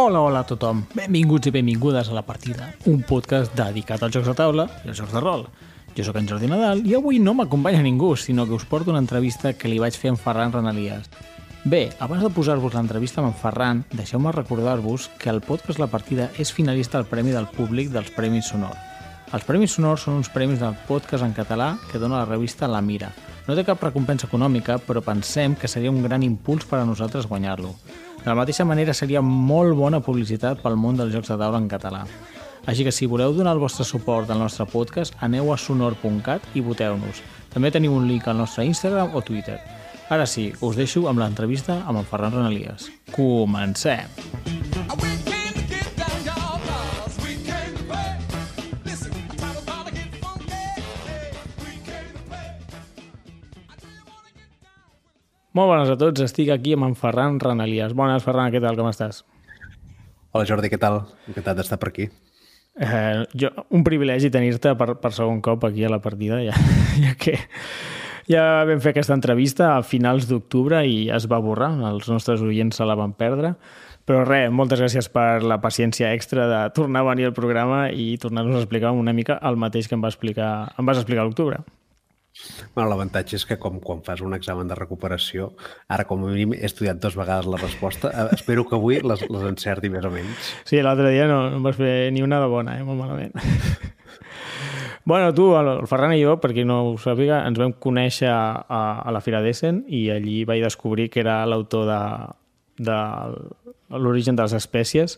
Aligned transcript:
Hola, 0.00 0.20
hola 0.20 0.44
a 0.44 0.46
tothom. 0.46 0.84
Benvinguts 0.94 1.48
i 1.48 1.50
benvingudes 1.50 2.06
a 2.06 2.14
La 2.14 2.22
Partida, 2.22 2.68
un 2.86 3.00
podcast 3.02 3.50
dedicat 3.58 4.04
als 4.06 4.14
jocs 4.14 4.28
de 4.30 4.34
taula 4.38 4.68
i 4.84 4.92
als 4.92 5.00
jocs 5.00 5.10
de 5.10 5.22
rol. 5.24 5.42
Jo 5.96 6.04
sóc 6.06 6.20
en 6.20 6.28
Jordi 6.30 6.46
Nadal 6.46 6.84
i 6.86 6.94
avui 6.94 7.18
no 7.18 7.34
m'acompanya 7.34 7.80
ningú, 7.82 8.12
sinó 8.14 8.46
que 8.46 8.54
us 8.54 8.64
porto 8.64 8.92
una 8.94 9.02
entrevista 9.02 9.56
que 9.58 9.66
li 9.66 9.80
vaig 9.82 9.98
fer 9.98 10.12
en 10.12 10.20
Ferran 10.22 10.54
Renalies. 10.54 11.10
Bé, 11.64 11.88
abans 11.98 12.22
de 12.22 12.30
posar-vos 12.30 12.78
l'entrevista 12.78 13.24
amb 13.24 13.32
en 13.32 13.36
Ferran, 13.42 13.82
deixeu-me 13.90 14.30
recordar-vos 14.30 15.10
que 15.18 15.34
el 15.34 15.42
podcast 15.42 15.82
La 15.82 15.90
Partida 15.90 16.30
és 16.38 16.54
finalista 16.54 17.02
al 17.02 17.10
Premi 17.10 17.34
del 17.34 17.50
Públic 17.50 17.90
dels 17.90 18.14
Premis 18.14 18.54
Sonor. 18.54 18.78
Els 19.34 19.50
Premis 19.50 19.74
Sonor 19.74 19.98
són 19.98 20.22
uns 20.22 20.30
premis 20.30 20.62
del 20.62 20.78
podcast 20.86 21.26
en 21.26 21.34
català 21.34 21.72
que 21.90 21.98
dona 21.98 22.22
la 22.22 22.30
revista 22.30 22.70
La 22.70 22.86
Mira. 22.86 23.10
No 23.48 23.58
té 23.58 23.66
cap 23.66 23.82
recompensa 23.82 24.30
econòmica, 24.30 24.78
però 24.78 25.02
pensem 25.02 25.58
que 25.58 25.66
seria 25.66 25.90
un 25.90 26.04
gran 26.06 26.22
impuls 26.22 26.70
per 26.70 26.84
a 26.84 26.86
nosaltres 26.86 27.26
guanyar-lo. 27.26 27.74
De 28.22 28.28
la 28.28 28.36
mateixa 28.38 28.66
manera, 28.68 28.94
seria 28.94 29.22
molt 29.22 29.76
bona 29.78 30.00
publicitat 30.04 30.62
pel 30.62 30.76
món 30.76 30.98
dels 30.98 31.14
jocs 31.14 31.30
de 31.32 31.38
taula 31.40 31.60
en 31.60 31.68
català. 31.70 32.04
Així 32.68 32.84
que 32.84 32.92
si 32.92 33.08
voleu 33.08 33.32
donar 33.32 33.54
el 33.56 33.62
vostre 33.62 33.86
suport 33.88 34.30
al 34.30 34.42
nostre 34.42 34.66
podcast, 34.68 35.16
aneu 35.24 35.52
a 35.52 35.56
sonor.cat 35.56 36.50
i 36.54 36.64
voteu-nos. 36.64 37.22
També 37.54 37.72
teniu 37.72 37.94
un 37.96 38.08
link 38.10 38.28
al 38.28 38.42
nostre 38.42 38.66
Instagram 38.68 39.16
o 39.16 39.22
Twitter. 39.24 39.56
Ara 40.08 40.26
sí, 40.26 40.50
us 40.64 40.76
deixo 40.76 41.06
amb 41.08 41.20
l'entrevista 41.20 41.82
amb 41.86 42.00
en 42.00 42.08
Ferran 42.08 42.36
Renalies. 42.36 42.90
Comencem! 43.12 44.08
We 45.00 45.17
Molt 55.58 55.72
bones 55.72 55.88
a 55.90 55.96
tots, 55.98 56.22
estic 56.22 56.52
aquí 56.54 56.76
amb 56.76 56.86
en 56.86 56.92
Ferran 56.94 57.40
Renalies. 57.42 57.90
Bones, 57.98 58.22
Ferran, 58.22 58.52
què 58.54 58.60
tal, 58.62 58.76
com 58.78 58.86
estàs? 58.86 59.24
Hola 60.30 60.46
Jordi, 60.46 60.68
què 60.70 60.78
tal? 60.78 61.00
Encantat 61.26 61.58
d'estar 61.58 61.80
per 61.82 61.88
aquí. 61.90 62.04
Eh, 62.78 63.24
jo, 63.34 63.50
un 63.74 63.82
privilegi 63.82 64.30
tenir-te 64.30 64.76
per, 64.78 64.92
per 65.02 65.10
segon 65.16 65.40
cop 65.42 65.66
aquí 65.66 65.82
a 65.82 65.90
la 65.90 65.98
partida, 66.04 66.38
ja, 66.46 66.54
ja 67.04 67.16
que 67.18 67.34
ja 68.30 68.44
vam 68.68 68.78
fer 68.84 68.92
aquesta 68.92 69.16
entrevista 69.18 69.72
a 69.72 69.82
finals 69.82 70.28
d'octubre 70.30 70.84
i 70.86 71.08
es 71.16 71.26
va 71.26 71.40
borrar, 71.42 71.72
els 71.90 72.06
nostres 72.12 72.44
oients 72.46 72.78
se 72.78 72.86
la 72.86 72.94
van 73.00 73.16
perdre, 73.18 73.56
però 74.06 74.22
res, 74.28 74.52
moltes 74.54 74.78
gràcies 74.84 75.10
per 75.10 75.42
la 75.42 75.58
paciència 75.64 76.12
extra 76.14 76.46
de 76.46 76.62
tornar 76.76 77.02
a 77.02 77.10
venir 77.10 77.26
al 77.32 77.34
programa 77.34 77.88
i 77.90 78.12
tornar-nos 78.22 78.60
a 78.60 78.62
explicar 78.62 78.94
una 78.94 79.16
mica 79.16 79.40
el 79.42 79.58
mateix 79.58 79.90
que 79.90 79.98
em, 79.98 80.06
va 80.06 80.14
explicar, 80.14 80.52
em 80.78 80.86
vas 80.86 81.02
explicar 81.02 81.26
a 81.26 81.32
l'octubre. 81.32 81.64
Bueno, 82.74 82.88
L'avantatge 82.90 83.36
és 83.38 83.44
que 83.48 83.58
com 83.58 83.80
quan 83.82 84.02
fas 84.06 84.22
un 84.22 84.34
examen 84.36 84.68
de 84.70 84.76
recuperació, 84.78 85.50
ara 85.90 86.06
com 86.08 86.22
a 86.22 86.30
mínim 86.30 86.54
he 86.54 86.64
estudiat 86.68 87.00
dues 87.02 87.16
vegades 87.18 87.48
la 87.50 87.60
resposta, 87.60 88.12
eh, 88.12 88.28
espero 88.36 88.64
que 88.68 88.76
avui 88.78 89.00
les, 89.02 89.24
les 89.28 89.46
encerti 89.48 89.90
més 89.90 90.06
o 90.06 90.12
menys. 90.14 90.52
Sí, 90.68 90.80
l'altre 90.84 91.10
dia 91.14 91.26
no, 91.30 91.40
no 91.50 91.58
em 91.58 91.66
vas 91.66 91.78
fer 91.78 92.12
ni 92.14 92.22
una 92.22 92.40
de 92.42 92.50
bona, 92.52 92.78
eh? 92.78 92.86
molt 92.86 93.00
malament. 93.00 93.34
bueno, 95.10 95.32
tu, 95.34 95.50
el 95.58 95.86
Ferran 95.90 96.14
i 96.14 96.22
jo, 96.22 96.38
per 96.42 96.52
qui 96.54 96.66
no 96.68 96.80
ho 96.86 96.96
sàpiga, 97.02 97.42
ens 97.48 97.58
vam 97.58 97.74
conèixer 97.74 98.30
a, 98.30 98.42
a 99.02 99.14
la 99.14 99.24
Fira 99.24 99.42
d'Essen 99.42 99.82
i 99.88 100.06
allí 100.14 100.44
vaig 100.48 100.62
descobrir 100.66 101.10
que 101.10 101.24
era 101.24 101.40
l'autor 101.48 101.88
de, 101.90 102.02
de 102.90 102.98
l'origen 103.90 104.36
de 104.36 104.44
les 104.44 104.54
espècies 104.56 105.16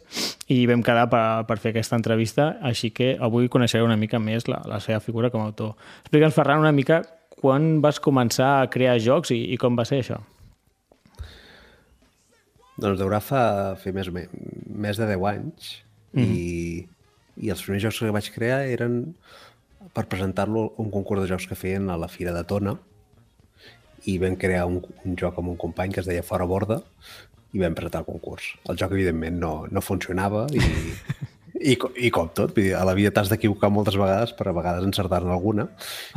i 0.51 0.63
vam 0.71 0.83
quedar 0.87 1.09
per, 1.11 1.23
per 1.49 1.59
fer 1.63 1.73
aquesta 1.75 1.99
entrevista, 1.99 2.53
així 2.63 2.93
que 2.95 3.17
avui 3.21 3.51
coneixeré 3.51 3.83
una 3.87 3.99
mica 3.99 4.21
més 4.23 4.47
la, 4.51 4.61
la 4.69 4.81
seva 4.83 5.01
figura 5.03 5.31
com 5.31 5.43
a 5.43 5.49
autor. 5.51 5.75
Explica'ns, 6.05 6.37
Ferran, 6.37 6.63
una 6.63 6.75
mica 6.77 7.03
quan 7.41 7.81
vas 7.81 8.01
començar 8.03 8.61
a 8.61 8.69
crear 8.73 8.99
jocs 9.01 9.33
i, 9.35 9.41
i 9.55 9.59
com 9.61 9.79
va 9.79 9.87
ser 9.89 10.03
això? 10.05 10.21
Doncs 12.81 13.01
deurà 13.01 13.21
fa, 13.25 13.43
fer 13.81 13.93
més, 13.97 14.09
més 14.11 15.01
de 15.01 15.09
10 15.09 15.27
anys 15.33 15.73
mm. 16.17 16.23
i, 16.25 16.85
i 17.45 17.53
els 17.53 17.65
primers 17.65 17.89
jocs 17.89 18.01
que 18.01 18.15
vaig 18.15 18.31
crear 18.35 18.63
eren 18.69 19.03
per 19.97 20.07
presentar-lo 20.09 20.69
a 20.71 20.85
un 20.85 20.93
concurs 20.93 21.25
de 21.25 21.33
jocs 21.33 21.49
que 21.51 21.59
feien 21.59 21.91
a 21.91 21.99
la 22.01 22.09
Fira 22.13 22.33
de 22.37 22.45
Tona 22.49 22.77
i 24.09 24.17
vam 24.21 24.37
crear 24.41 24.65
un, 24.69 24.79
un 25.05 25.17
joc 25.19 25.37
amb 25.41 25.53
un 25.53 25.59
company 25.61 25.93
que 25.93 26.01
es 26.01 26.09
deia 26.09 26.25
Fora 26.25 26.47
Borda 26.49 26.81
i 27.53 27.63
vam 27.63 27.75
presentar 27.75 28.05
el 28.05 28.09
concurs. 28.09 28.53
El 28.69 28.79
joc, 28.79 28.95
evidentment, 28.95 29.39
no, 29.43 29.53
no 29.71 29.83
funcionava 29.83 30.45
i, 30.55 30.61
i, 31.73 31.77
i 31.77 32.11
com 32.15 32.31
tot, 32.35 32.55
vull 32.55 32.69
dir, 32.69 32.75
a 32.79 32.85
la 32.87 32.95
vida 32.99 33.13
t'has 33.15 33.31
d'equivocar 33.33 33.73
moltes 33.73 33.99
vegades 34.01 34.35
per 34.39 34.49
a 34.49 34.55
vegades 34.57 34.87
encertar-ne 34.87 35.33
alguna 35.35 35.67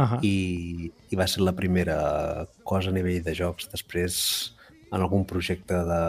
Ahà. 0.02 0.20
i, 0.26 0.92
i 1.10 1.20
va 1.20 1.28
ser 1.30 1.44
la 1.46 1.56
primera 1.58 1.98
cosa 2.68 2.94
a 2.94 2.96
nivell 2.96 3.24
de 3.26 3.36
jocs. 3.38 3.72
Després, 3.74 4.20
en 4.92 5.02
algun 5.02 5.26
projecte 5.30 5.82
de, 5.90 6.04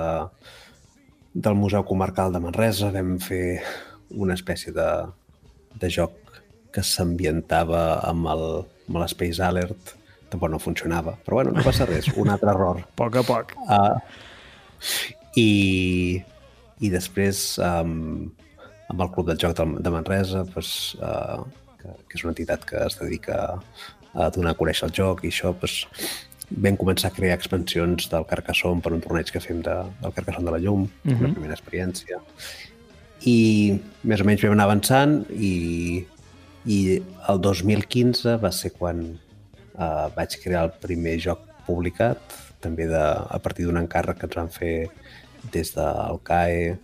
del 1.34 1.58
Museu 1.58 1.86
Comarcal 1.88 2.34
de 2.34 2.42
Manresa 2.44 2.92
vam 2.94 3.16
fer 3.22 3.62
una 4.14 4.36
espècie 4.36 4.74
de, 4.76 4.88
de 5.80 5.90
joc 5.90 6.20
que 6.74 6.82
s'ambientava 6.84 8.00
amb 8.04 8.28
el, 8.34 8.44
amb 8.88 9.00
l'Space 9.02 9.42
Alert. 9.42 9.94
Tampoc 10.30 10.50
no 10.50 10.60
funcionava, 10.62 11.14
però 11.24 11.40
bueno, 11.40 11.52
no 11.54 11.62
passa 11.62 11.86
res, 11.86 12.08
un 12.18 12.30
altre 12.32 12.50
error. 12.50 12.80
A 12.82 12.94
poc 13.00 13.18
a 13.20 13.24
poc. 13.26 13.54
Uh, 13.64 13.98
i, 15.36 16.22
I 16.80 16.90
després, 16.92 17.42
um, 17.62 18.30
amb 18.90 19.00
el 19.00 19.10
Club 19.14 19.30
del 19.30 19.40
Joc 19.40 19.56
de, 19.58 19.90
Manresa, 19.90 20.44
pues, 20.52 20.94
uh, 21.00 21.42
que, 21.80 21.94
que 22.08 22.18
és 22.18 22.24
una 22.24 22.34
entitat 22.34 22.64
que 22.68 22.82
es 22.84 22.98
dedica 23.00 23.40
a 24.14 24.30
donar 24.30 24.54
a 24.54 24.58
conèixer 24.58 24.88
el 24.88 24.94
joc 24.94 25.24
i 25.24 25.32
això, 25.32 25.54
pues, 25.58 25.82
vam 26.50 26.76
començar 26.78 27.10
a 27.10 27.14
crear 27.14 27.36
expansions 27.38 28.08
del 28.12 28.26
Carcassonne 28.30 28.84
per 28.84 28.92
un 28.94 29.02
torneig 29.02 29.30
que 29.32 29.42
fem 29.42 29.62
de, 29.64 29.74
del 30.02 30.14
Carcassonne 30.14 30.46
de 30.50 30.54
la 30.54 30.60
Llum, 30.62 30.84
uh 30.84 31.10
-huh. 31.10 31.18
una 31.18 31.32
primera 31.32 31.54
experiència. 31.54 32.20
I 33.24 33.80
més 34.02 34.20
o 34.20 34.24
menys 34.24 34.42
vam 34.42 34.52
anar 34.52 34.64
avançant 34.64 35.24
i, 35.30 36.04
i 36.66 37.02
el 37.28 37.40
2015 37.40 38.36
va 38.36 38.52
ser 38.52 38.72
quan 38.72 39.00
uh, 39.74 40.08
vaig 40.16 40.36
crear 40.42 40.64
el 40.64 40.72
primer 40.80 41.18
joc 41.18 41.40
publicat, 41.66 42.18
també 42.64 42.88
de, 42.90 43.04
a 43.04 43.38
partir 43.44 43.68
d'un 43.68 43.78
encàrrec 43.82 44.20
que 44.20 44.28
ens 44.30 44.40
van 44.40 44.50
fer 44.52 44.74
des 45.52 45.74
del 45.76 46.20
CAE 46.24 46.74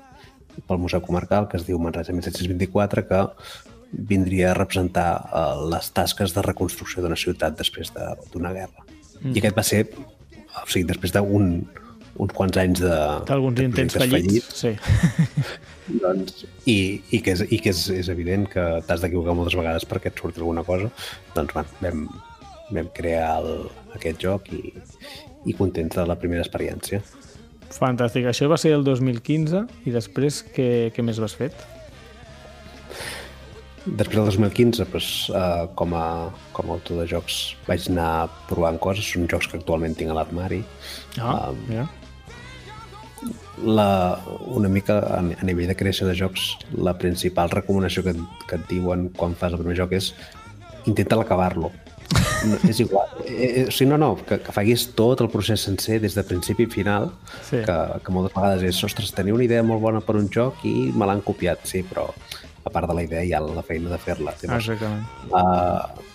pel 0.69 0.81
Museu 0.83 1.03
Comarcal, 1.03 1.49
que 1.49 1.57
es 1.61 1.67
diu 1.67 1.81
Manresa 1.81 2.13
1724, 2.13 3.07
que 3.09 3.21
vindria 3.91 4.53
a 4.53 4.57
representar 4.59 5.09
uh, 5.33 5.57
les 5.73 5.91
tasques 5.97 6.35
de 6.37 6.45
reconstrucció 6.47 7.03
d'una 7.03 7.19
ciutat 7.19 7.57
després 7.59 7.91
de- 7.95 8.15
d'una 8.33 8.53
guerra. 8.55 8.85
Mm. 9.21 9.35
I 9.35 9.43
aquest 9.43 9.57
va 9.57 9.65
ser, 9.67 9.85
o 9.97 10.67
sigui, 10.69 10.87
després 10.91 11.15
d'un 11.17 11.53
uns 12.21 12.33
quants 12.37 12.57
anys 12.61 12.83
de, 12.83 12.97
D'alguns 13.29 13.57
de 13.57 13.67
intents 13.69 13.97
projectes 13.97 14.11
fallits. 14.13 14.49
Sí. 14.61 14.75
doncs, 16.03 16.45
i, 16.69 16.79
i 17.11 17.21
que, 17.25 17.35
és, 17.35 17.45
i 17.49 17.61
que 17.63 17.73
és, 17.73 17.85
és 18.03 18.11
evident 18.13 18.47
que 18.51 18.65
t'has 18.87 19.03
d'equivocar 19.03 19.37
moltes 19.39 19.57
vegades 19.59 19.87
perquè 19.89 20.13
et 20.13 20.21
surti 20.21 20.43
alguna 20.43 20.65
cosa, 20.67 20.91
doncs 21.37 21.55
bueno, 21.57 21.79
vam, 21.81 22.03
vam 22.71 22.89
crear 22.95 23.41
el, 23.41 23.67
aquest 23.97 24.23
joc 24.23 24.49
i, 24.55 24.75
i 25.47 25.57
contents 25.59 25.99
de 25.99 26.07
la 26.09 26.19
primera 26.21 26.45
experiència. 26.45 27.03
Fantàstic. 27.71 28.27
Això 28.27 28.49
va 28.51 28.59
ser 28.59 28.73
el 28.75 28.83
2015 28.87 29.67
i 29.87 29.95
després 29.95 30.43
què, 30.55 30.91
què 30.95 31.05
més 31.07 31.21
vas 31.23 31.37
fet? 31.39 31.55
Després 33.87 34.19
del 34.19 34.27
2015, 34.29 34.85
doncs, 34.93 35.07
uh, 35.33 35.71
com, 35.79 35.95
a, 35.97 36.29
com 36.53 36.69
a 36.69 36.75
autor 36.77 37.01
de 37.01 37.07
jocs, 37.09 37.39
vaig 37.65 37.87
anar 37.89 38.29
provant 38.51 38.77
coses. 38.83 39.07
Són 39.09 39.31
jocs 39.31 39.49
que 39.49 39.57
actualment 39.61 39.97
tinc 39.97 40.13
a 40.13 40.19
l'armari. 40.19 40.61
Ah, 41.19 41.49
Um, 41.51 41.65
mira. 41.69 41.89
La, 43.61 44.17
una 44.49 44.71
mica 44.73 44.99
a, 45.05 45.19
a 45.21 45.45
nivell 45.45 45.69
de 45.69 45.77
creació 45.77 46.07
de 46.09 46.15
jocs, 46.17 46.55
la 46.73 46.95
principal 46.97 47.51
recomanació 47.53 48.05
que, 48.07 48.15
que 48.49 48.57
et 48.57 48.69
diuen 48.71 49.11
quan 49.17 49.35
fas 49.37 49.53
el 49.53 49.61
primer 49.61 49.77
joc 49.77 49.93
és 49.99 50.15
intenta 50.89 51.19
acabar-lo. 51.21 51.73
No, 52.49 52.57
és 52.67 52.81
igual. 52.81 53.09
Eh, 53.27 53.49
eh, 53.63 53.65
o 53.69 53.73
sigui, 53.75 53.91
no, 53.91 53.99
no, 54.01 54.11
que, 54.27 54.41
que 54.43 54.55
facis 54.55 54.89
tot 54.99 55.21
el 55.23 55.29
procés 55.33 55.63
sencer 55.67 56.01
des 56.03 56.17
de 56.17 56.25
principi 56.27 56.65
i 56.67 56.71
final, 56.73 57.11
Sí. 57.47 57.61
que, 57.67 57.77
que 58.05 58.15
moltes 58.15 58.35
vegades 58.37 58.65
és, 58.71 58.85
ostres, 58.87 59.13
tenia 59.17 59.37
una 59.37 59.45
idea 59.45 59.63
molt 59.67 59.83
bona 59.83 60.01
per 60.05 60.17
un 60.19 60.31
joc 60.33 60.65
i 60.69 60.91
me 60.95 61.07
l'han 61.07 61.23
copiat, 61.27 61.67
sí, 61.69 61.85
però 61.87 62.09
a 62.65 62.71
part 62.73 62.89
de 62.89 62.97
la 62.97 63.05
idea 63.05 63.23
hi 63.25 63.35
ha 63.37 63.41
la 63.45 63.65
feina 63.67 63.93
de 63.93 63.99
fer-la. 64.01 64.35
Llavors, 64.43 64.71
Exactament. 64.73 65.05
Uh, 65.31 66.11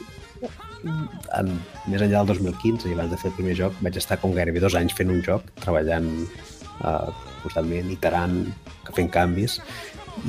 en, 1.38 1.53
més 1.89 2.01
enllà 2.01 2.21
del 2.21 2.33
2015 2.36 2.89
i 2.89 2.94
abans 2.94 3.13
de 3.13 3.18
fer 3.18 3.31
el 3.31 3.38
primer 3.38 3.56
joc 3.57 3.77
vaig 3.81 3.95
estar 3.97 4.19
com 4.21 4.36
gairebé 4.36 4.62
dos 4.62 4.75
anys 4.77 4.94
fent 4.94 5.09
un 5.09 5.24
joc 5.25 5.47
treballant 5.63 6.09
uh, 6.86 7.09
constantment, 7.42 7.89
iterant, 7.94 8.44
fent 8.94 9.09
canvis 9.13 9.59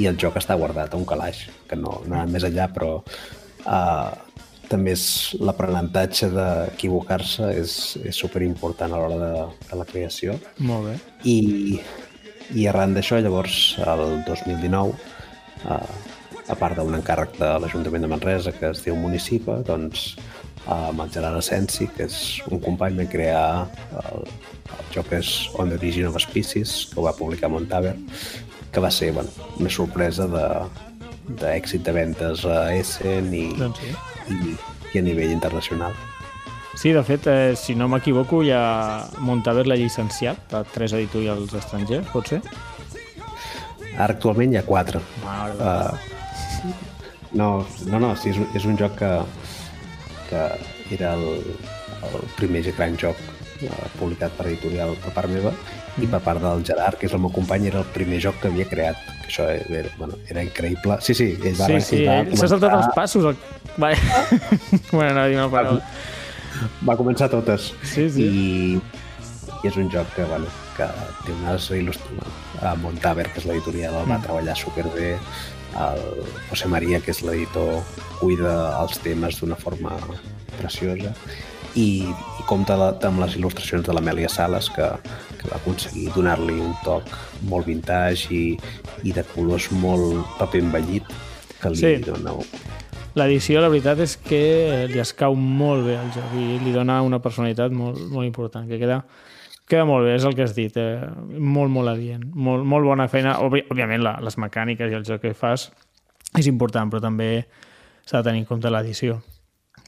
i 0.01 0.09
el 0.09 0.17
joc 0.21 0.39
està 0.41 0.57
guardat 0.59 0.95
a 0.95 0.99
un 0.99 1.05
calaix, 1.09 1.45
que 1.69 1.77
no, 1.79 2.01
no 2.07 2.17
anant 2.17 2.33
més 2.33 2.47
enllà, 2.49 2.71
però 2.73 2.97
uh, 3.01 4.26
també 4.71 4.95
és 4.97 5.07
l'aprenentatge 5.41 6.29
d'equivocar-se 6.33 7.51
és, 7.59 7.73
és 8.07 8.19
superimportant 8.19 8.93
a 8.93 9.01
l'hora 9.01 9.19
de, 9.21 9.45
de 9.71 9.79
la 9.81 9.87
creació. 9.89 10.37
Molt 10.59 10.91
bé. 10.91 10.97
I, 11.29 11.39
i 12.55 12.67
arran 12.71 12.95
d'això, 12.97 13.21
llavors, 13.23 13.77
el 13.83 14.23
2019, 14.27 14.97
eh, 15.67 15.81
a 16.47 16.57
part 16.59 16.79
d'un 16.79 16.95
encàrrec 16.99 17.37
de 17.41 17.53
l'Ajuntament 17.63 18.07
de 18.07 18.11
Manresa 18.11 18.55
que 18.55 18.71
es 18.71 18.83
diu 18.85 18.99
Municipa, 18.99 19.61
doncs 19.67 20.09
eh, 20.15 20.73
amb 20.77 21.05
el 21.05 21.13
Gerard 21.15 21.41
Asensi, 21.43 21.89
que 21.97 22.07
és 22.11 22.19
un 22.51 22.63
company, 22.63 22.99
vam 23.01 23.11
crear 23.13 23.47
el, 24.03 24.27
el 24.77 24.91
joc 24.95 25.15
és 25.19 25.33
On 25.59 25.71
the 25.71 25.79
Origin 25.81 26.11
of 26.11 26.19
Species, 26.23 26.85
que 26.93 27.01
ho 27.01 27.07
va 27.07 27.17
publicar 27.17 27.51
Montaver, 27.53 27.97
que 28.73 28.83
va 28.83 28.91
ser 28.91 29.13
bueno, 29.17 29.31
una 29.61 29.73
sorpresa 29.73 30.29
de 30.31 30.47
d'èxit 31.27 31.83
de 31.83 31.91
ventes 31.91 32.45
a 32.47 32.69
Essen 32.77 33.33
i, 33.35 33.49
Doncs 33.59 33.81
sí. 33.83 34.16
I, 34.31 34.57
i 34.95 34.99
a 34.99 35.03
nivell 35.03 35.31
internacional. 35.33 35.93
Sí, 36.77 36.93
de 36.93 37.03
fet, 37.03 37.27
eh, 37.27 37.55
si 37.57 37.75
no 37.75 37.87
m'equivoco, 37.89 38.43
ha 38.53 39.07
Montaver 39.25 39.67
l'ha 39.67 39.77
llicenciat 39.81 40.53
a 40.55 40.63
tres 40.65 40.93
editorials 40.93 41.55
estrangers, 41.57 42.07
pot 42.13 42.29
ser? 42.35 42.43
Actualment 43.97 44.53
hi 44.53 44.59
ha 44.61 44.65
quatre. 44.67 45.01
Uh, 45.25 45.97
no, 47.33 47.67
no, 47.89 47.99
no, 48.01 48.11
sí, 48.17 48.29
és, 48.35 48.37
un- 48.43 48.51
és 48.55 48.67
un 48.69 48.77
joc 48.77 48.99
que, 48.99 49.11
que 50.29 50.43
era 50.99 51.15
el, 51.17 51.25
el 52.11 52.29
primer 52.37 52.63
gran 52.77 52.97
joc 53.01 53.17
publicat 53.99 54.35
per 54.37 54.47
editorial 54.51 54.95
per 55.03 55.13
part 55.17 55.31
meva 55.33 55.53
i 56.03 56.09
per 56.11 56.21
part 56.25 56.43
del 56.43 56.65
Gerard, 56.67 56.99
que 57.01 57.09
és 57.09 57.15
el 57.17 57.23
meu 57.25 57.33
company, 57.33 57.71
era 57.71 57.81
el 57.81 57.89
primer 57.95 58.21
joc 58.21 58.37
que 58.43 58.51
havia 58.51 58.67
creat. 58.69 59.01
Que 59.23 59.31
això 59.31 59.47
era, 59.49 59.89
bueno, 59.99 60.19
era 60.29 60.45
increïble. 60.45 60.99
Sí, 61.01 61.17
sí, 61.17 61.31
ell 61.41 61.57
va, 61.59 61.71
Sí, 61.71 61.81
sí, 61.81 62.03
va, 62.05 62.21
ell 62.21 62.37
s'ha 62.37 62.51
saltat 62.53 62.77
els 62.77 62.93
passos. 62.97 63.31
El... 63.33 63.39
Va... 63.81 63.93
bueno, 64.93 65.15
no, 65.17 65.27
dir 65.27 65.41
una 65.41 65.49
paraula. 65.53 65.81
va 66.89 66.97
començar 67.01 67.31
totes. 67.33 67.73
Sí, 67.83 68.07
sí. 68.13 68.29
I, 68.29 68.79
i 69.63 69.71
és 69.71 69.81
un 69.81 69.91
joc 69.93 70.13
que, 70.15 70.29
bueno, 70.29 70.53
que 70.77 70.89
té 71.25 71.35
unes 71.41 71.71
il·lustracions. 71.81 72.43
A 72.65 72.73
Montaver, 72.81 73.27
que 73.33 73.43
és 73.43 73.49
l'editorial, 73.49 73.99
el 74.01 74.09
va 74.09 74.17
treballar 74.25 74.57
superbé. 74.57 75.17
El 75.77 76.05
José 76.49 76.71
María, 76.73 77.03
que 77.05 77.13
és 77.13 77.21
l'editor, 77.25 77.83
cuida 78.21 78.55
els 78.81 78.97
temes 79.05 79.43
d'una 79.43 79.59
forma 79.61 79.93
preciosa. 80.57 81.13
I, 81.77 81.89
i 82.09 82.45
compta 82.49 82.77
la, 82.81 82.91
amb 83.05 83.21
les 83.21 83.37
il·lustracions 83.37 83.85
de 83.85 83.93
l'Amèlia 83.93 84.31
Sales, 84.33 84.71
que, 84.73 84.87
que 85.37 85.51
va 85.51 85.59
aconseguir 85.61 86.09
donar-li 86.15 86.57
un 86.63 86.73
toc 86.85 87.11
molt 87.51 87.69
vintage 87.69 88.31
i, 88.33 88.45
i 89.05 89.13
de 89.13 89.25
colors 89.35 89.69
molt 89.77 90.25
paper 90.41 90.63
envellit, 90.65 91.13
que 91.61 91.73
li 91.75 91.83
Sí. 91.83 91.93
dona... 92.07 92.33
L'edició, 93.17 93.63
la 93.65 93.71
veritat 93.73 94.01
és 94.05 94.17
que 94.21 94.41
li 94.93 95.01
escau 95.01 95.33
molt 95.37 95.87
bé 95.87 95.95
al 95.97 96.11
joc 96.13 96.35
i 96.37 96.59
li 96.61 96.73
dona 96.75 96.99
una 97.05 97.21
personalitat 97.25 97.73
molt, 97.73 98.01
molt 98.13 98.29
important, 98.29 98.67
que 98.69 98.77
queda, 98.81 98.99
queda 99.69 99.87
molt 99.89 100.05
bé, 100.05 100.19
és 100.19 100.25
el 100.29 100.35
que 100.37 100.45
has 100.45 100.53
dit, 100.57 100.77
eh? 100.77 101.01
molt, 101.39 101.73
molt 101.73 101.89
adient, 101.95 102.27
molt, 102.35 102.65
molt 102.69 102.85
bona 102.85 103.09
feina. 103.09 103.39
Òbvi, 103.41 103.65
òbviament, 103.73 104.05
la, 104.05 104.19
les 104.21 104.37
mecàniques 104.37 104.93
i 104.93 104.99
el 104.99 105.07
joc 105.09 105.25
que 105.25 105.33
fas 105.37 105.71
és 106.37 106.49
important, 106.53 106.93
però 106.93 107.01
també 107.01 107.47
s'ha 108.05 108.21
de 108.21 108.29
tenir 108.29 108.45
en 108.45 108.51
compte 108.53 108.69
l'edició. 108.69 109.21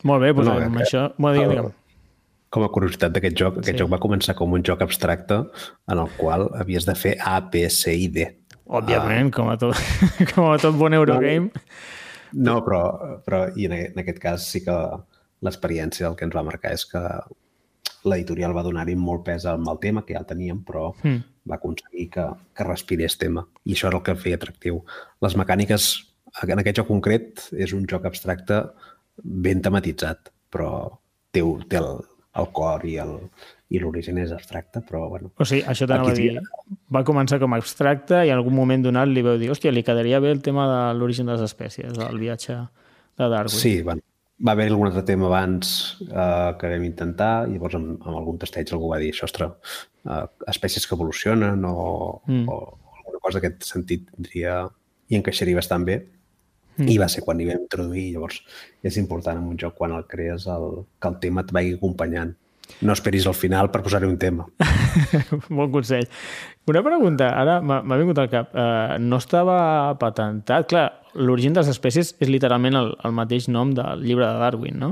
Molt 0.04 0.22
bé, 0.22 0.32
doncs 0.32 0.46
No, 0.48 0.58
amb 0.60 0.76
que- 0.76 0.84
això... 0.84 1.12
Bueno, 1.18 1.38
digue'm, 1.40 1.50
digue'm. 1.56 1.72
Com 2.50 2.64
a 2.64 2.68
curiositat 2.72 3.12
d'aquest 3.12 3.36
joc, 3.36 3.58
aquest 3.58 3.76
Sí. 3.76 3.82
joc 3.82 3.90
va 3.92 3.98
començar 4.00 4.34
com 4.34 4.52
un 4.52 4.62
joc 4.64 4.80
abstracte 4.82 5.34
en 5.88 5.98
el 5.98 6.08
qual 6.16 6.48
havies 6.54 6.86
de 6.86 6.94
fer 6.94 7.16
A, 7.20 7.40
B, 7.40 7.68
C 7.68 7.94
i 7.94 8.08
D. 8.08 8.28
Òbviament, 8.66 9.30
com, 9.32 9.48
a 9.50 9.56
tot, 9.58 9.74
com 10.34 10.50
a 10.52 10.58
tot 10.58 10.74
bon 10.76 10.94
Eurogame. 10.94 11.50
No, 12.32 12.62
però, 12.64 13.20
però 13.24 13.42
i 13.56 13.66
en, 13.66 13.72
en 13.72 13.98
aquest 13.98 14.18
cas 14.20 14.46
sí 14.48 14.62
que 14.64 14.72
l'experiència 15.42 16.08
el 16.08 16.16
que 16.16 16.24
ens 16.24 16.34
va 16.36 16.42
marcar 16.42 16.72
és 16.72 16.84
que 16.86 17.00
l'editorial 18.08 18.54
va 18.56 18.62
donar-hi 18.62 18.94
molt 18.96 19.24
pes 19.26 19.44
al 19.48 19.58
mal 19.60 19.78
tema, 19.82 20.04
que 20.06 20.14
ja 20.14 20.20
el 20.22 20.26
teníem, 20.28 20.60
però 20.64 20.94
Mm. 21.02 21.22
va 21.50 21.56
aconseguir 21.56 22.10
que, 22.10 22.24
que 22.54 22.64
respirés 22.64 23.16
tema. 23.18 23.46
I 23.64 23.72
això 23.74 23.88
era 23.88 23.96
el 23.98 24.02
que 24.02 24.12
el 24.12 24.18
feia 24.18 24.36
atractiu. 24.36 24.84
Les 25.20 25.36
mecàniques, 25.36 25.88
en 26.46 26.58
aquest 26.58 26.76
joc 26.76 26.88
concret, 26.88 27.48
és 27.52 27.72
un 27.72 27.86
joc 27.88 28.04
abstracte 28.06 28.62
ben 29.22 29.62
tematitzat, 29.64 30.32
però 30.52 30.72
té, 31.34 31.42
té 31.68 31.80
el, 31.80 32.02
el 32.38 32.50
cor 32.56 32.84
i 32.88 32.98
el 33.02 33.16
i 33.68 33.80
l'origen 33.82 34.16
és 34.22 34.30
abstracte, 34.32 34.80
però 34.80 35.02
bueno, 35.12 35.30
O 35.36 35.44
sigui, 35.44 35.60
això 35.68 35.84
t'anava 35.88 36.14
a 36.14 36.16
dir. 36.16 36.38
Va 36.94 37.02
començar 37.04 37.36
com 37.42 37.52
a 37.52 37.58
abstracte 37.60 38.22
i 38.24 38.30
en 38.32 38.38
algun 38.38 38.56
moment 38.56 38.86
donat 38.86 39.10
li 39.10 39.24
veu 39.24 39.36
dir 39.40 39.50
hòstia, 39.52 39.72
li 39.74 39.84
quedaria 39.84 40.22
bé 40.24 40.30
el 40.32 40.40
tema 40.44 40.64
de 40.70 40.78
l'origen 40.96 41.28
de 41.28 41.36
les 41.36 41.44
espècies, 41.44 41.98
el 42.06 42.20
viatge 42.22 42.56
de 42.56 43.28
Darwin. 43.28 43.60
Sí, 43.60 43.74
bueno, 43.84 44.00
va 44.40 44.54
haver 44.54 44.70
algun 44.70 44.88
altre 44.88 45.04
tema 45.04 45.28
abans 45.28 45.98
eh, 46.06 46.50
que 46.58 46.72
vam 46.72 46.84
intentar 46.88 47.32
i 47.48 47.56
llavors 47.58 47.76
amb, 47.76 47.96
amb 48.00 48.20
algun 48.22 48.40
testeig 48.40 48.72
algú 48.72 48.92
va 48.94 49.00
dir 49.02 49.12
ostres, 49.26 49.76
eh, 50.06 50.24
espècies 50.54 50.86
que 50.86 50.96
evolucionen 50.96 51.64
o, 51.68 52.22
mm. 52.24 52.44
o 52.48 52.58
alguna 53.02 53.20
cosa 53.20 53.38
d'aquest 53.40 53.68
sentit 53.68 54.08
tindria 54.14 54.62
i 55.08 55.18
encaixaria 55.18 55.58
bastant 55.58 55.84
bé 55.84 56.00
mm. 56.78 56.88
i 56.88 56.98
va 57.00 57.08
ser 57.12 57.24
quan 57.26 57.40
hi 57.40 57.48
vam 57.50 57.64
introduir 57.64 58.10
llavors 58.14 58.42
és 58.86 58.98
important 59.00 59.40
en 59.40 59.48
un 59.52 59.58
joc 59.60 59.76
quan 59.78 59.94
el 59.96 60.06
crees 60.10 60.46
el, 60.50 60.84
que 60.98 61.10
el 61.10 61.18
tema 61.22 61.44
et 61.44 61.52
vagi 61.54 61.74
acompanyant 61.76 62.36
no 62.84 62.92
esperis 62.92 63.26
al 63.26 63.36
final 63.36 63.70
per 63.72 63.82
posar-hi 63.84 64.08
un 64.08 64.18
tema 64.20 64.44
bon 65.48 65.70
consell. 65.72 66.04
Una 66.68 66.82
pregunta, 66.84 67.30
ara 67.32 67.58
m'ha 67.64 67.96
vingut 67.96 68.18
al 68.20 68.28
cap. 68.28 68.50
Uh, 68.52 68.98
no 69.00 69.16
estava 69.22 69.94
patentat? 70.00 70.66
Clar, 70.68 70.86
l'origen 71.16 71.56
de 71.56 71.62
les 71.62 71.70
espècies 71.72 72.12
és 72.20 72.28
literalment 72.28 72.76
el, 72.76 72.92
el 73.08 73.14
mateix 73.16 73.48
nom 73.48 73.72
del 73.76 74.04
llibre 74.04 74.26
de 74.26 74.42
Darwin, 74.42 74.76
no? 74.82 74.90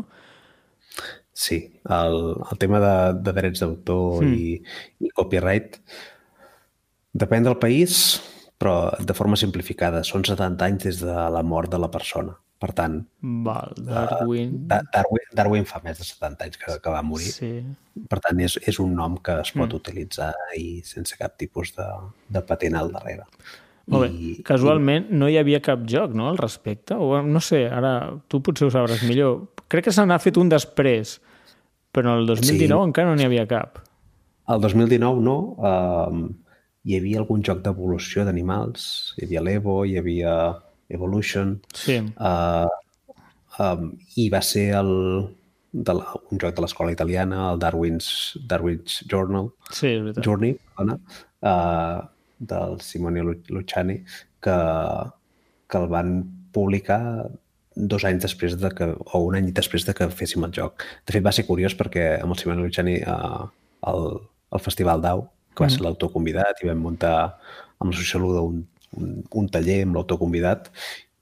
Sí, 1.37 1.59
el, 1.93 2.15
el 2.41 2.59
tema 2.59 2.81
de, 2.81 2.95
de 3.21 3.35
drets 3.37 3.61
d'autor 3.61 4.25
mm. 4.25 4.37
i, 4.41 5.05
i 5.05 5.13
copyright 5.13 5.77
depèn 7.17 7.45
del 7.45 7.59
país, 7.61 8.17
però 8.59 8.91
de 8.99 9.15
forma 9.17 9.37
simplificada. 9.37 10.03
Són 10.05 10.25
70 10.25 10.67
anys 10.67 10.89
des 10.89 11.01
de 11.05 11.17
la 11.33 11.43
mort 11.45 11.73
de 11.73 11.81
la 11.81 11.91
persona. 11.93 12.37
Per 12.57 12.71
tant, 12.73 13.03
Val, 13.45 13.75
Darwin... 13.77 14.53
Da 14.71 14.79
Darwin, 14.95 15.27
Darwin 15.37 15.67
fa 15.69 15.83
més 15.85 15.99
de 16.01 16.07
70 16.09 16.47
anys 16.47 16.57
que, 16.63 16.79
que 16.81 16.93
va 16.95 17.03
morir. 17.05 17.29
Sí. 17.29 17.51
Per 18.09 18.19
tant, 18.25 18.41
és, 18.41 18.57
és 18.65 18.79
un 18.81 18.95
nom 18.97 19.19
que 19.21 19.35
es 19.43 19.53
pot 19.53 19.69
mm. 19.69 19.77
utilitzar 19.77 20.31
i 20.57 20.81
sense 20.85 21.19
cap 21.21 21.37
tipus 21.37 21.75
de, 21.77 21.87
de 22.33 22.41
patent 22.49 22.79
al 22.81 22.89
darrere. 22.95 23.29
Molt 23.93 24.09
bé. 24.09 24.33
Casualment 24.47 25.13
no 25.15 25.29
hi 25.31 25.37
havia 25.39 25.61
cap 25.63 25.85
joc, 25.87 26.17
no?, 26.17 26.31
al 26.33 26.41
respecte? 26.41 26.97
O 26.97 27.21
no 27.23 27.43
sé, 27.45 27.67
ara 27.69 27.93
tu 28.27 28.41
potser 28.43 28.67
ho 28.67 28.73
sabràs 28.73 29.05
millor. 29.07 29.45
Crec 29.69 29.91
que 29.91 29.95
se 29.95 30.07
n'ha 30.09 30.19
fet 30.23 30.41
un 30.41 30.49
després, 30.51 31.19
però 31.95 32.17
el 32.17 32.27
2019 32.27 32.73
Sí. 32.73 32.89
encara 32.89 33.13
no 33.13 33.21
n'hi 33.21 33.29
havia 33.29 33.47
cap. 33.51 33.83
El 34.49 34.65
2019 34.65 35.23
no, 35.27 35.37
um, 35.61 36.27
hi 36.87 36.97
havia 37.01 37.19
algun 37.23 37.43
joc 37.43 37.63
d'evolució 37.65 38.25
d'animals, 38.25 38.85
hi 39.19 39.25
havia 39.27 39.43
l'Evo, 39.43 39.81
hi 39.85 39.97
havia 39.99 40.33
Evolution, 40.89 41.57
Sí. 41.75 41.97
uh, 41.99 42.69
um, 43.59 43.89
i 44.17 44.29
va 44.31 44.41
ser 44.47 44.69
el, 44.79 44.93
de 45.73 45.95
la, 45.99 46.13
un 46.31 46.39
joc 46.39 46.55
de 46.55 46.63
l'escola 46.63 46.93
italiana, 46.95 47.49
el 47.53 47.59
Darwin's, 47.59 48.39
Darwin's 48.49 49.01
Journal, 49.11 49.51
Sí, 49.73 49.89
és 49.97 50.03
veritat. 50.05 50.23
Journey, 50.25 50.55
perdona, 50.77 50.99
uh, 51.43 52.07
del 52.39 52.79
Simone 52.87 53.25
Lu- 53.27 53.43
Luciani, 53.51 53.99
que, 54.45 54.57
que 55.67 55.79
el 55.83 55.89
van 55.91 56.15
publicar 56.55 57.01
dos 57.77 58.05
anys 58.09 58.23
després 58.23 58.55
de 58.57 58.71
que, 58.73 58.87
o 59.13 59.19
un 59.27 59.35
any 59.37 59.51
després 59.53 59.85
de 59.85 59.93
que 59.97 60.07
féssim 60.09 60.45
el 60.47 60.53
joc. 60.57 60.85
De 61.05 61.13
fet, 61.13 61.25
va 61.27 61.33
ser 61.35 61.45
curiós 61.49 61.75
perquè 61.77 62.07
amb 62.23 62.33
el 62.33 62.39
Simone 62.41 62.63
Luciani 62.63 63.01
uh, 63.03 63.49
el, 63.91 64.07
el 64.55 64.63
Festival 64.65 65.03
DAO, 65.05 65.27
que 65.57 65.65
va 65.65 65.73
ser 65.73 65.83
l'autor 65.85 66.13
convidat, 66.13 66.63
i 66.63 66.71
vam 66.71 66.85
muntar 66.85 67.17
amb 67.81 67.91
la 67.91 67.97
sociòloga 67.97 68.45
un, 68.47 68.63
un, 69.01 69.17
un 69.43 69.51
taller 69.53 69.83
amb 69.87 69.97
l'autor 69.97 70.21
convidat 70.21 70.71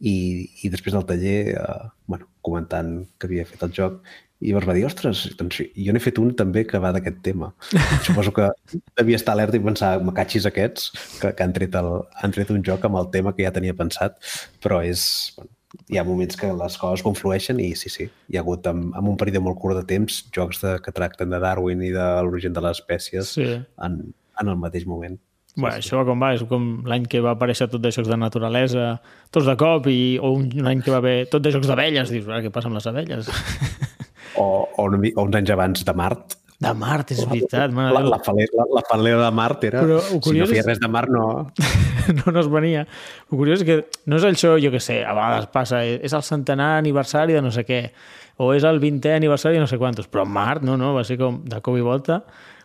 i, 0.00 0.16
i 0.66 0.70
després 0.72 0.94
del 0.96 1.06
taller, 1.08 1.38
eh, 1.54 1.88
bueno, 2.10 2.28
comentant 2.44 2.96
que 3.18 3.30
havia 3.30 3.46
fet 3.48 3.62
el 3.64 3.72
joc, 3.76 4.02
i 4.44 4.50
llavors 4.50 4.68
va 4.68 4.74
dir, 4.76 4.84
ostres, 4.84 5.22
doncs 5.38 5.62
jo 5.62 5.94
n'he 5.94 6.02
fet 6.02 6.18
un 6.20 6.34
també 6.36 6.66
que 6.68 6.80
va 6.82 6.90
d'aquest 6.92 7.22
tema. 7.24 7.52
Suposo 8.06 8.34
que 8.36 8.50
devia 8.98 9.16
estar 9.20 9.32
alerta 9.32 9.56
i 9.56 9.64
pensar, 9.64 9.96
me 10.04 10.12
catxis 10.16 10.48
aquests, 10.50 10.90
que, 11.22 11.32
que 11.32 11.46
han, 11.46 11.54
tret 11.56 11.76
el, 11.80 11.90
han 12.20 12.34
tret 12.34 12.52
un 12.52 12.64
joc 12.66 12.84
amb 12.84 13.00
el 13.00 13.08
tema 13.14 13.32
que 13.32 13.46
ja 13.46 13.54
tenia 13.54 13.76
pensat, 13.78 14.20
però 14.64 14.82
és... 14.84 15.04
Bueno, 15.38 15.50
hi 15.90 15.98
ha 15.98 16.04
moments 16.06 16.36
que 16.38 16.46
les 16.54 16.76
coses 16.78 17.02
conflueixen 17.02 17.58
i 17.58 17.72
sí, 17.74 17.90
sí, 17.90 18.04
hi 18.06 18.36
ha 18.38 18.44
hagut 18.44 18.68
en, 18.70 18.84
en 18.94 19.08
un 19.10 19.16
període 19.18 19.40
molt 19.42 19.58
curt 19.58 19.74
de 19.80 19.82
temps 19.88 20.20
jocs 20.36 20.60
de, 20.62 20.76
que 20.84 20.92
tracten 20.94 21.32
de 21.34 21.40
Darwin 21.42 21.82
i 21.82 21.90
de 21.90 22.04
l'origen 22.22 22.54
de 22.54 22.62
les 22.62 22.78
espècies 22.78 23.32
Sí. 23.34 23.48
en, 23.82 23.96
en 24.40 24.50
el 24.52 24.56
mateix 24.60 24.86
moment. 24.86 25.18
Bueno, 25.54 25.76
això 25.78 26.00
va 26.00 26.04
com 26.08 26.18
va, 26.18 26.32
és 26.34 26.42
com 26.50 26.64
l'any 26.90 27.04
que 27.06 27.20
va 27.22 27.36
aparèixer 27.36 27.68
tot 27.70 27.82
de 27.82 27.92
jocs 27.94 28.08
de 28.10 28.16
naturalesa, 28.18 28.96
tots 29.30 29.46
de 29.46 29.54
cop, 29.60 29.86
i, 29.86 30.16
o 30.18 30.32
un, 30.34 30.48
un 30.58 30.66
any 30.66 30.80
que 30.82 30.90
va 30.90 30.98
haver 30.98 31.28
tot 31.30 31.44
de 31.44 31.52
jocs 31.54 31.68
d'abelles, 31.70 32.10
dius, 32.10 32.26
ara 32.26 32.42
què 32.42 32.50
passa 32.50 32.66
amb 32.70 32.78
les 32.80 32.88
abelles? 32.90 33.30
O, 34.36 34.66
o, 34.82 34.88
mi- 34.90 35.12
o 35.14 35.22
uns 35.22 35.36
anys 35.38 35.50
abans 35.54 35.84
de 35.86 35.92
Mart, 35.94 36.32
De 36.58 36.70
Mart, 36.74 37.10
és 37.12 37.20
veritat. 37.28 37.70
La, 37.74 37.90
Déu. 38.00 38.08
la, 38.10 38.18
falera, 38.24 38.56
la, 38.56 38.64
la 38.78 38.82
falera 38.88 39.18
de 39.20 39.30
Mart 39.34 39.64
era... 39.68 39.82
Però 39.84 39.98
el 40.00 40.06
si 40.16 40.18
curiós 40.24 40.48
no 40.48 40.54
feia 40.54 40.64
res 40.66 40.80
de 40.80 40.88
Mart, 40.90 41.10
no... 41.12 41.24
no, 42.18 42.32
no 42.32 42.40
es 42.40 42.48
venia. 42.50 42.82
El 43.30 43.38
curiós 43.38 43.62
és 43.62 43.66
que 43.68 43.76
no 44.10 44.18
és 44.18 44.26
això, 44.26 44.54
jo 44.62 44.70
que 44.72 44.80
sé, 44.82 45.00
a 45.06 45.12
vegades 45.14 45.46
passa, 45.54 45.84
eh, 45.86 45.98
és 46.02 46.14
el 46.16 46.24
centenar 46.26 46.72
aniversari 46.80 47.36
de 47.36 47.42
no 47.44 47.52
sé 47.54 47.62
què, 47.68 47.80
o 48.42 48.50
és 48.56 48.64
el 48.66 48.80
20è 48.82 49.14
aniversari 49.18 49.58
de 49.60 49.62
no 49.66 49.70
sé 49.70 49.78
quantos, 49.82 50.08
però 50.10 50.24
Mart, 50.26 50.64
no, 50.66 50.78
no, 50.80 50.94
va 50.96 51.04
ser 51.06 51.18
com 51.20 51.42
de 51.46 51.60
cop 51.62 51.78
i 51.78 51.84
volta 51.84 52.22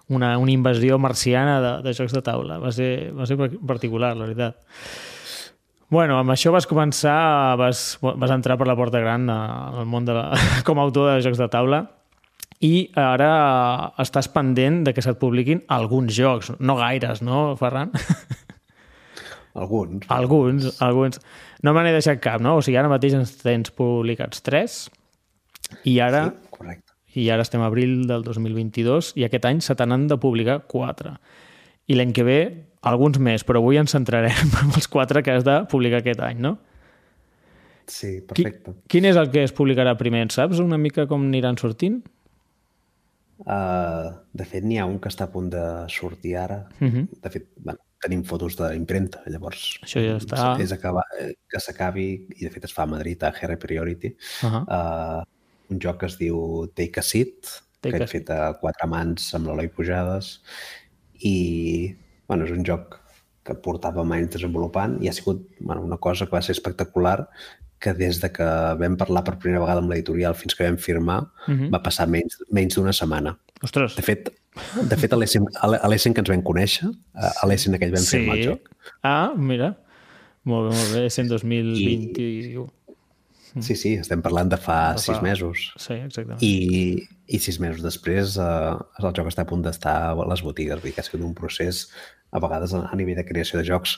una, 0.09 0.33
una 0.37 0.51
invasió 0.51 0.97
marciana 0.99 1.59
de, 1.61 1.71
de 1.85 1.93
jocs 1.97 2.13
de 2.15 2.21
taula. 2.25 2.57
Va 2.61 2.71
ser, 2.75 3.11
va 3.15 3.27
ser 3.29 3.37
particular, 3.37 4.15
la 4.17 4.27
veritat. 4.27 4.57
Bueno, 5.89 6.19
amb 6.21 6.29
això 6.35 6.51
vas 6.53 6.67
començar, 6.69 7.55
vas, 7.57 7.97
vas 8.01 8.33
entrar 8.35 8.59
per 8.59 8.67
la 8.69 8.75
porta 8.77 9.01
gran 9.01 9.29
al 9.33 9.87
món 9.89 10.05
de 10.05 10.13
la, 10.13 10.27
com 10.67 10.77
a 10.77 10.85
autor 10.85 11.15
de 11.15 11.23
jocs 11.25 11.39
de 11.41 11.47
taula 11.49 11.83
i 12.61 12.89
ara 12.99 13.29
estàs 14.03 14.27
pendent 14.33 14.83
de 14.83 14.91
que 14.93 15.01
se't 15.01 15.17
publiquin 15.21 15.63
alguns 15.71 16.11
jocs, 16.13 16.51
no 16.59 16.75
gaires, 16.77 17.23
no, 17.23 17.55
Ferran? 17.57 17.93
Alguns. 19.59 20.05
Alguns, 20.13 20.81
alguns. 20.81 21.17
No 21.65 21.73
me 21.73 21.81
n'he 21.83 21.91
deixat 21.91 22.19
cap, 22.23 22.39
no? 22.39 22.53
O 22.59 22.61
sigui, 22.63 22.77
ara 22.79 22.87
mateix 22.91 23.15
ens 23.17 23.33
tens 23.41 23.73
publicats 23.75 24.43
tres 24.45 24.75
i 25.89 25.97
ara, 26.03 26.29
Sí. 26.29 26.48
I 27.15 27.29
ara 27.29 27.41
estem 27.41 27.61
a 27.61 27.65
abril 27.67 28.05
del 28.07 28.23
2022 28.23 29.13
i 29.15 29.23
aquest 29.25 29.45
any 29.45 29.61
se 29.61 29.75
te 29.75 29.85
n'han 29.85 30.07
de 30.07 30.17
publicar 30.17 30.61
quatre. 30.67 31.15
I 31.87 31.95
l'any 31.95 32.13
que 32.13 32.23
ve, 32.23 32.39
alguns 32.81 33.17
més, 33.19 33.43
però 33.43 33.57
avui 33.57 33.77
ens 33.77 33.91
centrarem 33.91 34.31
en 34.63 34.73
els 34.75 34.87
quatre 34.87 35.23
que 35.23 35.31
has 35.31 35.43
de 35.43 35.65
publicar 35.71 35.97
aquest 36.03 36.19
any, 36.21 36.39
no? 36.39 36.57
Sí, 37.89 38.19
Qui, 38.33 38.43
perfecte. 38.43 38.73
quin 38.87 39.05
és 39.05 39.15
el 39.17 39.31
que 39.31 39.43
es 39.43 39.51
publicarà 39.53 39.95
primer? 39.97 40.21
En 40.21 40.29
saps 40.29 40.59
una 40.61 40.77
mica 40.77 41.07
com 41.07 41.23
aniran 41.25 41.57
sortint? 41.57 42.03
Uh, 43.39 44.11
de 44.35 44.43
fet, 44.45 44.65
n'hi 44.67 44.77
ha 44.77 44.85
un 44.85 44.97
que 44.99 45.07
està 45.09 45.25
a 45.25 45.31
punt 45.31 45.47
de 45.49 45.61
sortir 45.89 46.35
ara. 46.37 46.65
Uh 46.79 46.85
Mhm. 46.85 46.91
-huh. 47.07 47.21
De 47.23 47.29
fet, 47.29 47.47
bueno, 47.57 47.79
tenim 48.01 48.23
fotos 48.23 48.55
d'impremta, 48.57 49.21
llavors... 49.27 49.79
Això 49.83 49.99
ja 50.05 50.17
està. 50.17 50.59
És 50.61 50.71
acabar, 50.71 51.03
eh, 51.19 51.33
que 51.49 51.59
s'acabi, 51.59 52.27
i 52.37 52.43
de 52.45 52.49
fet 52.51 52.65
es 52.65 52.73
fa 52.73 52.83
a 52.83 52.85
Madrid, 52.85 53.23
a 53.23 53.31
GR 53.31 53.57
Priority, 53.57 54.15
Uh 54.43 54.49
-huh. 54.49 54.63
uh, 55.21 55.23
un 55.69 55.79
joc 55.79 55.99
que 56.01 56.05
es 56.09 56.17
diu 56.19 56.67
Take 56.75 56.99
a 56.99 57.03
Seat, 57.03 57.53
Take 57.81 57.95
que 57.95 58.03
a 58.03 58.05
hem 58.05 58.11
fet 58.11 58.29
a 58.33 58.53
quatre 58.59 58.87
mans 58.87 59.33
amb 59.37 59.47
l'Eloi 59.47 59.69
Pujades, 59.69 60.39
i 61.21 61.95
bueno, 62.27 62.45
és 62.45 62.51
un 62.51 62.63
joc 62.65 62.99
que 63.43 63.55
portàvem 63.65 64.11
anys 64.13 64.35
desenvolupant 64.35 64.97
i 65.01 65.09
ha 65.09 65.13
sigut 65.15 65.45
bueno, 65.59 65.81
una 65.81 65.97
cosa 65.97 66.25
que 66.27 66.35
va 66.35 66.41
ser 66.45 66.53
espectacular 66.53 67.29
que 67.79 67.93
des 67.95 68.19
de 68.21 68.29
que 68.35 68.45
vam 68.79 68.97
parlar 68.99 69.23
per 69.23 69.37
primera 69.39 69.61
vegada 69.63 69.79
amb 69.81 69.89
l'editorial 69.91 70.35
fins 70.35 70.53
que 70.55 70.65
vam 70.67 70.77
firmar 70.77 71.21
Mhm. 71.47 71.53
uh 71.53 71.59
-huh. 71.59 71.71
va 71.73 71.81
passar 71.83 72.07
menys, 72.07 72.37
menys 72.51 72.75
d'una 72.75 72.93
setmana. 72.93 73.37
Ostres, 73.63 73.95
De 73.95 74.01
fet, 74.01 74.29
de 74.89 74.95
fet 74.97 75.13
a 75.13 75.17
l'Essen 75.87 76.13
que 76.13 76.19
ens 76.21 76.29
vam 76.29 76.41
conèixer, 76.43 76.89
a 77.13 77.47
l'Essen 77.47 77.73
aquell 77.75 77.91
vam 77.91 78.03
firmar 78.03 78.37
el 78.37 78.43
joc. 78.45 78.69
Ah, 79.03 79.33
mira. 79.37 79.77
Molt 80.43 80.71
bé, 80.71 80.75
molt 80.77 80.93
bé. 80.93 81.05
És 81.05 81.19
en 81.19 81.27
2021. 81.27 82.67
Sí, 83.59 83.75
sí, 83.75 83.93
estem 83.97 84.21
parlant 84.21 84.49
de 84.51 84.57
fa 84.61 84.93
De 84.93 84.99
fa- 85.01 85.05
sis 85.13 85.21
mesos. 85.25 85.71
Sí, 85.81 85.93
exactament. 85.97 86.41
I, 86.45 87.07
i 87.27 87.39
sis 87.41 87.57
mesos 87.59 87.81
després 87.81 88.35
eh, 88.37 88.75
el 88.99 89.13
joc 89.17 89.27
està 89.31 89.41
a 89.45 89.49
punt 89.49 89.63
d'estar 89.65 89.95
a 90.13 90.27
les 90.29 90.43
botigues. 90.45 90.77
Vull 90.81 90.89
dir 90.91 90.95
que 90.95 91.01
ha 91.01 91.07
sigut 91.07 91.25
un 91.25 91.33
procés, 91.37 91.87
a 92.31 92.37
vegades 92.43 92.75
a, 92.77 92.83
nivell 92.95 93.17
de 93.17 93.25
creació 93.25 93.57
de 93.59 93.65
jocs, 93.65 93.95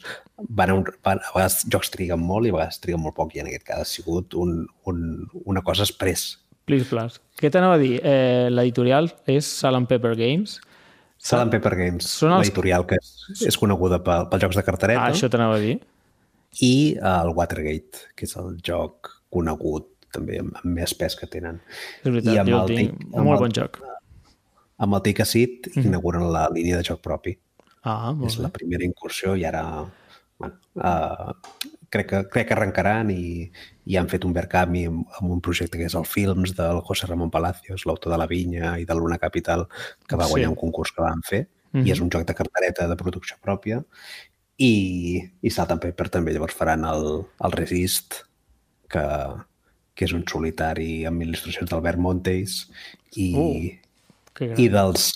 van 0.47 0.69
a, 0.71 0.75
un, 0.79 0.85
van, 1.03 1.19
a 1.19 1.33
vegades 1.35 1.65
jocs 1.67 1.91
triguen 1.91 2.21
molt 2.23 2.47
i 2.47 2.53
a 2.53 2.55
vegades 2.55 2.79
triguen 2.79 3.01
molt 3.03 3.15
poc 3.17 3.35
i 3.35 3.41
en 3.43 3.49
aquest 3.51 3.65
cas 3.67 3.81
ha 3.83 3.89
sigut 3.89 4.33
un, 4.39 4.65
un, 4.87 5.01
una 5.43 5.61
cosa 5.67 5.83
express. 5.83 6.37
Please, 6.69 6.87
please. 6.87 7.19
Què 7.41 7.49
t'anava 7.51 7.75
a 7.75 7.81
dir? 7.81 7.97
Eh, 8.05 8.47
L'editorial 8.53 9.09
és 9.27 9.43
Salt 9.59 9.75
and 9.81 9.89
Pepper 9.91 10.13
Games. 10.15 10.59
Salt 11.21 11.43
and 11.43 11.51
Pepper 11.53 11.75
Games, 11.75 12.07
Són 12.07 12.31
els- 12.37 12.45
l'editorial 12.47 12.85
que 12.87 12.95
és, 13.01 13.11
és 13.51 13.57
coneguda 13.59 13.99
pel, 14.05 14.29
pels 14.31 14.41
jocs 14.47 14.55
de 14.57 14.63
cartereta, 14.65 15.03
Ah, 15.03 15.11
això 15.11 15.27
t'anava 15.29 15.57
a 15.59 15.59
dir. 15.61 15.75
i 16.61 16.95
eh, 16.95 17.01
el 17.21 17.33
Watergate, 17.35 18.07
que 18.15 18.25
és 18.25 18.37
el 18.39 18.55
joc 18.63 19.11
conegut 19.31 19.87
també 20.11 20.39
amb, 20.43 20.53
amb 20.59 20.73
més 20.75 20.93
pes 20.99 21.15
que 21.15 21.27
tenen. 21.31 21.61
És 22.03 22.09
veritat, 22.11 22.33
I 22.35 22.41
amb 22.43 22.49
jo 22.51 22.59
el 22.61 22.67
tinc. 22.75 22.91
Take- 22.99 23.09
amb 23.15 23.25
Molt 23.25 23.37
el- 23.39 23.45
bon 23.47 23.55
joc. 23.55 23.79
Amb 24.81 24.95
el 24.97 25.01
Take 25.05 25.21
a 25.23 25.25
Seat 25.29 25.71
inauguren 25.77 26.25
la 26.33 26.47
línia 26.49 26.77
de 26.77 26.83
joc 26.83 27.01
propi. 27.01 27.37
Ah, 27.83 28.11
molt 28.13 28.29
és 28.31 28.37
bé. 28.37 28.43
la 28.43 28.49
primera 28.53 28.83
incursió 28.85 29.35
i 29.35 29.43
ara 29.45 29.63
bueno, 30.37 30.55
uh, 30.75 31.33
crec, 31.89 32.07
que, 32.09 32.19
crec 32.29 32.47
que 32.47 32.53
arrencaran 32.55 33.09
i, 33.13 33.51
i 33.85 33.95
han 33.97 34.07
fet 34.09 34.25
un 34.25 34.33
Verkami 34.33 34.85
amb, 34.89 35.03
amb 35.19 35.31
un 35.31 35.41
projecte 35.41 35.77
que 35.77 35.85
és 35.85 35.95
el 35.95 36.05
Films 36.05 36.55
del 36.57 36.81
José 36.81 37.05
Ramon 37.07 37.29
Palacios, 37.29 37.85
l'autor 37.85 38.11
de 38.13 38.17
La 38.17 38.27
Vinya 38.27 38.75
i 38.81 38.85
de 38.85 38.95
Luna 38.95 39.17
Capital, 39.21 39.67
que 40.07 40.15
va 40.17 40.25
Sí. 40.25 40.31
guanyar 40.31 40.49
un 40.49 40.55
concurs 40.55 40.91
que 40.91 41.01
van 41.01 41.21
fer 41.23 41.47
Mhm. 41.73 41.85
i 41.87 41.91
és 41.91 41.99
un 42.01 42.09
joc 42.09 42.25
de 42.27 42.33
cartereta 42.35 42.87
de 42.87 42.95
producció 42.97 43.37
pròpia 43.41 43.83
i, 44.57 45.21
i 45.41 45.49
Salt 45.49 45.71
and 45.71 45.81
Pepper 45.81 46.09
també 46.09 46.33
llavors 46.33 46.53
faran 46.57 46.83
el, 46.85 47.23
el 47.43 47.51
Resist 47.51 48.23
que, 48.91 49.03
que 49.95 50.05
és 50.07 50.13
un 50.17 50.23
solitari 50.29 51.05
amb 51.09 51.23
il·lustracions 51.25 51.69
d'Albert 51.71 51.99
Montes 51.99 52.61
i, 53.15 53.31
Uh, 53.35 54.53
i 54.57 54.69
dels 54.71 55.09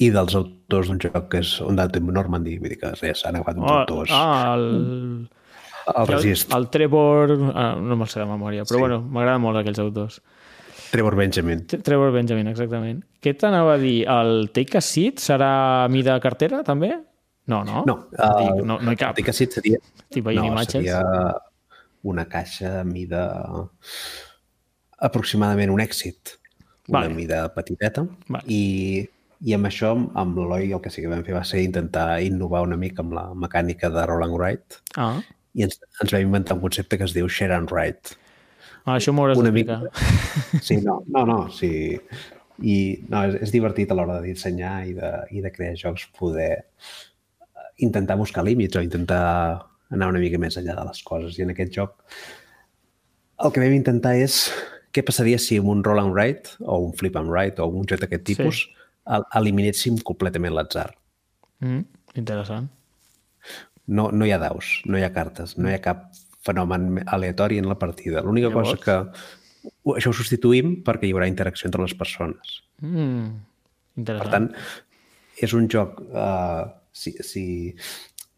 i 0.00 0.08
dels 0.10 0.34
autors 0.34 0.88
d'un 0.88 0.98
joc 1.02 1.26
que 1.28 1.42
és 1.44 1.50
un 1.60 1.76
Dante 1.76 2.00
Normandy, 2.00 2.54
vull 2.58 2.70
dir 2.72 2.78
que 2.80 2.94
res, 2.96 3.26
han 3.28 3.36
agafat 3.36 3.58
uns 3.60 3.68
Oh, 3.70 3.74
autors. 3.82 4.10
ah, 4.16 4.54
el, 4.56 5.28
el 5.92 6.06
Resist, 6.08 6.48
el, 6.50 6.62
el 6.62 6.68
Trevor... 6.72 7.34
Ah, 7.52 7.74
no 7.76 7.98
me'l 8.00 8.08
sé 8.08 8.20
de 8.22 8.26
memòria, 8.30 8.64
però 8.64 8.78
Sí. 8.80 8.84
bueno, 8.86 9.02
m'agraden 9.02 9.42
molt 9.44 9.60
aquells 9.60 9.78
autors. 9.84 10.16
Trevor 10.92 11.14
Benjamin. 11.20 11.66
Tre- 11.68 11.82
Trevor 11.84 12.10
Benjamin, 12.16 12.48
exactament. 12.48 13.02
Què 13.20 13.34
t'anava 13.36 13.74
a 13.74 13.78
dir? 13.80 14.06
El 14.08 14.48
Take 14.56 14.80
a 14.80 14.84
Seat 14.84 15.20
serà 15.20 15.52
a 15.84 15.88
mida 15.92 16.16
cartera, 16.24 16.62
també? 16.64 16.94
No, 17.52 17.62
no? 17.68 17.84
No, 17.86 17.96
Dic, 18.10 18.50
el- 18.56 18.64
no, 18.66 18.78
no 18.80 18.92
hi 18.92 18.96
cap. 18.96 19.14
Dic 19.16 19.26
que 19.28 19.32
sí, 19.36 19.46
seria, 19.52 19.78
Estic 20.08 20.24
veient 20.24 20.40
no, 20.46 20.52
imatges. 20.54 20.72
seria 20.80 21.02
una 22.02 22.24
caixa 22.28 22.82
mida 22.84 23.22
aproximadament 24.98 25.70
un 25.72 25.80
èxit. 25.82 26.36
Una 26.88 27.00
Vale. 27.04 27.14
mida 27.14 27.42
petiteta. 27.54 28.04
Vale. 28.28 28.44
I, 28.50 29.08
I 29.42 29.54
amb 29.56 29.66
això, 29.68 29.92
amb 30.18 30.36
l'Eloi, 30.38 30.72
el 30.74 30.80
que 30.82 30.90
sí 30.90 31.02
que 31.02 31.10
vam 31.10 31.22
fer 31.26 31.34
va 31.36 31.44
ser 31.46 31.62
intentar 31.62 32.20
innovar 32.22 32.62
una 32.66 32.76
mica 32.78 33.02
amb 33.02 33.14
la 33.16 33.28
mecànica 33.34 33.90
de 33.90 34.04
Roll 34.06 34.22
and 34.26 34.36
Write 34.38 34.80
Ah, 34.96 35.20
i 35.54 35.64
ens, 35.66 35.78
ens 36.02 36.12
vam 36.14 36.22
inventar 36.28 36.56
un 36.56 36.62
concepte 36.62 36.98
que 36.98 37.04
es 37.08 37.14
diu 37.14 37.28
Share 37.28 37.54
and 37.56 37.70
Write. 37.74 38.16
ah 38.84 38.96
això 38.98 39.12
m'ho 39.14 39.22
hauràs 39.24 39.38
Una 39.38 39.50
d'explicar. 39.50 39.80
Sí, 40.62 40.76
no, 40.82 41.02
no, 41.06 41.24
no, 41.26 41.38
sí. 41.54 41.98
I 42.62 42.76
no, 43.10 43.24
és, 43.30 43.36
és 43.46 43.52
divertit 43.54 43.90
a 43.90 43.94
l'hora 43.98 44.20
de 44.20 44.28
dissenyar 44.32 44.86
i 44.86 44.94
de, 44.94 45.10
i 45.30 45.40
de 45.42 45.50
crear 45.54 45.74
jocs 45.78 46.06
poder 46.18 46.52
eh, 46.58 47.68
intentar 47.86 48.16
buscar 48.18 48.42
límits 48.46 48.76
o 48.76 48.82
intentar 48.82 49.22
anar 49.92 50.08
una 50.12 50.20
mica 50.22 50.38
més 50.40 50.56
enllà 50.56 50.74
de 50.78 50.84
les 50.88 51.02
coses. 51.06 51.38
I 51.38 51.42
en 51.46 51.50
aquest 51.54 51.72
joc 51.76 51.96
el 53.42 53.52
que 53.52 53.60
vam 53.62 53.74
intentar 53.74 54.14
és 54.20 54.50
què 54.94 55.02
passaria 55.04 55.38
si 55.40 55.56
amb 55.58 55.68
un 55.72 55.82
roll 55.84 55.98
and 56.02 56.12
write 56.14 56.52
o 56.60 56.78
un 56.86 56.92
flip 56.98 57.16
and 57.16 57.30
write 57.32 57.60
o 57.62 57.66
un 57.66 57.86
joc 57.88 58.00
d'aquest 58.04 58.26
Sí. 58.26 58.34
tipus 58.36 58.62
el- 59.06 59.24
eliminéssim 59.34 59.98
completament 60.04 60.54
l'atzar. 60.54 60.94
Mm, 61.60 61.84
interessant. 62.14 62.68
No, 63.86 64.10
no 64.12 64.24
hi 64.26 64.30
ha 64.32 64.38
daus, 64.38 64.80
no 64.86 64.98
hi 64.98 65.02
ha 65.02 65.12
cartes, 65.12 65.56
no 65.58 65.68
hi 65.70 65.74
ha 65.74 65.80
cap 65.82 66.12
fenomen 66.46 67.02
aleatori 67.06 67.58
en 67.58 67.68
la 67.68 67.78
partida. 67.78 68.22
L'única 68.22 68.50
cosa 68.52 68.76
que... 68.76 68.96
Això 69.94 70.10
ho 70.10 70.14
substituïm 70.16 70.82
perquè 70.82 71.06
hi 71.06 71.12
haurà 71.14 71.26
interacció 71.30 71.68
entre 71.68 71.82
les 71.82 71.94
persones. 71.94 72.62
Mm, 72.80 73.26
Per 73.94 74.00
interessant. 74.02 74.30
tant, 74.30 74.48
és 75.38 75.52
un 75.54 75.68
joc... 75.70 76.00
Uh, 76.10 76.70
si 76.92 77.12
si 77.24 77.42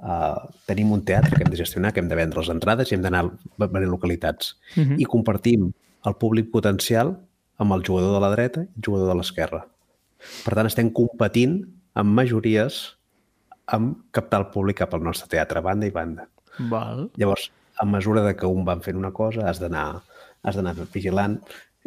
uh, 0.00 0.40
tenim 0.68 0.92
un 0.94 1.04
teatre 1.06 1.36
que 1.36 1.44
hem 1.44 1.52
de 1.52 1.60
gestionar, 1.60 1.92
que 1.92 2.02
hem 2.02 2.08
de 2.10 2.18
vendre 2.18 2.40
les 2.40 2.50
entrades 2.52 2.90
i 2.90 2.96
hem 2.96 3.04
d'anar 3.04 3.24
a 3.26 3.66
venir 3.66 3.88
localitats. 3.90 4.56
Mhm. 4.76 4.98
I 4.98 5.04
compartim 5.04 5.72
el 6.04 6.16
públic 6.20 6.50
potencial 6.50 7.16
amb 7.58 7.72
el 7.72 7.84
jugador 7.86 8.14
de 8.14 8.20
la 8.20 8.32
dreta 8.34 8.64
i 8.64 8.76
el 8.76 8.84
jugador 8.84 9.08
de 9.12 9.18
l'esquerra. 9.20 9.64
Per 10.44 10.54
tant, 10.54 10.66
estem 10.66 10.90
competint 10.90 11.62
amb 11.94 12.14
majories 12.16 12.96
amb 13.66 13.96
captar 14.12 14.42
el 14.42 14.50
públic 14.52 14.82
cap 14.82 14.92
al 14.94 15.04
nostre 15.04 15.28
teatre, 15.28 15.62
banda 15.64 15.86
i 15.86 15.92
banda. 15.94 16.26
Val. 16.70 17.10
Llavors, 17.16 17.50
a 17.80 17.86
mesura 17.88 18.22
de 18.22 18.34
que 18.36 18.46
un 18.46 18.64
van 18.64 18.82
fent 18.84 18.96
una 18.96 19.12
cosa, 19.12 19.48
has 19.48 19.60
d'anar 19.60 20.02
has 20.44 20.58
d'anar 20.58 20.76
vigilant. 20.92 21.38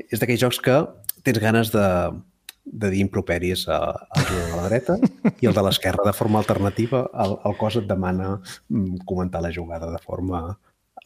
És 0.09 0.19
d'aquells 0.19 0.41
jocs 0.41 0.59
que 0.63 0.77
tens 1.25 1.39
ganes 1.41 1.71
de, 1.73 1.85
de 2.69 2.89
dir 2.91 2.99
improperis 3.05 3.67
a- 3.69 4.07
de 4.17 4.39
la 4.55 4.65
dreta 4.67 4.97
i 5.41 5.47
el 5.47 5.53
de 5.55 5.63
l'esquerra 5.63 6.03
de 6.05 6.13
forma 6.13 6.39
alternativa. 6.39 7.05
El, 7.23 7.37
el 7.47 7.55
cos 7.57 7.77
et 7.79 7.87
demana 7.87 8.41
mm, 8.69 8.97
comentar 9.05 9.41
la 9.41 9.53
jugada 9.55 9.89
de 9.91 9.99
forma 10.03 10.57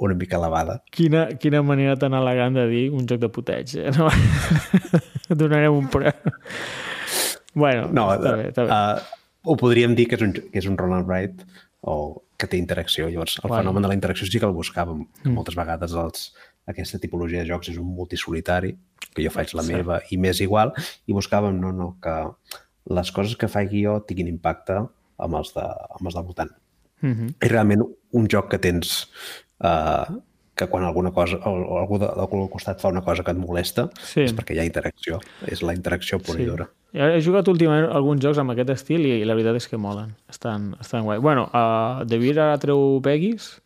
una 0.02 0.16
mica 0.18 0.38
elevada. 0.38 0.80
Quina, 0.90 1.28
quina 1.38 1.62
manera 1.62 1.96
tan 2.00 2.14
elegant 2.18 2.56
de 2.58 2.64
dir 2.72 2.86
un 2.92 3.06
joc 3.06 3.20
de 3.22 3.30
puteig. 3.30 3.76
Eh? 3.78 3.92
No? 3.98 4.08
Donarem 5.38 5.74
un 5.78 5.88
preu. 5.94 6.12
Bueno, 7.54 7.90
No, 7.92 8.08
està 8.16 8.32
bé, 8.40 8.48
està 8.50 8.64
bé. 8.66 8.72
Uh, 8.72 9.52
ho 9.52 9.56
podríem 9.60 9.94
dir 9.98 10.08
que 10.10 10.16
és 10.18 10.24
un, 10.26 10.32
que 10.34 10.62
és 10.62 10.68
un 10.70 10.78
roll 10.80 10.96
and 10.98 11.08
write 11.10 11.46
o 11.82 12.24
que 12.40 12.48
té 12.50 12.58
interacció. 12.58 13.10
Llavors, 13.12 13.38
el 13.44 13.50
Vale. 13.52 13.62
fenomen 13.62 13.84
de 13.86 13.92
la 13.92 13.98
interacció 13.98 14.26
sí 14.26 14.40
que 14.40 14.48
el 14.48 14.56
buscàvem. 14.56 15.04
Que 15.22 15.30
moltes 15.34 15.58
vegades 15.60 15.94
els, 15.94 16.32
aquesta 16.68 17.00
tipologia 17.00 17.42
de 17.42 17.50
jocs 17.50 17.70
és 17.70 17.78
un 17.78 17.88
multisolitari, 17.96 18.76
que 19.14 19.24
jo 19.24 19.32
faig 19.34 19.54
la 19.54 19.64
Sí. 19.64 19.74
meva 19.74 20.02
i 20.12 20.18
més 20.18 20.40
igual, 20.42 20.72
i 21.08 21.14
buscàvem, 21.14 21.60
no, 21.60 21.72
no, 21.72 21.98
que 22.02 22.32
les 22.94 23.12
coses 23.12 23.36
que 23.36 23.48
fa 23.48 23.64
guió 23.66 24.00
tinguin 24.08 24.28
impacte 24.28 24.78
amb 25.18 25.36
els 25.36 25.54
de, 25.54 25.62
amb 25.62 26.06
els 26.06 26.16
del 26.16 26.24
voltant. 26.24 26.52
Mm 27.02 27.14
-hmm. 27.14 27.34
És 27.40 27.52
realment 27.52 27.84
un 28.12 28.28
joc 28.30 28.50
que 28.50 28.58
tens 28.60 29.10
eh, 29.64 30.06
que 30.56 30.68
quan 30.68 30.84
alguna 30.84 31.12
cosa 31.12 31.38
o, 31.38 31.78
algú 31.80 31.98
de, 32.00 32.06
al 32.06 32.50
costat 32.50 32.80
fa 32.82 32.90
una 32.90 33.02
cosa 33.02 33.24
que 33.24 33.32
et 33.32 33.38
molesta 33.38 33.90
Sí. 34.04 34.22
és 34.22 34.36
perquè 34.36 34.54
hi 34.54 34.60
ha 34.60 34.66
interacció. 34.66 35.20
És 35.48 35.62
la 35.62 35.74
interacció 35.74 36.20
pura 36.20 36.42
i 36.42 36.46
dura. 36.46 36.70
He 36.94 37.22
jugat 37.22 37.48
últimament 37.48 37.90
alguns 37.92 38.22
jocs 38.22 38.38
amb 38.38 38.52
aquest 38.52 38.70
estil 38.70 39.06
i, 39.06 39.22
i 39.22 39.26
la 39.26 39.34
veritat 39.34 39.56
és 39.56 39.68
que 39.68 39.78
molen. 39.78 40.16
Estan, 40.30 40.76
estan 40.82 41.04
guai. 41.04 41.20
Bueno, 41.20 41.50
uh, 41.54 42.04
De 42.06 42.18
Beer 42.18 42.40
ara 42.40 42.58
treu 42.58 43.00
Peggy's. 43.02 43.61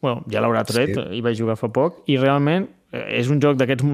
Bueno, 0.00 0.22
ja 0.32 0.40
l'haurà 0.40 0.64
tret, 0.64 0.94
Sí. 0.94 1.00
hi 1.18 1.20
vaig 1.20 1.36
jugar 1.38 1.56
fa 1.60 1.68
poc. 1.68 2.02
I 2.08 2.16
realment 2.16 2.68
eh, 2.92 3.18
és 3.20 3.28
un 3.28 3.40
joc 3.40 3.56
d'aquests 3.60 3.84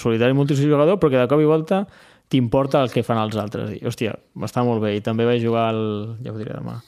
solitari 0.00 0.34
multijugador, 0.36 0.98
però 1.00 1.10
que 1.10 1.18
de 1.22 1.28
cop 1.30 1.40
i 1.40 1.48
volta 1.48 1.86
t'importa 2.28 2.82
el 2.82 2.90
que 2.90 3.02
fan 3.02 3.18
els 3.20 3.36
altres. 3.36 3.70
I, 3.76 3.80
hòstia, 3.86 4.14
està 4.42 4.64
molt 4.64 4.82
bé. 4.82 4.94
I 4.96 5.00
també 5.04 5.24
vaig 5.28 5.42
jugar 5.42 5.70
al... 5.70 6.16
ja 6.24 6.32
ho 6.32 6.38
diré 6.38 6.54
demà. 6.56 6.80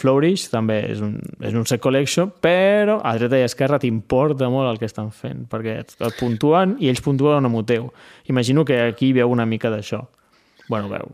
Flourish 0.00 0.48
també 0.48 0.78
és 0.92 1.00
un, 1.04 1.18
és 1.44 1.52
un 1.54 1.66
set 1.68 1.80
collection, 1.84 2.30
però 2.40 3.00
a 3.04 3.12
dreta 3.18 3.36
i 3.36 3.42
a 3.44 3.48
esquerra 3.50 3.78
t'importa 3.78 4.48
molt 4.48 4.70
el 4.70 4.78
que 4.80 4.86
estan 4.88 5.10
fent, 5.12 5.42
perquè 5.50 5.74
et, 5.82 5.92
et 6.00 6.16
puntuen 6.18 6.76
i 6.80 6.88
ells 6.88 7.02
puntuen 7.04 7.44
amb 7.44 7.58
el 7.60 7.66
teu. 7.68 7.90
Imagino 8.32 8.64
que 8.64 8.78
aquí 8.80 9.12
veu 9.12 9.28
una 9.28 9.44
mica 9.46 9.68
d'això. 9.70 10.00
Bueno, 10.70 10.88
veu, 10.88 11.10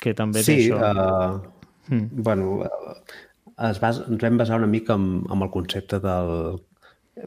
que 0.00 0.14
també 0.14 0.40
té 0.40 0.44
Sí, 0.46 0.70
això. 0.70 0.78
uh, 0.80 1.92
mm. 1.92 2.22
bueno, 2.24 2.54
uh, 2.64 2.94
es 3.68 3.80
basa, 3.82 4.06
ens 4.08 4.22
vam 4.22 4.38
basar 4.40 4.58
una 4.60 4.70
mica 4.70 4.96
amb, 4.96 5.26
amb 5.30 5.46
el 5.46 5.52
concepte 5.52 6.00
del 6.02 6.60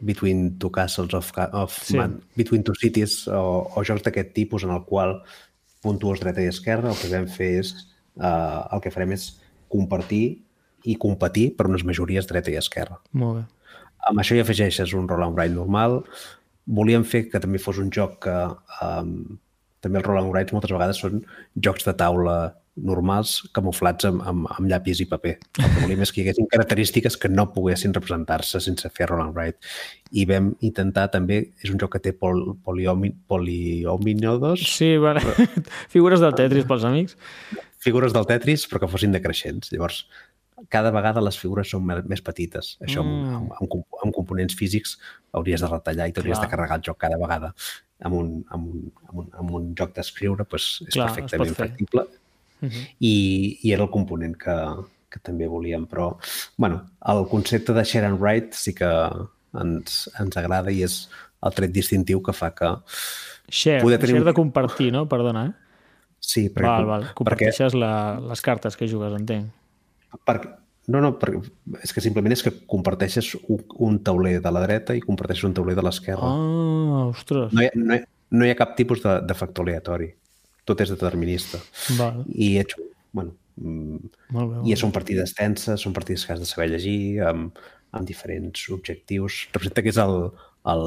Between 0.02 0.58
Two 0.60 0.72
Castles 0.74 1.14
of, 1.14 1.32
of 1.52 1.78
Sí. 1.84 1.98
Man, 1.98 2.22
Between 2.36 2.64
Two 2.64 2.76
Cities 2.80 3.28
o, 3.28 3.70
o 3.76 3.84
jocs 3.86 4.06
d'aquest 4.06 4.34
tipus 4.34 4.66
en 4.66 4.74
el 4.74 4.84
qual 4.90 5.20
puntues 5.84 6.24
dreta 6.24 6.42
i 6.42 6.50
esquerra, 6.50 6.94
el 6.94 7.00
que 7.00 7.12
vam 7.12 7.28
fer 7.28 7.52
és 7.60 7.74
uh, 8.18 8.64
el 8.72 8.82
que 8.82 8.92
farem 8.94 9.14
és 9.14 9.34
compartir 9.74 10.24
i 10.88 10.96
competir 11.00 11.52
per 11.58 11.68
unes 11.70 11.84
majories 11.88 12.28
dreta 12.30 12.52
i 12.52 12.58
esquerra. 12.60 13.00
Molt 13.12 13.42
bé. 13.42 13.44
Amb 14.10 14.20
això 14.20 14.36
hi 14.36 14.42
afegeixes 14.44 14.96
un 14.98 15.08
roll 15.08 15.24
and 15.26 15.38
write 15.38 15.56
normal. 15.56 16.02
Volíem 16.68 17.06
fer 17.08 17.28
que 17.32 17.40
també 17.44 17.62
fos 17.62 17.80
un 17.84 17.92
joc 17.94 18.24
que... 18.26 18.38
Um, 18.84 19.40
també 19.84 20.00
els 20.00 20.08
roll 20.08 20.22
and 20.22 20.32
writes 20.32 20.56
moltes 20.56 20.72
vegades 20.72 21.00
són 21.04 21.26
jocs 21.60 21.84
de 21.84 21.92
taula 22.00 22.38
normals 22.76 23.36
camuflats 23.54 24.06
amb, 24.10 24.24
amb, 24.26 24.48
amb 24.50 24.68
llapis 24.70 25.00
i 25.04 25.06
paper. 25.06 25.36
El 25.62 25.68
que 25.76 25.82
volíem 25.84 26.02
és 26.02 26.12
que 26.12 26.22
hi 26.22 26.24
haguessin 26.26 26.48
característiques 26.50 27.18
que 27.22 27.30
no 27.30 27.46
poguessin 27.54 27.94
representar-se 27.94 28.60
sense 28.66 28.90
fer 28.98 29.06
roll 29.12 29.22
and 29.22 29.36
write. 29.38 29.60
I 30.12 30.26
vam 30.30 30.54
intentar 30.66 31.10
també... 31.14 31.54
És 31.62 31.70
un 31.70 31.78
joc 31.82 31.94
que 31.96 32.02
té 32.02 32.14
pol, 32.18 32.56
poliomi, 32.66 33.12
poliominodos, 33.30 34.66
Sí, 34.74 34.98
bueno, 34.98 35.22
figures 35.94 36.20
del 36.24 36.34
Tetris 36.36 36.66
pels 36.66 36.84
amics. 36.90 37.18
figures 37.84 38.14
del 38.16 38.26
Tetris, 38.26 38.66
però 38.72 38.80
que 38.80 38.88
fossin 38.88 39.12
decreixents. 39.12 39.70
Llavors, 39.74 40.06
cada 40.72 40.90
vegada 40.96 41.22
les 41.22 41.38
figures 41.38 41.68
són 41.70 41.84
més 41.86 42.22
petites. 42.24 42.78
Això 42.82 43.04
Mm. 43.04 43.36
amb, 43.36 43.54
amb, 43.60 43.84
amb 44.04 44.14
components 44.16 44.56
físics 44.56 44.98
hauries 45.36 45.62
de 45.62 45.68
retallar 45.68 46.08
i 46.08 46.14
t'hauries 46.16 46.40
de 46.40 46.48
carregar 46.48 46.78
el 46.80 46.86
joc 46.90 46.98
cada 47.02 47.18
vegada. 47.20 47.54
Amb 48.04 48.16
un, 48.16 48.30
amb 48.50 48.68
un, 48.68 48.92
amb 49.10 49.20
un, 49.20 49.30
amb 49.40 49.52
un 49.60 49.74
joc 49.76 49.94
d'escriure 49.96 50.46
doncs, 50.50 50.82
és 50.88 50.94
Clar, 50.96 51.10
perfectament 51.12 51.54
pot 51.56 51.68
fer. 51.68 52.20
Factible 52.64 52.96
I, 53.00 53.14
i 53.64 53.74
era 53.76 53.84
el 53.86 53.92
component 53.94 54.36
que, 54.40 54.56
que 55.12 55.22
també 55.24 55.48
volíem. 55.52 55.86
Però, 55.92 56.14
bueno, 56.58 56.82
el 57.14 57.26
concepte 57.32 57.76
de 57.76 57.84
share 57.86 58.10
and 58.10 58.22
write 58.22 58.56
sí 58.58 58.74
que 58.78 58.90
ens, 59.60 60.08
ens 60.20 60.40
agrada 60.42 60.72
i 60.74 60.82
és 60.88 61.04
el 61.44 61.54
tret 61.58 61.74
distintiu 61.76 62.24
que 62.24 62.34
fa 62.34 62.54
que... 62.56 62.72
Share, 63.54 63.84
Poder 63.84 64.00
tenir 64.00 64.16
share 64.16 64.30
de 64.32 64.34
compartir, 64.38 64.90
no? 64.96 65.04
Perdona, 65.12 65.46
eh? 65.50 65.54
Sí, 66.24 66.46
perquè, 66.48 66.70
Val, 66.70 66.86
val. 66.88 67.02
perquè, 67.04 67.18
Comparteixes 67.20 67.74
la, 67.76 67.90
les 68.32 68.42
cartes 68.42 68.78
que 68.80 68.88
jugues, 68.88 69.12
entenc. 69.18 69.50
perquè, 70.26 70.54
no, 70.88 71.02
no, 71.04 71.10
perquè 71.20 71.42
és 71.84 71.92
que 71.96 72.02
simplement 72.04 72.32
és 72.36 72.44
que 72.46 72.54
comparteixes 72.72 73.34
un, 73.52 73.60
un 73.84 74.00
tauler 74.04 74.38
de 74.44 74.52
la 74.56 74.62
dreta 74.64 74.96
i 74.96 75.04
comparteixes 75.04 75.44
un 75.50 75.54
tauler 75.58 75.76
de 75.76 75.84
l'esquerra. 75.84 76.32
Ah, 76.32 77.04
ostres. 77.12 77.52
No, 77.52 77.62
hi 77.64 77.68
ha, 77.68 77.76
no, 77.76 77.98
hi, 78.00 78.06
no 78.40 78.48
hi 78.48 78.52
ha 78.54 78.58
cap 78.60 78.74
tipus 78.80 79.04
de, 79.04 79.18
de 79.28 79.36
factor 79.36 79.68
aleatori. 79.68 80.10
Tot 80.70 80.82
és 80.84 80.92
determinista. 80.94 81.60
Val. 82.00 82.24
I 82.32 82.58
ets, 82.64 82.78
bueno, 83.12 83.36
mm, 83.60 84.12
Molt 84.32 84.52
bé. 84.52 84.58
Molt 84.58 84.68
i 84.70 84.78
són 84.80 84.94
partides 84.96 85.36
tenses, 85.38 85.82
són 85.82 85.96
partides 85.96 86.26
que 86.26 86.36
has 86.36 86.44
de 86.44 86.50
saber 86.50 86.70
llegir, 86.72 87.22
amb, 87.28 87.60
amb 87.92 88.08
diferents 88.08 88.70
objectius. 88.74 89.48
Representa 89.54 89.84
que 89.84 89.92
és 89.94 90.00
el, 90.02 90.16
el, 90.74 90.86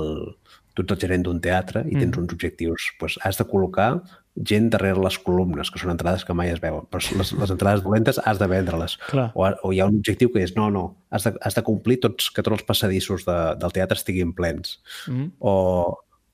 tu 0.77 0.85
ets 0.85 0.95
el 0.95 1.03
gerent 1.03 1.27
d'un 1.27 1.41
teatre 1.43 1.85
i 1.89 1.97
tens 1.97 2.17
uns 2.21 2.33
objectius. 2.35 2.91
Pues 3.01 3.19
has 3.25 3.39
de 3.41 3.47
col·locar 3.49 3.91
gent 4.37 4.69
darrere 4.73 5.01
les 5.01 5.17
columnes, 5.25 5.71
que 5.73 5.81
són 5.81 5.95
entrades 5.95 6.25
que 6.29 6.37
mai 6.37 6.51
es 6.53 6.61
veuen. 6.61 6.85
Però 6.93 7.01
les, 7.21 7.33
les 7.41 7.53
entrades 7.55 7.85
dolentes 7.85 8.21
has 8.23 8.41
de 8.41 8.49
vendre-les. 8.51 8.99
O, 9.33 9.47
o 9.47 9.73
hi 9.73 9.81
ha 9.81 9.87
un 9.89 10.01
objectiu 10.03 10.33
que 10.35 10.43
és, 10.45 10.53
no, 10.59 10.69
no, 10.73 10.85
has 11.11 11.25
de, 11.29 11.33
has 11.41 11.57
de 11.57 11.65
complir 11.67 12.01
tots, 12.05 12.29
que 12.29 12.45
tots 12.45 12.59
els 12.59 12.67
passadissos 12.69 13.25
de, 13.29 13.39
del 13.63 13.73
teatre 13.77 13.97
estiguin 13.97 14.35
plens. 14.37 14.77
Mm. 15.09 15.33
O, 15.41 15.57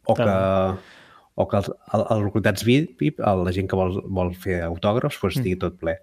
o 0.06 0.18
que. 0.18 0.34
O 1.34 1.46
que 1.48 1.56
els, 1.56 1.68
el, 1.94 2.04
els 2.12 2.22
localitats 2.26 2.64
VIP, 2.64 3.18
la 3.18 3.52
gent 3.52 3.68
que 3.70 3.76
vol, 3.76 4.00
vol 4.12 4.32
fer 4.34 4.60
autògrafs, 4.66 5.18
doncs 5.22 5.36
estigui 5.38 5.56
tot 5.58 5.78
ple. 5.80 5.96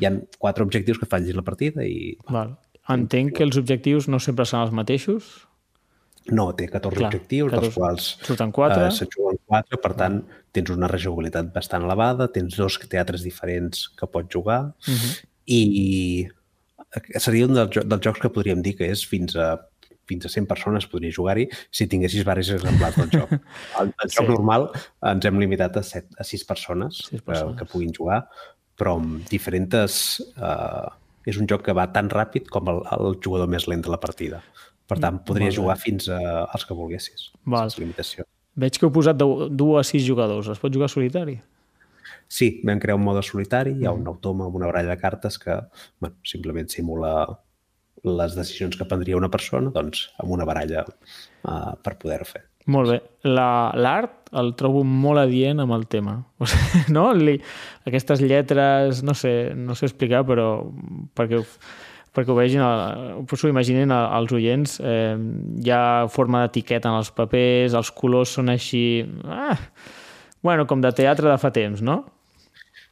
Hi 0.00 0.06
ha 0.08 0.12
quatre 0.38 0.64
objectius 0.66 0.98
que 0.98 1.06
llegir 1.16 1.36
la 1.36 1.42
partida 1.46 1.84
i 1.86 2.16
Val. 2.28 2.56
Entenc 2.90 3.32
que 3.36 3.44
els 3.46 3.56
objectius 3.56 4.08
no 4.08 4.18
sempre 4.20 4.44
són 4.44 4.60
els 4.66 4.72
mateixos. 4.72 5.46
no, 6.32 6.52
té 6.56 6.66
14 6.68 6.96
Clar, 6.96 7.08
objectius, 7.12 7.50
14. 7.52 7.60
dels 7.60 7.74
quals 7.74 8.04
Surten 8.26 8.52
quatre. 8.52 8.86
eh, 8.86 8.90
se'n 8.90 9.08
juguen 9.12 9.36
4, 9.46 9.78
per 9.80 9.92
tant, 9.94 10.22
tens 10.52 10.70
una 10.70 10.88
rejugabilitat 10.88 11.52
bastant 11.54 11.84
elevada, 11.84 12.28
tens 12.32 12.56
dos 12.56 12.78
teatres 12.88 13.22
diferents 13.22 13.88
que 13.98 14.06
pots 14.06 14.32
jugar 14.32 14.72
Uh 14.88 14.94
-huh. 14.94 15.24
i 15.46 16.28
seria 17.18 17.46
un 17.46 17.54
dels, 17.54 17.70
dels 17.86 18.00
jocs 18.04 18.20
que 18.20 18.30
podríem 18.30 18.62
dir 18.62 18.76
que 18.76 18.86
és 18.90 19.04
fins 19.06 19.34
a 19.36 19.56
fins 20.06 20.26
a 20.26 20.32
100 20.32 20.46
persones 20.50 20.86
podria 20.90 21.12
jugar-hi 21.16 21.46
si 21.70 21.86
tinguessis 21.88 22.20
diversos 22.24 22.58
exemplars 22.62 22.96
del 22.96 23.10
joc. 23.14 23.32
El, 23.80 23.92
el 23.92 24.10
joc 24.10 24.24
Sí. 24.26 24.28
normal 24.32 24.68
ens 25.12 25.24
hem 25.24 25.38
limitat 25.40 25.76
a, 25.80 25.82
7, 25.82 26.16
a 26.18 26.24
6 26.24 26.44
persones, 26.48 26.98
Sis 27.08 27.20
que, 27.20 27.24
persones. 27.30 27.56
que 27.58 27.64
puguin 27.70 27.92
jugar, 27.94 28.24
però 28.76 28.96
amb 29.00 29.24
diferents... 29.30 30.20
Eh, 30.36 30.92
és 31.24 31.38
un 31.40 31.46
joc 31.48 31.62
que 31.64 31.72
va 31.72 31.86
tan 31.88 32.10
ràpid 32.12 32.50
com 32.52 32.66
el, 32.68 32.82
el 32.98 33.14
jugador 33.24 33.48
més 33.48 33.64
lent 33.64 33.80
de 33.80 33.88
la 33.88 33.96
partida. 33.96 34.42
Per 34.84 34.98
tant, 35.00 35.22
podria 35.24 35.46
Molt 35.48 35.54
bé. 35.56 35.60
jugar 35.62 35.76
fins 35.80 36.08
a, 36.12 36.18
als 36.52 36.66
que 36.68 36.74
volguessis, 36.76 37.30
Val. 37.48 37.70
sense 37.70 37.80
limitació. 37.80 38.26
Veig 38.60 38.76
que 38.76 38.84
heu 38.84 38.92
posat 38.92 39.16
de 39.16 39.24
2 39.48 39.78
a 39.80 39.84
6 39.88 40.04
jugadors. 40.04 40.50
Es 40.52 40.60
pot 40.60 40.74
jugar 40.76 40.90
solitari? 40.92 41.38
Sí, 42.28 42.60
vam 42.68 42.76
crear 42.82 42.98
un 42.98 43.06
mode 43.06 43.22
solitari, 43.24 43.72
hi 43.80 43.86
ha 43.88 43.94
un 43.96 44.04
automa 44.12 44.44
amb 44.50 44.58
una 44.60 44.68
baralla 44.68 44.92
de 44.92 45.00
cartes 45.00 45.38
que 45.40 45.56
bueno, 45.98 46.16
simplement 46.28 46.68
simula 46.68 47.14
les 48.04 48.34
decisions 48.36 48.76
que 48.76 48.84
prendria 48.88 49.16
una 49.16 49.30
persona 49.32 49.70
doncs, 49.72 50.10
amb 50.20 50.30
una 50.36 50.44
baralla 50.44 50.84
uh, 50.84 51.72
per 51.82 51.96
poder-ho 51.98 52.26
fer. 52.28 52.42
Molt 52.66 52.88
bé. 52.94 52.98
La- 53.28 53.72
L'art 53.76 54.30
el 54.40 54.54
trobo 54.56 54.82
molt 54.84 55.20
adient 55.20 55.60
amb 55.60 55.72
el 55.76 55.86
tema. 55.88 56.14
O 56.40 56.46
sigui, 56.48 56.84
no? 56.96 57.10
Li, 57.16 57.34
aquestes 57.88 58.20
lletres, 58.24 59.02
no 59.04 59.12
sé, 59.14 59.52
no 59.56 59.74
sé 59.76 59.86
explicar, 59.90 60.22
però 60.28 60.46
perquè, 61.16 61.42
perquè 62.14 62.32
ho 62.32 62.38
vegin, 62.38 62.62
el- 62.64 63.20
us 63.28 63.44
ho 63.44 63.50
imaginin 63.52 63.92
el- 63.92 64.08
els 64.20 64.32
oients, 64.36 64.78
eh, 64.80 65.16
hi 65.64 65.70
ha 65.70 66.08
forma 66.08 66.44
d'etiqueta 66.46 66.88
en 66.92 66.98
els 67.02 67.12
papers, 67.12 67.76
els 67.76 67.92
colors 67.92 68.32
són 68.38 68.48
així... 68.52 69.04
Ah, 69.24 69.58
bueno, 70.44 70.66
com 70.68 70.80
de 70.84 70.92
teatre 70.92 71.28
de 71.30 71.38
fa 71.40 71.52
temps, 71.56 71.80
no? 71.84 72.02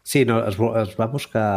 Sí, 0.05 0.25
no, 0.25 0.41
es, 0.49 0.57
es 0.57 0.95
va 1.01 1.07
buscar 1.13 1.49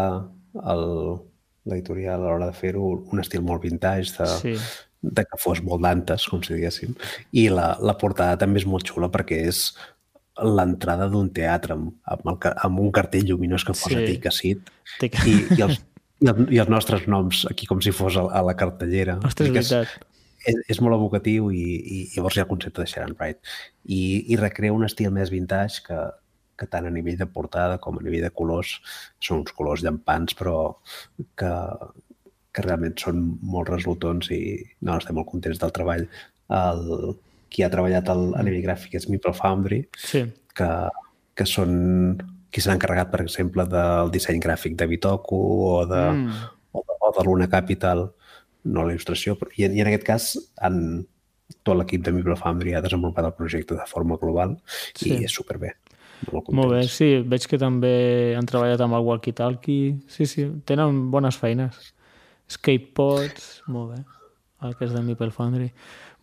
el- 0.63 1.20
l'editorial 1.65 2.21
a 2.21 2.30
l'hora 2.30 2.47
de 2.51 2.54
fer-ho 2.58 2.84
un 3.12 3.19
estil 3.23 3.41
molt 3.41 3.63
vintage, 3.65 4.13
de, 4.19 4.28
Sí. 4.41 4.56
de 5.01 5.23
que 5.25 5.38
fos 5.41 5.62
molt 5.65 5.82
d'antes, 5.84 6.28
com 6.30 6.41
si 6.43 6.54
diguéssim. 6.54 6.95
I 7.34 7.47
la, 7.49 7.75
la 7.82 7.97
portada 7.97 8.38
també 8.41 8.60
és 8.62 8.65
molt 8.69 8.86
xula 8.88 9.10
perquè 9.13 9.43
és 9.49 9.67
l'entrada 10.41 11.08
d'un 11.08 11.30
teatre 11.32 11.73
amb, 11.78 11.93
amb, 12.12 12.25
el, 12.28 12.39
amb 12.67 12.80
un 12.84 12.91
cartell 12.91 13.23
lluminós 13.30 13.63
que 13.63 13.73
posa 13.73 14.01
Sí. 14.01 14.17
Seat 14.32 14.71
Take- 14.99 15.21
i, 15.30 15.36
i, 15.58 15.62
els, 15.63 15.80
i, 16.19 16.28
el, 16.28 16.41
i 16.51 16.60
els 16.60 16.69
nostres 16.69 17.06
noms 17.08 17.45
aquí 17.49 17.65
com 17.69 17.80
si 17.82 17.91
fos 17.95 18.17
a, 18.17 18.25
a 18.30 18.41
la 18.43 18.56
cartellera. 18.60 19.17
Ostres, 19.23 19.47
és 19.49 19.71
veritat. 19.71 20.06
és, 20.45 20.60
és 20.75 20.82
molt 20.84 20.97
evocatiu 20.97 21.47
i, 21.56 21.63
i 21.63 21.97
llavors 22.17 22.36
hi 22.36 22.41
ha 22.43 22.45
el 22.45 22.49
concepte 22.51 22.84
de 22.84 22.88
Sharon 22.91 23.15
Wright. 23.17 23.39
I, 23.88 24.25
i 24.34 24.36
recrea 24.41 24.73
un 24.75 24.84
estil 24.86 25.10
més 25.15 25.32
vintage 25.32 25.82
que, 25.88 26.01
que 26.58 26.68
tant 26.72 26.86
a 26.88 26.91
nivell 26.94 27.18
de 27.20 27.26
portada 27.28 27.78
com 27.84 27.98
a 28.00 28.04
nivell 28.04 28.24
de 28.24 28.32
colors 28.32 28.78
són 29.20 29.41
uns 29.44 29.52
colors 29.56 29.84
llampants 29.84 30.36
però 30.39 30.76
que, 31.36 31.52
que 32.56 32.63
realment 32.63 32.96
són 33.02 33.22
molt 33.44 33.70
resultons 33.74 34.30
i 34.32 34.39
no, 34.82 34.98
estem 34.98 35.15
molt 35.20 35.28
contents 35.32 35.60
del 35.60 35.74
treball. 35.76 36.06
El, 36.56 36.86
qui 37.52 37.63
ha 37.63 37.70
treballat 37.72 38.08
el, 38.12 38.30
a 38.36 38.44
nivell 38.44 38.63
gràfic 38.65 38.96
és 39.00 39.10
Meeple 39.12 39.34
Foundry, 39.38 39.82
Sí. 39.98 40.24
que, 40.56 40.70
que 41.36 41.46
són 41.48 42.18
qui 42.52 42.62
s'han 42.63 42.78
encarregat, 42.78 43.10
per 43.12 43.20
exemple, 43.26 43.65
del 43.68 44.12
disseny 44.13 44.39
gràfic 44.44 44.78
de 44.80 44.88
Bitoku 44.88 45.39
o 45.68 45.86
de, 45.89 46.04
Mm. 46.12 46.32
o 46.72 46.84
de, 46.88 46.96
o 47.02 47.12
de 47.18 47.24
Luna 47.28 47.50
Capital, 47.52 48.06
no 48.63 48.84
la 48.88 48.94
il·lustració, 48.96 49.36
però, 49.38 49.52
i, 49.58 49.65
en- 49.68 49.76
i 49.76 49.82
en 49.84 49.88
aquest 49.91 50.04
cas 50.08 50.30
han, 50.63 51.06
tot 51.63 51.76
l'equip 51.78 52.02
de 52.06 52.12
Microfoundry 52.15 52.74
ha 52.74 52.82
desenvolupat 52.82 53.26
el 53.28 53.34
projecte 53.38 53.76
de 53.76 53.86
forma 53.86 54.15
global 54.18 54.56
Sí. 54.96 55.12
i 55.13 55.24
és 55.26 55.32
superbé. 55.36 55.74
Molt 56.32 56.49
Molt 56.56 56.73
bé, 56.73 56.82
sí, 56.89 57.10
veig 57.28 57.45
que 57.49 57.60
també 57.62 58.34
han 58.38 58.47
treballat 58.49 58.82
amb 58.82 58.97
el 58.97 59.06
Walkie 59.06 59.36
Talkie. 59.36 59.95
Sí, 60.12 60.28
sí, 60.30 60.47
tenen 60.65 61.10
bones 61.13 61.38
feines. 61.39 61.91
Skatepods, 62.51 63.49
molt 63.73 63.93
bé. 63.93 64.01
El 64.65 64.75
que 64.78 64.88
és 64.88 64.93
de 64.95 65.01
Meeple 65.06 65.34
Foundry. 65.36 65.69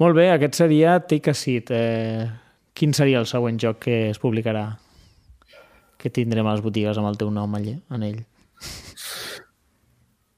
Molt 0.02 0.16
bé, 0.16 0.30
aquest 0.32 0.56
seria 0.58 0.96
Take 1.06 1.30
a 1.30 1.36
Seat. 1.36 1.70
Eh, 1.70 2.26
quin 2.74 2.94
seria 2.96 3.20
el 3.20 3.28
següent 3.30 3.60
joc 3.60 3.82
que 3.86 3.98
es 4.10 4.20
publicarà? 4.22 4.64
Que 6.00 6.10
tindrem 6.10 6.48
a 6.48 6.56
les 6.56 6.64
botigues 6.64 6.98
amb 6.98 7.12
el 7.12 7.18
teu 7.20 7.30
nom 7.30 7.54
allà, 7.58 7.76
en 7.94 8.06
ell. 8.08 8.22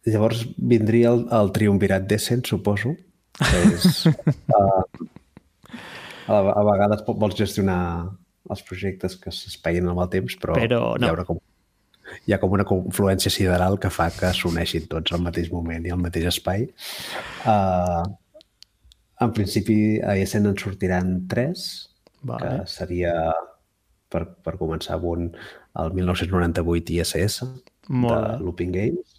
Llavors 0.04 0.42
vindria 0.58 1.14
el, 1.14 1.24
el 1.32 1.52
triumvirat 1.56 2.04
decent, 2.10 2.44
suposo, 2.44 2.92
que 3.38 3.62
és... 3.70 4.02
uh, 4.52 4.82
a, 6.34 6.40
a 6.42 6.64
vegades 6.68 7.06
vols 7.06 7.38
gestionar 7.38 7.78
els 8.50 8.62
projectes 8.68 9.16
que 9.20 9.32
s'espeien 9.32 9.88
amb 9.88 10.02
el 10.04 10.10
temps, 10.12 10.36
però, 10.40 10.56
Però 10.58 10.80
no. 10.98 11.06
hi, 11.06 11.10
haurà 11.10 11.24
com, 11.28 11.40
hi 12.28 12.34
ha 12.34 12.40
com 12.42 12.52
una 12.56 12.66
confluència 12.68 13.32
sideral 13.32 13.78
que 13.80 13.90
fa 13.92 14.10
que 14.14 14.32
s'uneixin 14.36 14.88
tots 14.90 15.14
al 15.16 15.24
mateix 15.24 15.50
moment 15.52 15.86
i 15.86 15.94
al 15.94 16.02
mateix 16.02 16.28
espai. 16.32 16.66
Uh, 17.48 18.04
en 19.24 19.32
principi, 19.36 19.78
a 20.04 20.16
Essen 20.20 20.50
en 20.50 20.58
sortiran 20.60 21.16
tres, 21.30 21.66
Vale. 22.22 22.40
que 22.42 22.70
seria, 22.70 23.14
per, 24.12 24.26
per 24.44 24.56
començar 24.60 24.98
amb 24.98 25.08
un, 25.12 25.30
el 25.80 25.94
1998 25.96 26.98
ISS, 26.98 27.40
Molt 27.88 28.16
de. 28.16 28.36
Looping 28.44 28.72
Games. 28.74 29.16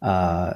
Uh, 0.00 0.52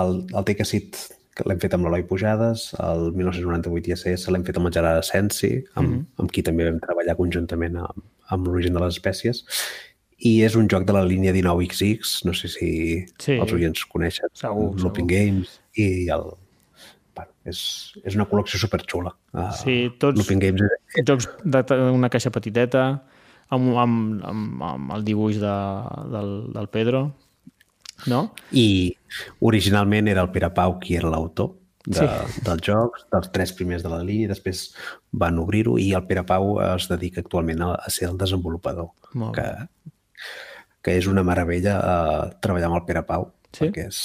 el, 0.00 0.24
el 0.32 0.64
Seat 0.64 0.98
que 1.34 1.44
l'hem 1.48 1.58
fet 1.62 1.74
amb 1.74 1.84
l'Eloi 1.86 2.04
Pujades, 2.06 2.68
el 2.78 3.08
1998 3.16 3.90
ISS 3.94 4.28
l'hem 4.30 4.44
fet 4.46 4.56
amb 4.60 4.68
el 4.70 4.74
Gerard 4.76 5.00
Asensi, 5.02 5.64
amb, 5.74 5.88
mm 5.88 5.94
-hmm. 5.94 6.04
amb 6.22 6.30
qui 6.32 6.42
també 6.46 6.68
vam 6.70 6.78
treballar 6.80 7.16
conjuntament 7.16 7.76
amb, 7.76 8.04
amb 8.30 8.46
l'origen 8.46 8.74
de 8.74 8.80
les 8.80 8.94
espècies, 8.96 9.44
i 10.18 10.42
és 10.44 10.54
un 10.54 10.68
joc 10.70 10.84
de 10.86 10.92
la 10.92 11.02
línia 11.04 11.32
19XX, 11.32 12.24
no 12.24 12.32
sé 12.32 12.48
si 12.48 13.04
Sí. 13.18 13.32
els 13.32 13.52
oients 13.52 13.84
coneixen, 13.84 14.28
Segur, 14.32 14.80
Looping 14.80 15.08
Games, 15.10 15.60
i 15.76 16.08
el, 16.08 16.22
bueno, 17.14 17.30
és, 17.44 17.92
és 18.04 18.14
una 18.14 18.24
col·lecció 18.26 18.58
superxula. 18.58 19.12
Uh, 19.34 19.50
Sí, 19.52 19.90
tots- 19.98 20.16
Looping 20.16 20.40
Games 20.40 20.62
és, 20.96 21.04
Jocs 21.04 21.28
d'una 21.44 22.08
caixa 22.08 22.30
petiteta, 22.30 23.02
amb, 23.50 23.76
amb, 23.76 24.24
amb, 24.24 24.62
amb 24.62 24.92
el 24.92 25.04
dibuix 25.04 25.36
de, 25.38 25.54
del, 26.12 26.52
del 26.52 26.68
Pedro, 26.68 27.12
no? 28.10 28.34
I 28.52 28.96
originalment 29.40 30.08
era 30.08 30.22
el 30.22 30.30
Pere 30.34 30.50
Pau 30.54 30.78
qui 30.80 30.96
era 30.98 31.10
l'autor 31.10 31.54
de, 31.86 32.00
Sí. 32.00 32.40
dels 32.46 32.62
jocs, 32.64 33.04
dels 33.12 33.30
tres 33.32 33.52
primers 33.52 33.82
de 33.84 33.90
la 33.92 34.02
línia, 34.02 34.24
i 34.24 34.32
després 34.32 34.74
van 35.12 35.38
obrir-ho 35.38 35.76
i 35.78 35.90
el 35.94 36.06
Pere 36.08 36.24
Pau 36.24 36.58
es 36.64 36.88
dedica 36.88 37.20
actualment 37.20 37.60
a, 37.62 37.74
a 37.74 37.90
ser 37.90 38.08
el 38.08 38.16
desenvolupador, 38.18 38.88
Molt 39.14 39.34
que, 39.36 39.48
que 40.84 40.96
és 40.98 41.06
una 41.10 41.22
meravella 41.24 41.76
uh, 41.80 42.30
treballar 42.40 42.70
amb 42.72 42.80
el 42.80 42.86
Pere 42.88 43.02
Pau, 43.08 43.30
Sí? 43.54 43.66
perquè 43.68 43.88
és... 43.88 44.00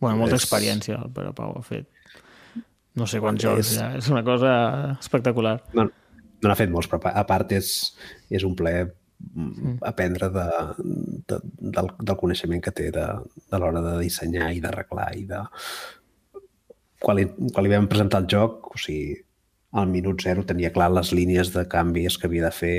Bueno, 0.00 0.16
molta 0.22 0.36
és- 0.38 0.44
experiència 0.46 0.94
el 1.02 1.10
Pere 1.12 1.32
Pau 1.34 1.56
ha 1.58 1.62
fet. 1.66 1.88
No 2.98 3.06
sé 3.06 3.18
quants 3.20 3.42
jocs, 3.42 3.58
És- 3.66 3.76
ja. 3.78 3.90
és 3.98 4.08
una 4.10 4.22
cosa 4.26 4.96
espectacular. 5.00 5.58
No, 5.74 5.84
no 5.90 6.48
n'ha 6.48 6.56
fet 6.58 6.70
molts, 6.70 6.88
però 6.90 7.10
a 7.12 7.26
part 7.26 7.50
és, 7.52 7.96
és 8.30 8.42
un 8.46 8.54
plaer. 8.58 8.92
Aprendre 9.86 10.28
de, 10.34 10.46
de, 11.28 11.38
del, 11.58 11.88
del 11.98 12.16
coneixement 12.20 12.62
que 12.64 12.72
té 12.74 12.90
de, 12.94 13.06
de 13.50 13.58
l'hora 13.60 13.82
de 13.84 13.96
dissenyar 14.02 14.52
i 14.54 14.60
d'arreglar 14.64 15.08
i 15.18 15.24
de... 15.30 15.42
Quan 16.98 17.14
li, 17.18 17.26
quan 17.54 17.62
li 17.62 17.70
vam 17.70 17.86
presentar 17.90 18.22
el 18.24 18.30
joc, 18.30 18.72
o 18.74 18.78
sigui, 18.80 19.14
al 19.78 19.86
minut 19.90 20.22
zero 20.24 20.42
tenia 20.48 20.72
clar 20.74 20.88
les 20.90 21.12
línies 21.14 21.52
de 21.54 21.62
canvis 21.70 22.16
que 22.18 22.26
havia 22.26 22.48
de 22.48 22.54
fer 22.54 22.78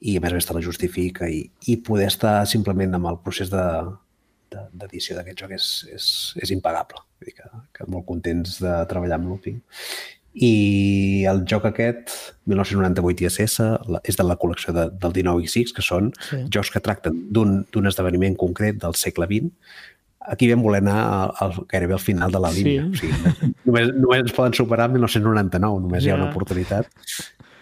i 0.00 0.16
a 0.16 0.22
més 0.24 0.32
a 0.32 0.38
més 0.38 0.48
te 0.48 0.56
la 0.56 0.62
justifica 0.64 1.28
i, 1.30 1.44
i 1.70 1.76
poder 1.86 2.08
estar 2.10 2.40
simplement 2.48 2.96
amb 2.98 3.10
el 3.12 3.20
procés 3.22 3.52
de 3.52 3.62
de- 4.52 4.68
d'edició 4.78 5.16
d'aquest 5.16 5.40
joc 5.42 5.52
és, 5.56 5.66
és, 5.92 6.04
és 6.42 6.50
impagable. 6.54 7.00
Vull 7.18 7.26
dir 7.30 7.34
que, 7.38 7.48
que 7.74 7.86
molt 7.90 8.06
contents 8.06 8.60
de 8.62 8.74
treballar 8.90 9.18
amb 9.18 9.30
Looping. 9.32 9.56
I 10.36 11.24
el 11.30 11.44
joc 11.48 11.64
aquest, 11.64 12.10
1998 12.44 13.24
ISS, 13.24 13.60
és 14.04 14.18
de 14.18 14.24
la 14.28 14.36
col·lecció 14.36 14.74
de, 14.76 14.90
del 15.00 15.14
19XX, 15.16 15.72
que 15.72 15.82
són 15.84 16.10
Sí. 16.20 16.36
sí. 16.36 16.40
jocs 16.52 16.70
que 16.74 16.80
tracten 16.84 17.22
d'un 17.32 17.86
esdeveniment 17.88 18.36
concret 18.36 18.76
del 18.82 18.94
segle 18.94 19.26
XX. 19.30 19.48
Aquí 20.28 20.48
vam 20.50 20.62
voler 20.62 20.82
anar 20.82 20.98
al, 21.06 21.32
al, 21.40 21.52
gairebé 21.70 21.94
al 21.94 22.02
final 22.02 22.32
de 22.32 22.40
la 22.42 22.50
Sí. 22.52 22.64
línia. 22.64 22.84
O 22.90 22.94
sigui, 22.94 23.54
només, 23.64 23.94
només 23.94 24.20
ens 24.26 24.32
poden 24.36 24.52
superar 24.58 24.88
el 24.90 24.92
1999, 24.98 25.80
només 25.80 26.04
hi 26.04 26.10
ha 26.10 26.16
una 26.18 26.26
Ja. 26.26 26.30
oportunitat. 26.34 26.86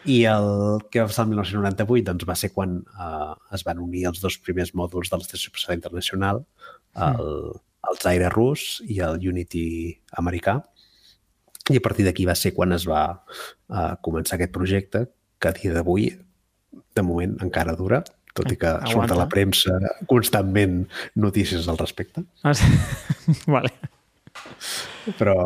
I 0.04 0.24
el 0.28 0.80
que 0.90 1.00
va 1.00 1.06
passar 1.06 1.24
el 1.24 1.30
1998 1.30 2.04
doncs, 2.10 2.26
va 2.28 2.34
ser 2.36 2.50
quan 2.52 2.82
uh, 2.98 3.34
es 3.54 3.62
van 3.64 3.78
unir 3.78 4.06
els 4.10 4.20
dos 4.20 4.36
primers 4.38 4.74
mòduls 4.74 5.08
de 5.10 5.16
l'Estació 5.16 5.48
Espacial 5.48 5.76
Internacional, 5.78 6.44
el, 6.96 7.52
el 7.88 7.96
Zaire 8.02 8.28
rus 8.34 8.82
i 8.88 8.98
el 9.00 9.16
Unity 9.28 9.96
americà. 10.18 10.62
I 11.72 11.78
a 11.80 11.84
partir 11.84 12.04
d'aquí 12.04 12.26
va 12.28 12.36
ser 12.36 12.52
quan 12.56 12.74
es 12.76 12.84
va 12.88 13.04
uh, 13.14 13.94
començar 14.04 14.36
aquest 14.36 14.52
projecte, 14.52 15.06
que 15.40 15.48
a 15.48 15.56
dia 15.56 15.72
d'avui, 15.72 16.10
de 16.94 17.02
moment, 17.02 17.38
encara 17.44 17.74
dura, 17.78 18.02
tot 18.34 18.50
i 18.50 18.58
que 18.58 18.68
Aguanta. 18.68 18.92
surt 18.92 19.14
a 19.14 19.18
la 19.18 19.28
premsa 19.30 19.78
constantment 20.10 20.82
notícies 21.14 21.68
al 21.70 21.78
respecte. 21.78 22.24
Ah, 22.42 22.54
sí. 22.58 22.68
vale. 23.54 23.70
Però, 25.18 25.36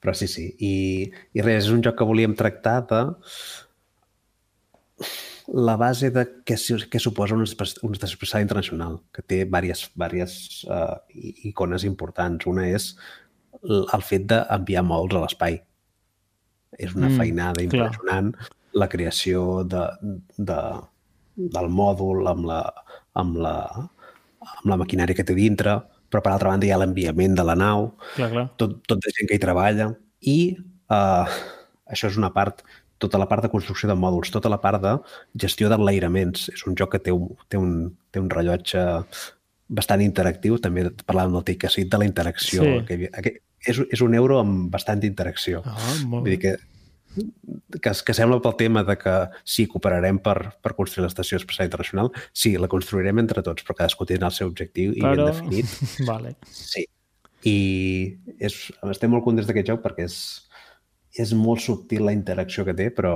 però 0.00 0.14
sí, 0.16 0.30
sí. 0.30 0.48
I, 0.62 0.74
I 1.34 1.44
res, 1.44 1.66
és 1.66 1.72
un 1.74 1.82
joc 1.84 1.98
que 1.98 2.08
volíem 2.08 2.36
tractar 2.38 2.78
de 2.88 3.02
la 5.52 5.74
base 5.76 6.08
de 6.14 6.24
què, 6.46 6.56
què 6.88 7.00
suposa 7.02 7.36
estació 7.44 8.16
espacial 8.16 8.46
internacional, 8.46 9.00
que 9.12 9.22
té 9.26 9.42
diverses, 9.44 9.90
diverses 9.92 10.62
uh, 10.70 10.96
icones 11.50 11.84
importants. 11.84 12.46
Una 12.48 12.68
és 12.70 12.94
el 13.70 14.02
fet 14.04 14.26
d'enviar 14.30 14.82
mòduls 14.86 15.16
a 15.16 15.22
l'espai. 15.24 15.58
És 16.78 16.94
una 16.94 17.08
Mm, 17.08 17.18
feinada 17.20 17.54
clar. 17.54 17.64
impressionant 17.68 18.32
la 18.74 18.88
creació 18.90 19.62
de, 19.64 19.84
de, 20.36 20.60
del 21.36 21.68
mòdul 21.70 22.26
amb 22.26 22.46
la, 22.50 22.60
amb, 23.14 23.36
la, 23.38 23.54
amb 24.42 24.66
la 24.72 24.76
maquinària 24.80 25.14
que 25.14 25.24
té 25.24 25.34
dintre, 25.38 25.76
però 26.10 26.22
per 26.22 26.32
altra 26.32 26.50
banda 26.50 26.66
hi 26.66 26.72
ha 26.74 26.78
l'enviament 26.82 27.34
de 27.38 27.44
la 27.46 27.54
nau, 27.54 27.92
Clar, 28.16 28.30
clar. 28.30 28.46
tot, 28.58 28.80
tot 28.86 28.98
de 29.02 29.12
gent 29.14 29.28
que 29.30 29.38
hi 29.38 29.42
treballa 29.42 29.92
i 30.20 30.56
uh, 30.90 31.26
això 31.90 32.10
és 32.10 32.18
una 32.18 32.32
part 32.34 32.64
tota 32.98 33.18
la 33.18 33.26
part 33.28 33.42
de 33.44 33.50
construcció 33.52 33.88
de 33.90 33.94
mòduls, 33.98 34.30
tota 34.32 34.48
la 34.48 34.60
part 34.62 34.80
de 34.80 34.92
gestió 35.36 35.68
d'enlairaments. 35.68 36.48
És 36.54 36.62
un 36.66 36.76
joc 36.78 36.92
que 36.94 37.00
té 37.04 37.12
un, 37.12 37.26
té 37.52 37.58
un, 37.60 37.90
té 38.14 38.20
un 38.22 38.30
rellotge 38.30 38.80
bastant 39.68 40.00
interactiu, 40.00 40.56
també 40.62 40.86
parlàvem 41.04 41.34
del 41.36 41.68
Seat, 41.68 41.90
de 41.90 41.98
la 42.00 42.06
interacció. 42.06 42.62
Sí. 42.62 42.84
Que 42.88 43.40
és, 43.66 43.80
és 43.90 44.04
un 44.04 44.14
euro 44.14 44.38
amb 44.42 44.70
bastant 44.72 45.02
interacció. 45.06 45.62
Ah, 45.64 45.96
molt 46.08 46.24
Vull 46.24 46.34
dir 46.34 46.40
que, 46.42 46.54
que, 47.80 47.92
que 48.06 48.16
sembla 48.16 48.40
pel 48.44 48.56
tema 48.60 48.84
de 48.86 48.96
que 49.00 49.14
sí, 49.44 49.66
cooperarem 49.70 50.18
per, 50.24 50.36
per 50.62 50.74
construir 50.78 51.06
l'estació 51.06 51.38
espacial 51.40 51.68
internacional, 51.68 52.10
sí, 52.32 52.54
la 52.60 52.70
construirem 52.70 53.22
entre 53.22 53.44
tots, 53.46 53.66
però 53.66 53.78
cadascú 53.80 54.08
té 54.08 54.18
el 54.20 54.30
seu 54.34 54.50
objectiu 54.50 54.94
i 54.94 55.02
ben 55.02 55.16
Però... 55.16 55.28
definit. 55.30 55.78
Vale. 56.10 56.36
Sí. 56.50 56.86
I 57.44 57.58
és, 58.40 58.56
estem 58.88 59.12
molt 59.12 59.24
contents 59.26 59.48
d'aquest 59.50 59.68
joc 59.74 59.82
perquè 59.84 60.06
és, 60.08 60.16
és 61.20 61.34
molt 61.36 61.60
subtil 61.60 62.06
la 62.08 62.14
interacció 62.16 62.64
que 62.64 62.76
té, 62.76 62.88
però, 62.94 63.14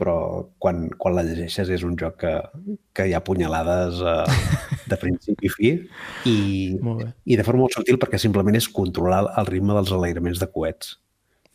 però 0.00 0.16
quan, 0.62 0.86
quan 1.00 1.14
la 1.16 1.24
llegeixes 1.26 1.68
és 1.76 1.84
un 1.84 1.98
joc 2.00 2.16
que, 2.22 2.32
que 2.96 3.06
hi 3.08 3.12
ha 3.16 3.20
punyalades 3.24 4.00
uh, 4.00 4.24
de 4.88 4.98
principi 5.00 5.50
a 5.50 5.54
fi 5.54 5.72
i, 6.30 6.38
i 7.32 7.38
de 7.38 7.44
forma 7.46 7.66
molt 7.66 7.76
subtil 7.76 8.00
perquè 8.00 8.20
simplement 8.22 8.56
és 8.56 8.70
controlar 8.72 9.26
el 9.40 9.50
ritme 9.50 9.76
dels 9.76 9.92
enlairaments 9.92 10.40
de 10.40 10.48
coets. 10.50 10.96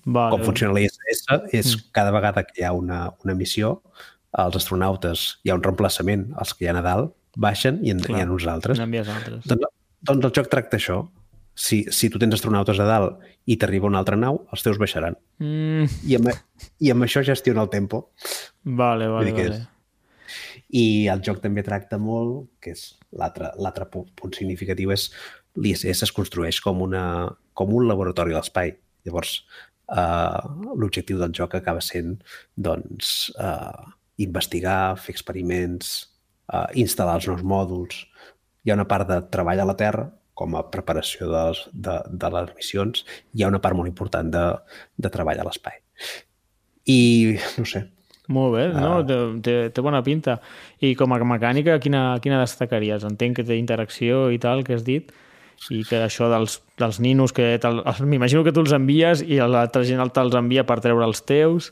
Vale. 0.05 0.35
Com 0.35 0.45
funciona 0.45 0.75
la 0.77 0.85
ISS 0.85 1.25
és 1.57 1.73
cada 1.95 2.13
vegada 2.13 2.45
que 2.45 2.61
hi 2.61 2.67
ha 2.67 2.75
una, 2.77 3.07
una 3.25 3.33
missió, 3.37 3.79
els 4.37 4.57
astronautes 4.59 5.27
hi 5.43 5.51
ha 5.51 5.57
un 5.57 5.63
reemplaçament, 5.65 6.27
els 6.37 6.53
que 6.53 6.67
hi 6.67 6.69
ha 6.69 6.77
a 6.77 6.85
dalt 6.85 7.15
baixen 7.35 7.81
i 7.83 7.91
en, 7.91 8.03
Clar. 8.03 8.19
hi 8.19 8.23
ha 8.23 8.31
uns 8.31 8.47
altres. 8.51 8.79
N'envies 8.79 9.09
altres. 9.11 9.45
Doncs, 9.49 9.71
doncs 10.05 10.29
el 10.29 10.35
joc 10.37 10.51
tracta 10.51 10.79
això. 10.79 11.01
Si, 11.55 11.85
si 11.89 12.09
tu 12.11 12.19
tens 12.19 12.35
astronautes 12.35 12.79
a 12.83 12.85
dalt 12.87 13.21
i 13.47 13.55
t'arriba 13.57 13.87
una 13.87 14.01
altra 14.01 14.17
nau, 14.19 14.41
els 14.51 14.63
teus 14.65 14.77
baixaran. 14.81 15.15
Mm, 15.39 15.85
I 16.11 16.17
amb, 16.19 16.27
I 16.83 16.91
amb 16.91 17.05
això 17.07 17.23
gestiona 17.23 17.63
el 17.63 17.69
tempo. 17.71 18.09
vale, 18.63 19.07
vale, 19.07 19.31
vale. 19.31 19.61
I 20.75 21.07
el 21.13 21.21
joc 21.23 21.39
també 21.43 21.63
tracta 21.63 21.97
molt, 22.01 22.49
que 22.59 22.73
és 22.75 22.97
l'altre 23.15 23.51
l'altre 23.61 23.85
pu- 23.91 24.07
punt 24.19 24.33
significatiu, 24.35 24.91
és 24.91 25.09
l'ISS 25.55 26.03
es 26.03 26.11
construeix 26.11 26.59
com, 26.59 26.81
una, 26.83 27.29
com 27.53 27.71
un 27.73 27.87
laboratori 27.87 28.33
a 28.33 28.41
l'espai. 28.41 28.73
Llavors, 29.05 29.37
eh, 29.95 30.41
l'objectiu 30.75 31.19
del 31.21 31.31
joc 31.37 31.55
acaba 31.55 31.79
sent 31.85 32.17
doncs, 32.57 33.31
eh, 33.39 33.93
investigar, 34.25 34.97
fer 34.97 35.13
experiments, 35.15 36.09
eh, 36.51 36.65
instal·lar 36.83 37.15
els 37.21 37.27
nous 37.31 37.43
mòduls. 37.43 38.03
Hi 38.65 38.71
ha 38.71 38.79
una 38.79 38.87
part 38.89 39.07
de 39.07 39.21
treball 39.31 39.61
a 39.61 39.65
la 39.71 39.77
Terra, 39.77 40.09
com 40.35 40.55
a 40.59 40.65
preparació 40.71 41.29
de 41.31 41.41
les, 41.49 41.65
de, 41.87 41.97
de 42.23 42.31
les 42.35 42.53
missions, 42.59 43.03
hi 43.33 43.43
ha 43.43 43.51
una 43.51 43.63
part 43.63 43.77
molt 43.79 43.89
important 43.91 44.31
de, 44.31 44.45
de 44.99 45.11
treball 45.11 45.41
a 45.41 45.47
l'espai. 45.47 45.79
I, 46.91 46.99
no 47.57 47.65
sé, 47.65 47.87
Molt 48.27 48.55
bé, 48.55 48.63
no? 48.73 48.99
Ah. 49.03 49.03
Té, 49.43 49.55
té, 49.69 49.81
bona 49.85 50.01
pinta. 50.05 50.39
I 50.81 50.95
com 50.97 51.13
a 51.13 51.19
mecànica, 51.21 51.77
quina, 51.81 52.17
quina 52.23 52.41
destacaries? 52.41 53.05
Entenc 53.05 53.37
que 53.39 53.45
té 53.45 53.57
interacció 53.59 54.29
i 54.33 54.39
tal, 54.41 54.63
que 54.65 54.73
has 54.77 54.85
dit, 54.87 55.11
i 55.69 55.83
que 55.87 56.01
això 56.05 56.29
dels, 56.31 56.59
dels 56.81 56.99
ninos, 57.03 57.33
que 57.35 57.55
m'imagino 58.01 58.43
que 58.45 58.53
tu 58.55 58.63
els 58.65 58.73
envies 58.75 59.21
i 59.21 59.37
l'altra 59.41 59.85
gent 59.85 60.01
te'ls 60.15 60.39
envia 60.41 60.65
per 60.65 60.79
treure 60.83 61.05
els 61.05 61.21
teus. 61.21 61.71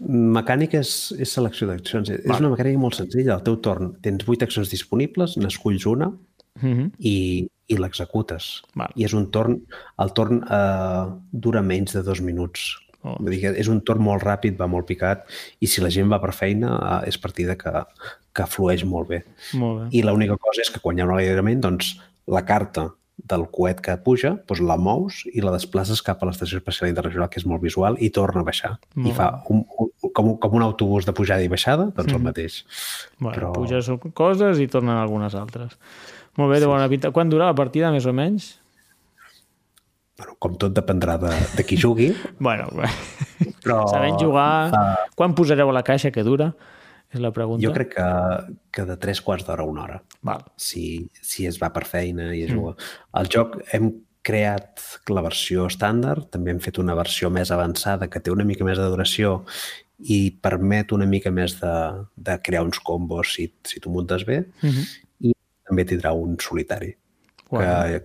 Mecànica 0.00 0.80
és, 0.80 0.94
és 1.18 1.36
selecció 1.36 1.68
d'accions. 1.68 2.12
És 2.16 2.38
una 2.38 2.54
mecànica 2.54 2.80
molt 2.80 2.96
senzilla. 2.96 3.36
Al 3.36 3.44
teu 3.44 3.58
torn 3.60 3.92
tens 4.04 4.24
vuit 4.24 4.42
accions 4.46 4.72
disponibles, 4.72 5.36
n'esculls 5.40 5.84
una 5.90 6.12
Mm 6.62 6.72
-hmm. 6.76 6.90
i, 6.98 7.48
i 7.68 7.76
l'executes. 7.76 8.62
I 8.96 9.04
és 9.04 9.12
un 9.14 9.30
torn... 9.30 9.60
El 9.98 10.12
torn 10.12 10.42
eh, 10.50 11.06
dura 11.32 11.62
menys 11.62 11.92
de 11.92 12.02
dos 12.02 12.20
minuts. 12.20 12.76
Oh. 13.02 13.16
Vull 13.18 13.30
dir 13.30 13.40
que 13.40 13.58
és 13.60 13.68
un 13.68 13.80
torn 13.80 14.02
molt 14.02 14.22
ràpid, 14.22 14.56
va 14.58 14.66
molt 14.66 14.86
picat, 14.86 15.22
i 15.60 15.66
si 15.66 15.80
la 15.80 15.88
gent 15.88 16.10
va 16.12 16.20
per 16.20 16.32
feina, 16.32 17.00
eh, 17.02 17.08
és 17.08 17.16
partida 17.18 17.56
que, 17.56 17.84
que 18.34 18.46
flueix 18.46 18.84
molt 18.84 19.08
bé. 19.08 19.24
Molt 19.54 19.80
bé. 19.80 19.98
I 19.98 20.02
l'única 20.02 20.36
cosa 20.36 20.60
és 20.60 20.70
que 20.70 20.80
quan 20.80 20.98
hi 20.98 21.00
ha 21.00 21.04
un 21.06 21.12
alegrament, 21.12 21.60
doncs 21.60 21.98
la 22.26 22.44
carta 22.44 22.90
del 23.30 23.46
coet 23.50 23.80
que 23.80 23.96
puja, 23.96 24.38
doncs 24.48 24.60
la 24.60 24.76
mous 24.76 25.24
i 25.32 25.40
la 25.40 25.50
desplaces 25.52 26.02
cap 26.02 26.22
a 26.22 26.26
l'estació 26.26 26.56
espacial 26.58 26.88
internacional, 26.88 27.28
que 27.28 27.38
és 27.40 27.46
molt 27.46 27.62
visual, 27.62 27.96
i 28.00 28.10
torna 28.10 28.40
a 28.40 28.44
baixar. 28.44 28.78
Molt 28.94 29.08
I 29.08 29.12
fa 29.16 29.42
un, 29.48 29.64
un, 29.78 29.90
com, 30.12 30.28
un- 30.28 30.38
com 30.38 30.54
un 30.54 30.62
autobús 30.62 31.04
de 31.06 31.12
pujada 31.12 31.42
i 31.42 31.48
baixada, 31.48 31.90
doncs 31.96 32.12
el 32.12 32.22
mateix. 32.22 32.64
Bueno, 33.18 33.36
però- 33.36 33.52
Puges 33.52 33.90
coses 34.14 34.58
i 34.58 34.66
tornen 34.68 34.96
algunes 34.96 35.34
altres. 35.34 35.76
Molt 36.38 36.52
bé, 36.52 36.60
de 36.62 36.66
bona 36.70 36.88
pinta. 36.88 37.10
Quan 37.10 37.28
dura 37.32 37.46
la 37.50 37.54
partida, 37.58 37.90
més 37.92 38.06
o 38.06 38.12
menys? 38.14 38.52
Bueno, 40.20 40.34
com 40.38 40.54
tot 40.60 40.74
dependrà 40.76 41.16
de, 41.20 41.30
de 41.56 41.64
qui 41.64 41.78
jugui, 41.80 42.10
Bueno, 42.46 42.68
però... 43.64 43.86
sabent 43.88 44.18
jugar... 44.20 44.68
eh, 44.68 45.08
Quan 45.16 45.34
posareu 45.34 45.70
a 45.72 45.76
la 45.78 45.82
caixa 45.86 46.10
que 46.12 46.24
dura? 46.26 46.50
És 47.10 47.18
la 47.18 47.32
pregunta. 47.34 47.64
jo 47.66 47.72
crec 47.74 47.94
que, 47.96 48.04
que 48.70 48.84
de 48.86 48.94
tres 49.02 49.18
quarts 49.26 49.42
d'hora 49.48 49.64
a 49.64 49.66
una 49.66 49.82
hora. 49.82 49.96
Val. 50.22 50.44
si, 50.60 51.08
si 51.24 51.46
es 51.48 51.56
va 51.58 51.72
per 51.74 51.82
feina 51.88 52.28
i 52.36 52.44
es 52.46 52.52
juga. 52.54 52.76
El 53.18 53.26
joc 53.32 53.56
hem 53.74 53.88
creat 54.22 54.78
la 55.10 55.22
versió 55.24 55.64
estàndard, 55.66 56.28
també 56.30 56.52
hem 56.52 56.60
fet 56.62 56.78
una 56.78 56.94
versió 56.94 57.30
més 57.32 57.50
avançada 57.50 58.06
que 58.12 58.20
té 58.20 58.30
una 58.30 58.44
mica 58.46 58.62
més 58.68 58.78
de 58.78 58.86
duració 58.92 59.40
i 60.06 60.30
permet 60.44 60.92
una 60.94 61.08
mica 61.08 61.32
més 61.34 61.56
de, 61.58 61.72
de 62.16 62.36
crear 62.44 62.62
uns 62.68 62.78
combos 62.84 63.32
si, 63.34 63.48
si 63.66 63.80
tu 63.80 63.90
muntes 63.90 64.22
bé 64.28 64.44
Mhm. 64.62 64.84
i 64.84 65.09
també 65.70 65.86
tindrà 65.88 66.12
un 66.16 66.36
solitari 66.42 66.92
Guai. 67.50 67.64
que, 67.96 68.02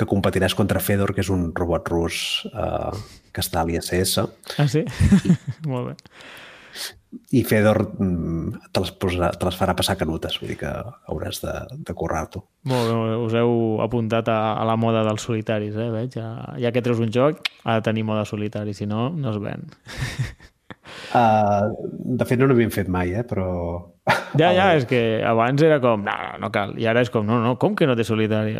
que 0.00 0.08
competiràs 0.10 0.54
contra 0.58 0.82
Fedor, 0.82 1.14
que 1.14 1.24
és 1.24 1.30
un 1.32 1.48
robot 1.56 1.88
rus 1.92 2.20
eh, 2.50 2.92
que 3.32 3.42
està 3.44 3.62
a 3.62 3.66
l'ISS 3.68 4.20
Ah, 4.58 4.68
sí? 4.70 4.84
Molt 5.70 5.90
bé. 5.90 5.96
i 7.34 7.42
Fedor 7.46 7.80
mm, 7.98 8.70
te 8.70 8.82
les, 8.84 8.92
posarà, 9.02 9.32
te 9.34 9.48
les 9.48 9.58
farà 9.58 9.74
passar 9.78 9.96
canutes, 9.98 10.38
vull 10.40 10.52
dir 10.52 10.58
que 10.62 10.70
hauràs 11.10 11.42
de, 11.42 11.54
de 11.86 11.96
currar-t'ho. 11.98 12.44
Molt 12.70 12.86
bé, 12.86 12.94
molt 12.94 13.10
bé. 13.10 13.16
Us 13.26 13.36
heu 13.40 13.54
apuntat 13.82 14.30
a, 14.30 14.38
a 14.54 14.66
la 14.68 14.76
moda 14.78 15.02
dels 15.06 15.26
solitaris, 15.26 15.74
eh? 15.74 15.90
Veig, 15.94 16.14
ja, 16.14 16.30
ja 16.62 16.72
que 16.74 16.84
treus 16.86 17.02
un 17.02 17.10
joc, 17.14 17.42
ha 17.64 17.78
de 17.80 17.86
tenir 17.90 18.06
moda 18.06 18.24
solitari, 18.28 18.74
si 18.78 18.86
no, 18.90 19.08
no 19.10 19.34
es 19.34 19.40
ven. 19.42 19.66
Uh, 21.10 21.70
de 22.22 22.26
fet, 22.30 22.38
no 22.38 22.50
n'havíem 22.50 22.72
fet 22.74 22.90
mai, 22.90 23.14
eh? 23.18 23.26
però... 23.26 23.50
Ja, 24.40 24.50
ja, 24.54 24.70
és 24.78 24.86
que 24.88 25.00
abans 25.26 25.62
era 25.66 25.80
com, 25.82 26.04
no, 26.06 26.14
no, 26.24 26.38
no 26.44 26.50
cal. 26.54 26.76
I 26.80 26.86
ara 26.90 27.02
és 27.04 27.10
com, 27.12 27.26
no, 27.26 27.40
no, 27.42 27.56
com 27.60 27.74
que 27.78 27.88
no 27.88 27.96
té 27.98 28.06
solitari? 28.06 28.56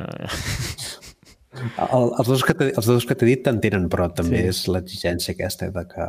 El, 1.60 2.10
els, 2.14 2.28
dos 2.28 2.44
que 2.46 2.54
els 2.68 2.86
dos 2.86 3.06
que 3.08 3.16
t'he 3.18 3.28
dit 3.28 3.42
t'entenen, 3.44 3.88
però 3.92 4.08
també 4.14 4.38
Sí. 4.38 4.44
sí. 4.44 4.52
és 4.52 4.60
l'exigència 4.70 5.34
aquesta 5.34 5.70
de 5.74 5.82
que 5.90 6.06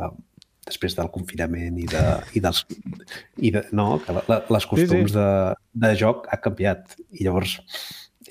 després 0.66 0.94
del 0.94 1.10
confinament 1.10 1.78
i, 1.82 1.88
de, 1.90 2.02
i 2.38 2.42
dels... 2.44 2.62
I 3.42 3.50
de, 3.56 3.64
no, 3.74 3.96
que 4.04 4.14
la, 4.20 4.38
les 4.54 4.68
costums 4.70 5.10
sí. 5.10 5.16
De, 5.18 5.28
de 5.84 5.90
joc 5.98 6.28
ha 6.30 6.38
canviat 6.40 6.94
i 7.10 7.26
llavors 7.26 7.58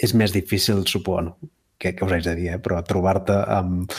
és 0.02 0.16
més 0.18 0.32
difícil, 0.34 0.86
suposo, 0.88 1.36
què, 1.82 1.94
què 1.98 2.06
us 2.06 2.14
haig 2.14 2.28
de 2.28 2.36
dir, 2.38 2.50
eh? 2.56 2.60
però 2.62 2.82
trobar-te 2.86 3.38
amb 3.58 3.96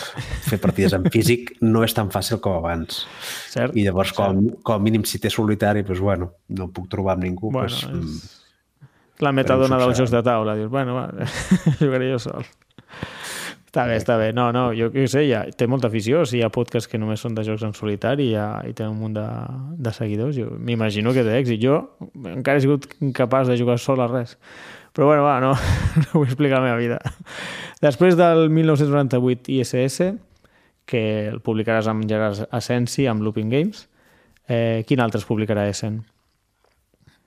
fer 0.46 0.60
partides 0.62 0.94
en 0.98 1.08
físic 1.10 1.56
no 1.64 1.82
és 1.86 1.96
tan 1.96 2.12
fàcil 2.14 2.38
com 2.44 2.60
abans. 2.60 3.02
Cert? 3.50 3.74
I 3.74 3.88
llavors, 3.88 4.14
com, 4.16 4.44
com 4.62 4.78
a 4.78 4.82
mínim, 4.82 5.06
si 5.08 5.20
té 5.22 5.32
solitari, 5.32 5.82
doncs, 5.88 6.02
bueno, 6.04 6.30
no 6.54 6.70
puc 6.74 6.86
trobar 6.92 7.16
amb 7.16 7.26
ningú. 7.26 7.50
Bueno, 7.50 7.72
doncs, 7.72 7.88
mm, 7.90 8.38
és 9.18 9.26
la 9.26 9.34
metadona 9.34 9.78
dels 9.82 9.98
jocs 9.98 10.12
de 10.14 10.22
taula. 10.26 10.56
Dius, 10.58 10.70
bueno, 10.70 10.96
va, 10.98 11.28
jugaré 11.82 12.10
jo 12.10 12.18
sol. 12.22 12.46
Està 13.72 13.86
bé, 13.88 13.96
està 13.96 14.18
bé. 14.20 14.32
No, 14.36 14.50
no, 14.52 14.66
jo 14.76 14.90
què 14.92 15.06
sé, 15.08 15.22
ja, 15.30 15.46
té 15.56 15.64
molta 15.70 15.88
afició. 15.88 16.26
Si 16.28 16.36
hi 16.36 16.42
ha 16.44 16.50
podcasts 16.52 16.90
que 16.90 17.00
només 17.00 17.22
són 17.24 17.36
de 17.38 17.44
jocs 17.46 17.62
en 17.64 17.72
solitari 17.72 18.26
i, 18.28 18.34
ja, 18.34 18.48
i 18.68 18.74
té 18.76 18.84
un 18.84 18.98
munt 19.00 19.14
de, 19.16 19.24
de 19.80 19.94
seguidors, 19.96 20.36
jo 20.36 20.50
m'imagino 20.58 21.14
que 21.16 21.24
té 21.24 21.38
èxit. 21.38 21.62
Jo 21.62 21.78
encara 22.34 22.60
he 22.60 22.66
sigut 22.66 22.90
incapaç 23.00 23.48
de 23.48 23.56
jugar 23.60 23.78
sol 23.80 24.04
a 24.04 24.10
res. 24.10 24.36
Però 24.92 25.06
bueno, 25.08 25.22
va, 25.24 25.38
no, 25.40 25.52
no 26.02 26.10
vull 26.12 26.28
explicar 26.28 26.60
la 26.60 26.66
meva 26.68 26.76
vida. 26.80 26.98
Després 27.82 28.16
del 28.18 28.48
1998 28.52 29.50
ISS, 29.52 30.12
que 30.86 31.02
el 31.30 31.40
publicaràs 31.40 31.88
amb 31.88 32.04
Gerard 32.10 32.44
Asensi, 32.52 33.06
amb 33.08 33.22
Looping 33.24 33.48
Games, 33.52 33.86
eh, 34.48 34.82
quin 34.86 35.00
altre 35.00 35.20
es 35.22 35.26
publicarà 35.28 35.64
Essen? 35.70 36.02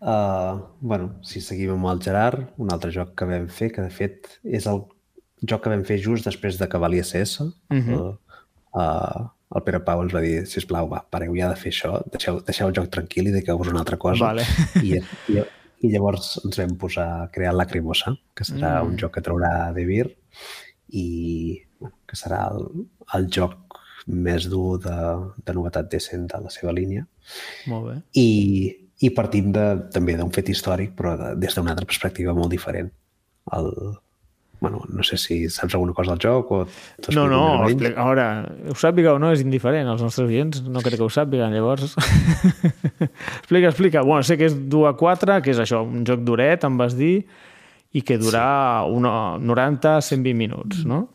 Uh, 0.06 0.60
bueno, 0.82 1.16
si 1.26 1.40
seguim 1.42 1.72
amb 1.74 1.88
el 1.90 2.02
Gerard, 2.04 2.52
un 2.62 2.70
altre 2.74 2.92
joc 2.94 3.16
que 3.18 3.26
vam 3.26 3.48
fer, 3.50 3.72
que 3.74 3.82
de 3.82 3.90
fet 3.90 4.36
és 4.44 4.68
el 4.70 4.84
joc 5.50 5.64
que 5.64 5.72
vam 5.72 5.86
fer 5.88 5.98
just 6.04 6.28
després 6.28 6.60
d'acabar 6.60 6.92
l'ISS. 6.92 7.40
Uh 7.42 7.50
Mhm. 7.74 7.94
-huh. 7.96 8.18
uh, 8.76 9.28
el 9.56 9.64
Pere 9.64 9.80
Pau 9.80 10.02
ens 10.04 10.14
va 10.14 10.22
dir, 10.22 10.46
sisplau, 10.46 10.90
va, 10.90 11.06
pareu 11.10 11.34
ja 11.36 11.50
de 11.50 11.56
fer 11.56 11.72
això, 11.72 12.04
deixeu, 12.12 12.42
deixeu 12.42 12.68
el 12.68 12.74
joc 12.76 12.90
tranquil 12.90 13.28
i 13.28 13.32
dediqueu-vos 13.32 13.68
a 13.68 13.72
una 13.72 13.80
altra 13.80 13.98
cosa. 13.98 14.26
Vale. 14.26 14.44
I, 14.84 15.00
i, 15.30 15.44
I 15.86 15.92
llavors 15.94 16.36
ens 16.44 16.58
vam 16.62 16.76
posar 16.82 17.06
a 17.16 17.28
crear 17.34 17.54
Lacrimosa, 17.56 18.16
que 18.34 18.48
serà 18.48 18.80
mm. 18.80 18.90
un 18.90 18.98
joc 19.02 19.16
que 19.18 19.24
traurà 19.26 19.52
De 19.76 19.86
Beer 19.88 20.08
i 20.96 21.06
bueno, 21.80 21.96
que 22.08 22.18
serà 22.18 22.46
el, 22.54 22.88
el 23.18 23.30
joc 23.34 23.80
més 24.06 24.48
dur 24.50 24.80
de, 24.82 24.98
de 25.46 25.54
novetat 25.58 25.90
decent 25.92 26.28
de 26.30 26.42
la 26.44 26.52
seva 26.54 26.74
línia 26.76 27.06
Molt 27.72 27.88
bé. 27.90 27.96
i, 28.22 28.28
i 29.02 29.12
partim 29.18 29.52
de, 29.56 29.66
també 29.94 30.16
d'un 30.18 30.34
fet 30.34 30.52
històric, 30.54 30.94
però 30.98 31.16
de, 31.20 31.32
des 31.42 31.58
d'una 31.58 31.74
altra 31.74 31.88
perspectiva 31.90 32.36
molt 32.38 32.54
diferent. 32.54 32.92
El, 33.58 33.72
bueno, 34.60 34.84
no 34.90 35.04
sé 35.04 35.18
si 35.18 35.50
saps 35.50 35.76
alguna 35.76 35.94
cosa 35.94 36.16
del 36.16 36.22
joc 36.22 36.52
o... 36.52 36.60
No, 37.14 37.28
no, 37.28 37.42
explica, 37.68 38.02
a 38.02 38.06
veure, 38.10 38.26
ho 38.72 38.76
sàpiga 38.80 39.14
o 39.16 39.20
no 39.22 39.32
és 39.36 39.44
indiferent, 39.44 39.88
els 39.92 40.04
nostres 40.04 40.30
clients 40.30 40.62
no 40.66 40.84
crec 40.86 41.00
que 41.00 41.06
ho 41.06 41.12
sàpiguen, 41.12 41.54
llavors. 41.56 41.96
explica, 43.40 43.70
explica. 43.70 44.06
Bueno, 44.06 44.24
sé 44.24 44.40
que 44.40 44.50
és 44.50 44.56
dur 44.56 44.86
a 44.90 44.96
4, 45.00 45.42
que 45.46 45.54
és 45.54 45.62
això, 45.62 45.84
un 45.84 46.06
joc 46.08 46.24
duret, 46.28 46.64
em 46.68 46.80
vas 46.80 46.96
dir, 46.98 47.18
i 47.96 48.04
que 48.04 48.20
durà 48.20 48.48
sí. 48.88 49.02
90-120 49.48 50.36
minuts, 50.36 50.84
no? 50.88 51.06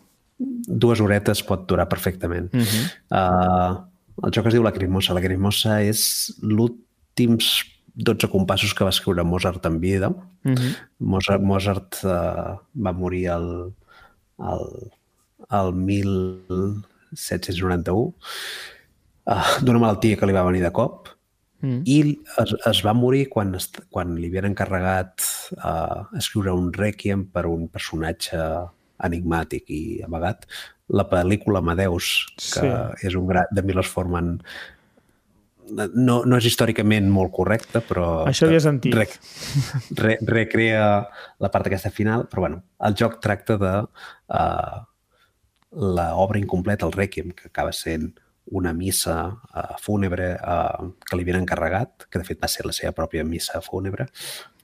Dues 0.41 1.03
horetes 1.05 1.43
pot 1.45 1.67
durar 1.69 1.89
perfectament. 1.89 2.49
Uh 2.55 2.61
-huh. 2.65 2.85
uh, 3.13 4.25
el 4.25 4.33
joc 4.33 4.47
es 4.47 4.55
diu 4.55 4.63
Lacrimosa. 4.65 5.15
Lacrimosa 5.17 5.83
és 5.83 6.33
l'últims 6.43 7.65
12 8.05 8.29
compassos 8.33 8.73
que 8.75 8.85
va 8.85 8.91
escriure 8.95 9.23
Mozart 9.25 9.65
en 9.67 9.81
vida. 9.81 10.09
Uh 10.09 10.15
-huh. 10.55 10.75
Mozart, 10.99 11.43
Mozart 11.43 11.95
uh, 12.05 12.57
va 12.75 12.93
morir 12.93 13.27
el, 13.29 13.73
el, 14.39 14.91
el 15.51 15.73
1791 15.75 18.15
uh, 19.27 19.35
d'una 19.63 19.79
malaltia 19.83 20.17
que 20.17 20.27
li 20.29 20.33
va 20.37 20.45
venir 20.47 20.63
de 20.67 20.71
cop 20.73 21.09
Mm. 21.63 21.83
i 21.85 21.97
es, 22.41 22.55
es 22.71 22.79
va 22.87 22.95
morir 22.97 23.27
quan, 23.29 23.51
est- 23.55 23.83
quan 23.93 24.15
li 24.17 24.29
havien 24.31 24.47
encarregat 24.49 25.21
uh, 25.59 26.07
escriure 26.17 26.55
un 26.57 26.71
rèquiem 26.73 27.27
per 27.29 27.43
un 27.45 27.67
personatge 27.69 28.33
enigmàtic 29.05 29.69
i 29.69 30.01
amagat. 30.07 30.47
La 30.89 31.05
pel·lícula 31.11 31.59
Amadeus, 31.61 32.25
que 32.39 32.65
Sí. 32.65 32.71
és 33.07 33.13
un 33.15 33.27
gra 33.29 33.45
de 33.53 33.61
Milos 33.63 33.87
Forman, 33.93 34.39
no, 35.71 36.21
no 36.27 36.39
és 36.39 36.47
històricament 36.51 37.09
molt 37.13 37.33
correcte, 37.37 37.83
però... 37.87 38.25
Això 38.29 38.49
havia 38.49 38.63
sentit. 38.65 38.95
Rec, 38.97 39.17
re, 39.99 40.17
recrea 40.27 40.87
la 41.41 41.51
part 41.53 41.71
aquesta 41.71 41.93
final, 41.95 42.27
però 42.31 42.47
bueno, 42.47 42.63
el 42.87 42.97
joc 42.99 43.19
tracta 43.25 43.57
de 43.61 43.75
uh, 43.81 44.81
l'obra 45.97 46.41
incompleta, 46.41 46.89
el 46.89 46.97
Requiem, 46.97 47.33
que 47.37 47.51
acaba 47.51 47.73
sent 47.77 48.11
una 48.51 48.73
missa 48.75 49.17
uh, 49.31 49.77
fúnebre 49.83 50.33
uh, 50.37 50.89
que 51.07 51.17
li 51.17 51.27
havien 51.27 51.43
encarregat, 51.43 52.09
que 52.11 52.23
de 52.23 52.27
fet 52.27 52.41
va 52.43 52.51
ser 52.51 52.67
la 52.67 52.75
seva 52.77 52.95
pròpia 52.97 53.27
missa 53.27 53.63
fúnebre, 53.63 54.09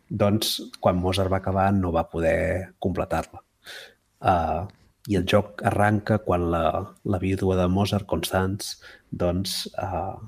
doncs 0.08 0.56
quan 0.82 0.98
Mozart 1.02 1.30
va 1.32 1.40
acabar 1.42 1.70
no 1.74 1.92
va 1.94 2.08
poder 2.10 2.74
completar-la. 2.82 3.42
Uh, 4.22 4.66
I 5.06 5.20
el 5.20 5.26
joc 5.30 5.62
arranca 5.62 6.18
quan 6.18 6.48
la, 6.50 6.64
la 7.06 7.18
vídua 7.22 7.54
de 7.60 7.68
Mozart, 7.70 8.08
Constance, 8.10 8.80
doncs 9.10 9.68
uh, 9.78 10.18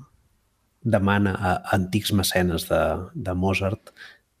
demana 0.81 1.35
a 1.35 1.53
antics 1.75 2.13
mecenes 2.13 2.67
de, 2.69 2.81
de 3.13 3.33
Mozart 3.33 3.91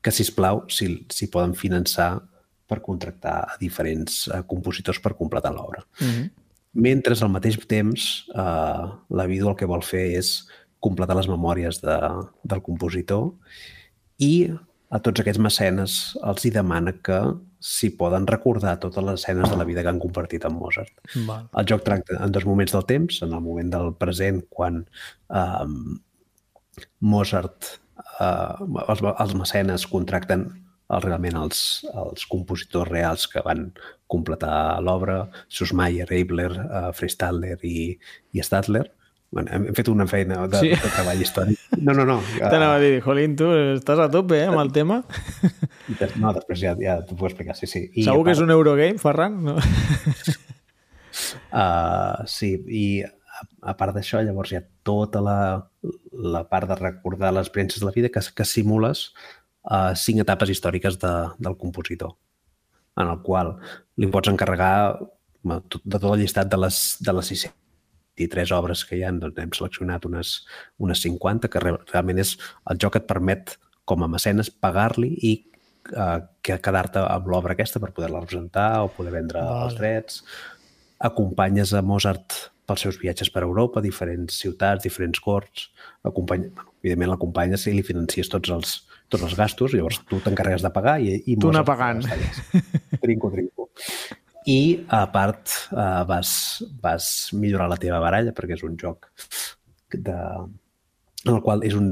que, 0.01 0.11
si 0.11 0.25
plau 0.31 0.63
si, 0.71 1.05
si 1.11 1.27
poden 1.27 1.55
finançar 1.57 2.21
per 2.69 2.79
contractar 2.85 3.35
a 3.49 3.57
diferents 3.59 4.27
uh, 4.29 4.43
compositors 4.47 5.01
per 5.01 5.15
completar 5.17 5.51
l'obra. 5.51 5.83
Uh 5.99 6.07
-huh. 6.07 6.29
Mentre 6.73 7.15
al 7.17 7.31
mateix 7.33 7.57
temps 7.67 8.25
eh, 8.29 8.85
la 9.09 9.25
vídua 9.25 9.51
el 9.51 9.57
que 9.57 9.65
vol 9.65 9.81
fer 9.81 10.17
és 10.17 10.47
completar 10.79 11.15
les 11.17 11.27
memòries 11.27 11.81
de, 11.81 11.97
del 12.43 12.61
compositor 12.61 13.33
i 14.17 14.51
a 14.89 14.99
tots 14.99 15.21
aquests 15.21 15.41
mecenes 15.41 16.17
els 16.23 16.45
hi 16.45 16.51
demana 16.53 16.93
que 17.05 17.19
s'hi 17.59 17.89
poden 17.99 18.25
recordar 18.29 18.77
totes 18.79 19.03
les 19.03 19.19
escenes 19.19 19.49
de 19.51 19.57
la 19.59 19.65
vida 19.67 19.83
que 19.83 19.91
han 19.91 19.99
compartit 19.99 20.45
amb 20.45 20.61
Mozart. 20.61 20.93
Val. 21.27 21.49
El 21.59 21.67
joc 21.67 21.83
tracta 21.83 22.21
en 22.23 22.31
dos 22.31 22.45
moments 22.47 22.71
del 22.71 22.85
temps, 22.85 23.21
en 23.25 23.33
el 23.33 23.41
moment 23.41 23.69
del 23.73 23.91
present, 23.99 24.41
quan 24.49 24.85
um, 25.27 25.99
Mozart, 27.01 27.79
uh, 28.19 28.59
els, 28.87 29.01
els 29.09 29.33
mecenes 29.37 29.85
contracten 29.91 30.47
el, 30.89 31.01
realment 31.05 31.35
els, 31.37 31.85
els 31.93 32.23
compositors 32.29 32.89
reals 32.89 33.27
que 33.29 33.43
van 33.45 33.67
completar 34.09 34.79
l'obra, 34.81 35.27
Sussmayer, 35.47 36.07
Eibler, 36.11 36.51
uh, 36.65 36.87
Freestadler 36.97 37.57
i, 37.63 37.91
i 38.33 38.41
Stadler. 38.45 38.87
Bueno, 39.29 39.51
hem, 39.53 39.67
hem 39.69 39.75
fet 39.77 39.91
una 39.91 40.07
feina 40.09 40.47
de, 40.49 40.57
Sí. 40.57 40.69
de 40.73 40.89
treball 40.89 41.19
històric. 41.21 41.59
No, 41.77 41.93
no, 41.93 42.01
no. 42.09 42.15
T'anava 42.41 42.79
a 42.79 42.81
dir, 42.81 42.95
jolín, 43.05 43.35
tu 43.37 43.51
estàs 43.75 43.99
a 44.01 44.07
tope 44.09 44.39
eh, 44.39 44.47
amb 44.49 44.57
el 44.63 44.71
tema. 44.73 45.03
No, 46.17 46.31
després 46.33 46.63
ja, 46.63 46.73
ja 46.81 46.95
t'ho 47.05 47.13
puc 47.19 47.29
explicar, 47.29 47.53
sí, 47.59 47.69
sí. 47.69 47.83
I 47.93 48.07
Segur 48.07 48.23
que 48.25 48.33
és 48.33 48.39
part- 48.41 48.47
un 48.49 48.55
Eurogame, 48.57 48.97
Ferran? 48.97 49.37
No? 49.45 49.59
Uh, 51.53 52.25
sí, 52.37 52.55
i 52.65 52.83
a, 53.61 53.73
part 53.77 53.95
d'això, 53.95 54.21
llavors 54.23 54.51
hi 54.53 54.59
ha 54.59 54.65
tota 54.87 55.21
la, 55.23 55.37
la 56.11 56.43
part 56.49 56.69
de 56.69 56.77
recordar 56.79 57.31
les 57.33 57.47
experiències 57.47 57.81
de 57.81 57.87
la 57.89 57.95
vida 57.95 58.11
que, 58.13 58.23
que 58.35 58.47
simules 58.47 59.09
uh, 59.69 59.93
cinc 59.95 60.23
etapes 60.25 60.51
històriques 60.53 60.99
de, 61.01 61.13
del 61.39 61.57
compositor, 61.61 62.15
en 62.99 63.07
el 63.07 63.23
qual 63.25 63.55
li 63.99 64.09
pots 64.11 64.31
encarregar 64.31 64.99
de 65.43 65.61
tot 65.71 66.11
el 66.11 66.19
llistat 66.19 66.51
de 66.51 66.59
les, 66.59 66.81
de 66.99 67.15
les 67.15 67.31
63 67.31 68.53
obres 68.57 68.83
que 68.85 68.99
hi 68.99 69.05
ha, 69.07 69.13
doncs 69.15 69.39
hem 69.39 69.55
seleccionat 69.55 70.07
unes, 70.09 70.33
unes 70.83 71.03
50, 71.05 71.51
que 71.51 71.63
re, 71.63 71.75
realment 71.93 72.19
és 72.25 72.35
el 72.71 72.81
joc 72.81 72.97
que 72.97 73.03
et 73.03 73.09
permet, 73.09 73.55
com 73.89 74.03
a 74.05 74.11
mecenes, 74.11 74.51
pagar-li 74.51 75.13
i 75.25 75.33
uh, 75.95 76.19
que 76.45 76.59
quedar-te 76.61 77.01
amb 77.01 77.31
l'obra 77.31 77.55
aquesta 77.55 77.81
per 77.81 77.93
poder-la 77.95 78.21
representar 78.21 78.69
o 78.83 78.91
poder 78.93 79.15
vendre 79.15 79.41
Vale. 79.41 79.67
els 79.69 79.79
drets 79.79 80.23
acompanyes 80.99 81.71
a 81.73 81.81
Mozart 81.81 82.35
pels 82.69 82.85
seus 82.85 82.99
viatges 83.01 83.31
per 83.33 83.41
Europa, 83.47 83.81
diferents 83.81 84.37
ciutats, 84.43 84.85
diferents 84.85 85.19
corts, 85.25 85.67
acompanya, 86.05 86.51
bueno, 86.53 86.69
evidentment 86.83 87.11
l'acompanyes 87.15 87.65
i 87.67 87.73
li 87.75 87.83
financies 87.83 88.29
tots 88.31 88.53
els, 88.55 88.75
tots 89.09 89.25
els 89.25 89.33
gastos, 89.35 89.73
llavors 89.75 89.99
tu 90.07 90.21
t'encarregues 90.23 90.63
de 90.63 90.71
pagar 90.75 90.99
i, 91.01 91.17
i 91.25 91.35
Tu 91.41 91.49
anar 91.51 91.65
pagant. 91.67 92.05
Trinco, 93.01 93.31
trinco. 93.33 93.67
I, 94.49 94.85
a 94.95 95.01
part, 95.13 95.51
uh, 95.75 96.05
vas, 96.09 96.29
vas 96.81 97.09
millorar 97.35 97.67
la 97.73 97.77
teva 97.81 97.99
baralla, 98.01 98.31
perquè 98.33 98.55
és 98.55 98.63
un 98.65 98.77
joc 98.79 99.09
de, 99.93 100.15
en 101.25 101.33
el 101.35 101.41
qual 101.45 101.65
és 101.67 101.75
un, 101.77 101.89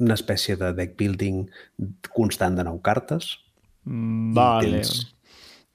una 0.00 0.16
espècie 0.18 0.56
de 0.60 0.72
deck 0.76 0.96
building 0.98 1.44
constant 2.16 2.58
de 2.58 2.64
nou 2.66 2.80
cartes. 2.84 3.36
Mm, 3.86 4.34
Vale. 4.36 4.80
tens- 4.82 5.06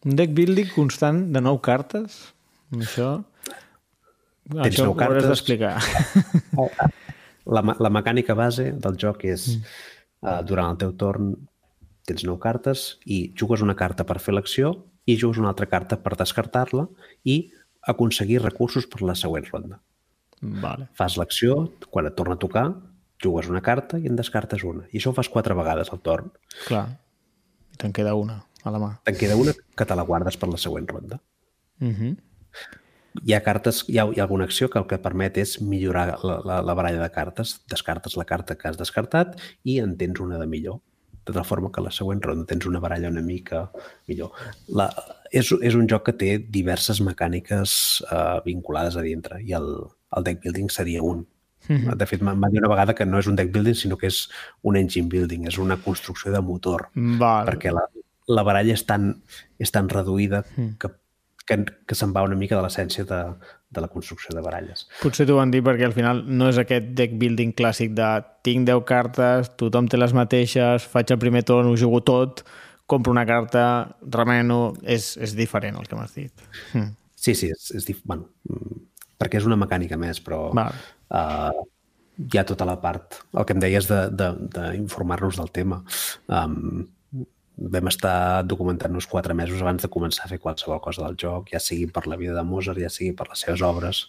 Un 0.06 0.14
deck 0.20 0.36
building 0.38 0.68
constant 0.76 1.24
de 1.34 1.42
nou 1.42 1.58
cartes? 1.66 2.20
Això... 2.78 3.08
Tens 4.46 4.68
Això 4.68 4.86
nou 4.86 4.96
cartes. 4.98 5.28
d'explicar. 5.32 5.76
La, 7.46 7.62
la 7.62 7.92
mecànica 7.94 8.34
base 8.34 8.72
del 8.82 8.96
joc 8.98 9.20
és 9.30 9.44
mm. 9.52 9.74
uh, 10.26 10.40
durant 10.50 10.72
el 10.72 10.80
teu 10.82 10.96
torn 10.98 11.28
tens 12.10 12.24
nou 12.26 12.40
cartes 12.42 12.96
i 13.06 13.20
jugues 13.38 13.62
una 13.62 13.76
carta 13.78 14.02
per 14.02 14.18
fer 14.18 14.34
l'acció 14.34 14.72
i 15.06 15.14
jugues 15.22 15.38
una 15.38 15.52
altra 15.52 15.68
carta 15.70 16.00
per 16.02 16.16
descartar-la 16.18 16.88
i 17.22 17.36
aconseguir 17.94 18.42
recursos 18.42 18.88
per 18.90 19.04
la 19.06 19.14
següent 19.14 19.46
ronda. 19.52 19.78
Vale. 20.42 20.90
Fas 20.98 21.20
l'acció, 21.22 21.60
quan 21.94 22.10
et 22.10 22.18
torna 22.18 22.34
a 22.38 22.42
tocar, 22.42 22.66
jugues 23.22 23.50
una 23.50 23.62
carta 23.62 24.00
i 24.02 24.10
en 24.10 24.18
descartes 24.18 24.66
una. 24.66 24.86
I 24.92 25.00
això 25.00 25.14
ho 25.14 25.18
fas 25.18 25.30
quatre 25.30 25.54
vegades 25.58 25.92
al 25.94 26.02
torn. 26.06 26.32
Clar. 26.66 26.88
I 27.74 27.80
te'n 27.82 27.94
queda 27.96 28.16
una 28.18 28.40
a 28.66 28.74
la 28.74 28.82
mà. 28.82 28.92
Te'n 29.06 29.18
queda 29.20 29.38
una 29.40 29.54
que 29.54 29.86
te 29.86 29.98
la 29.98 30.06
guardes 30.08 30.38
per 30.42 30.50
la 30.50 30.62
següent 30.62 30.90
ronda. 30.90 31.22
Uh 31.82 31.94
-huh. 31.94 32.16
Hi 33.24 33.34
ha 33.34 33.42
cartes, 33.44 33.84
hi 33.88 34.00
ha, 34.00 34.08
hi 34.12 34.20
ha 34.20 34.26
alguna 34.26 34.46
acció 34.46 34.70
que 34.70 34.80
el 34.82 34.88
que 34.90 35.00
permet 35.02 35.38
és 35.42 35.60
millorar 35.62 36.08
la, 36.24 36.40
la, 36.46 36.62
la 36.66 36.76
baralla 36.78 37.02
de 37.04 37.12
cartes. 37.14 37.60
Descartes 37.72 38.18
la 38.18 38.26
carta 38.26 38.58
que 38.60 38.68
has 38.70 38.80
descartat 38.80 39.38
i 39.64 39.80
en 39.84 39.96
tens 40.00 40.22
una 40.24 40.40
de 40.42 40.48
millor. 40.50 40.82
De 41.26 41.34
tal 41.34 41.46
forma 41.46 41.72
que 41.74 41.82
la 41.82 41.94
següent 41.94 42.22
ronda 42.22 42.46
tens 42.46 42.68
una 42.70 42.80
baralla 42.80 43.10
una 43.10 43.24
mica 43.26 43.64
millor. 44.08 44.36
La, 44.68 44.90
és, 45.32 45.50
és 45.62 45.78
un 45.78 45.88
joc 45.90 46.06
que 46.10 46.18
té 46.18 46.36
diverses 46.40 47.02
mecàniques 47.02 47.78
uh, 48.06 48.42
vinculades 48.46 48.98
a 48.98 49.06
dintre 49.06 49.40
i 49.42 49.56
el, 49.58 49.72
el 50.18 50.28
deck 50.28 50.44
building 50.44 50.70
seria 50.74 51.02
un. 51.04 51.26
De 51.66 52.06
fet, 52.06 52.22
m'han 52.22 52.44
dit 52.52 52.62
una 52.62 52.70
vegada 52.70 52.94
que 52.94 53.08
no 53.10 53.18
és 53.18 53.26
un 53.26 53.38
deck 53.40 53.50
building, 53.54 53.74
sinó 53.74 53.98
que 53.98 54.12
és 54.12 54.28
un 54.70 54.78
engine 54.78 55.10
building, 55.10 55.48
és 55.50 55.58
una 55.58 55.80
construcció 55.82 56.30
de 56.30 56.42
motor 56.46 56.92
Val. 56.94 57.48
perquè 57.50 57.74
la, 57.74 57.88
la 58.30 58.44
baralla 58.46 58.76
és 58.76 58.86
tan, 58.86 59.16
és 59.58 59.74
tan 59.74 59.90
reduïda 59.90 60.44
que, 60.78 60.92
que, 61.46 61.58
que 61.86 61.96
se'n 61.98 62.14
va 62.16 62.26
una 62.26 62.38
mica 62.40 62.58
de 62.58 62.64
l'essència 62.66 63.06
de, 63.08 63.22
de 63.70 63.84
la 63.84 63.90
construcció 63.92 64.36
de 64.36 64.44
baralles. 64.46 64.86
Potser 65.02 65.28
t'ho 65.30 65.38
van 65.38 65.54
dir 65.54 65.62
perquè 65.66 65.88
al 65.88 65.96
final 65.96 66.24
no 66.26 66.50
és 66.52 66.60
aquest 66.62 66.92
deck 66.98 67.18
building 67.22 67.54
clàssic 67.58 67.94
de 67.98 68.10
tinc 68.48 68.68
10 68.70 68.86
cartes, 68.90 69.52
tothom 69.62 69.90
té 69.92 70.00
les 70.02 70.16
mateixes, 70.18 70.88
faig 70.92 71.14
el 71.14 71.22
primer 71.22 71.46
torn, 71.48 71.70
ho 71.70 71.78
jugo 71.80 72.02
tot, 72.06 72.46
compro 72.86 73.14
una 73.14 73.26
carta, 73.26 73.66
remeno... 74.14 74.74
És, 74.84 75.14
és 75.22 75.36
diferent 75.38 75.78
el 75.80 75.88
que 75.90 75.98
m'has 75.98 76.18
dit. 76.18 76.46
Mm. 76.74 76.92
Sí, 77.26 77.34
sí, 77.38 77.50
és, 77.54 77.72
és 77.78 77.88
dif... 77.88 78.02
bueno, 78.06 78.30
mm, 78.50 78.84
perquè 79.22 79.42
és 79.42 79.48
una 79.50 79.58
mecànica 79.58 79.98
més, 79.98 80.22
però 80.22 80.48
Val. 80.58 80.76
uh, 81.10 81.66
hi 82.22 82.38
ha 82.38 82.46
tota 82.48 82.68
la 82.70 82.78
part, 82.82 83.22
el 83.34 83.48
que 83.48 83.56
em 83.56 83.64
deies 83.64 83.90
d'informar-nos 83.90 85.36
de, 85.36 85.42
de, 85.42 85.46
del 85.46 85.56
tema. 85.56 85.82
Um, 86.30 86.86
vam 87.58 87.88
estar 87.88 88.44
documentant-nos 88.44 89.08
quatre 89.08 89.34
mesos 89.34 89.62
abans 89.64 89.84
de 89.84 89.90
començar 89.92 90.26
a 90.26 90.32
fer 90.32 90.40
qualsevol 90.44 90.82
cosa 90.84 91.06
del 91.06 91.16
joc, 91.20 91.50
ja 91.54 91.62
sigui 91.64 91.88
per 91.88 92.06
la 92.08 92.18
vida 92.20 92.36
de 92.36 92.44
Mozart, 92.44 92.80
ja 92.82 92.92
sigui 92.92 93.14
per 93.16 93.30
les 93.30 93.46
seves 93.46 93.64
obres, 93.64 94.06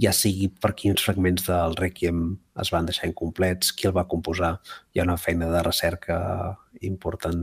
ja 0.00 0.14
sigui 0.16 0.48
per 0.48 0.72
quins 0.78 1.04
fragments 1.04 1.44
del 1.48 1.76
Requiem 1.76 2.22
es 2.62 2.72
van 2.72 2.88
deixar 2.88 3.10
incomplets, 3.10 3.74
qui 3.76 3.88
el 3.88 3.96
va 3.96 4.06
composar. 4.08 4.56
Hi 4.94 5.02
ha 5.02 5.08
una 5.08 5.18
feina 5.20 5.50
de 5.52 5.62
recerca 5.66 6.18
important 6.80 7.42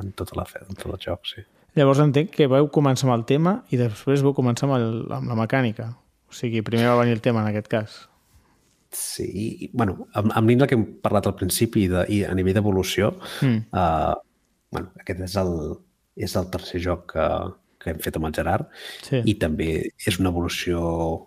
en 0.00 0.14
tota 0.16 0.40
la 0.40 0.48
fe, 0.48 0.64
en 0.64 0.80
tot 0.80 0.94
el 0.94 1.02
joc, 1.02 1.28
sí. 1.28 1.44
Llavors 1.74 2.00
entenc 2.00 2.30
que 2.30 2.46
vau 2.46 2.68
començar 2.70 3.08
amb 3.08 3.16
el 3.16 3.24
tema 3.26 3.58
i 3.74 3.78
després 3.78 4.22
vau 4.22 4.34
començar 4.34 4.68
amb, 4.68 4.76
el, 4.78 5.00
amb 5.12 5.30
la 5.32 5.38
mecànica. 5.38 5.90
O 6.30 6.34
sigui, 6.34 6.62
primer 6.66 6.86
va 6.86 7.00
venir 7.02 7.16
el 7.16 7.22
tema 7.22 7.42
en 7.42 7.50
aquest 7.50 7.70
cas. 7.70 7.96
Sí, 8.94 9.26
i, 9.26 9.70
bueno, 9.74 10.06
amb, 10.14 10.30
amb 10.38 10.50
línia 10.50 10.68
que 10.70 10.78
hem 10.78 10.84
parlat 11.02 11.26
al 11.26 11.34
principi 11.34 11.88
de, 11.90 12.04
i 12.14 12.20
a 12.22 12.34
nivell 12.38 12.54
d'evolució, 12.54 13.10
mm. 13.42 13.74
uh, 13.74 14.14
bueno, 14.74 14.90
aquest 15.00 15.22
és 15.24 15.36
el, 15.40 15.52
és 16.26 16.34
el 16.38 16.50
tercer 16.52 16.82
joc 16.84 17.06
que, 17.14 17.26
que 17.82 17.92
hem 17.94 18.02
fet 18.04 18.18
amb 18.18 18.28
el 18.28 18.34
Gerard 18.36 18.68
Sí. 19.06 19.22
i 19.24 19.34
també 19.40 19.70
és 20.06 20.18
una 20.20 20.32
evolució 20.34 20.82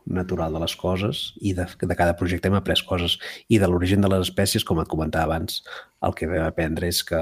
natural 0.06 0.54
de 0.58 0.62
les 0.64 0.76
coses 0.80 1.34
i 1.42 1.54
de, 1.58 1.66
de 1.66 1.98
cada 2.00 2.16
projecte 2.20 2.52
hem 2.52 2.58
après 2.60 2.84
coses 2.88 3.18
i 3.48 3.60
de 3.62 3.68
l'origen 3.70 4.04
de 4.04 4.12
les 4.12 4.28
espècies, 4.28 4.66
com 4.68 4.80
et 4.84 4.92
comentava 4.92 5.30
abans, 5.32 5.62
el 6.04 6.16
que 6.18 6.30
vam 6.30 6.48
aprendre 6.48 6.90
és 6.92 7.04
que 7.08 7.22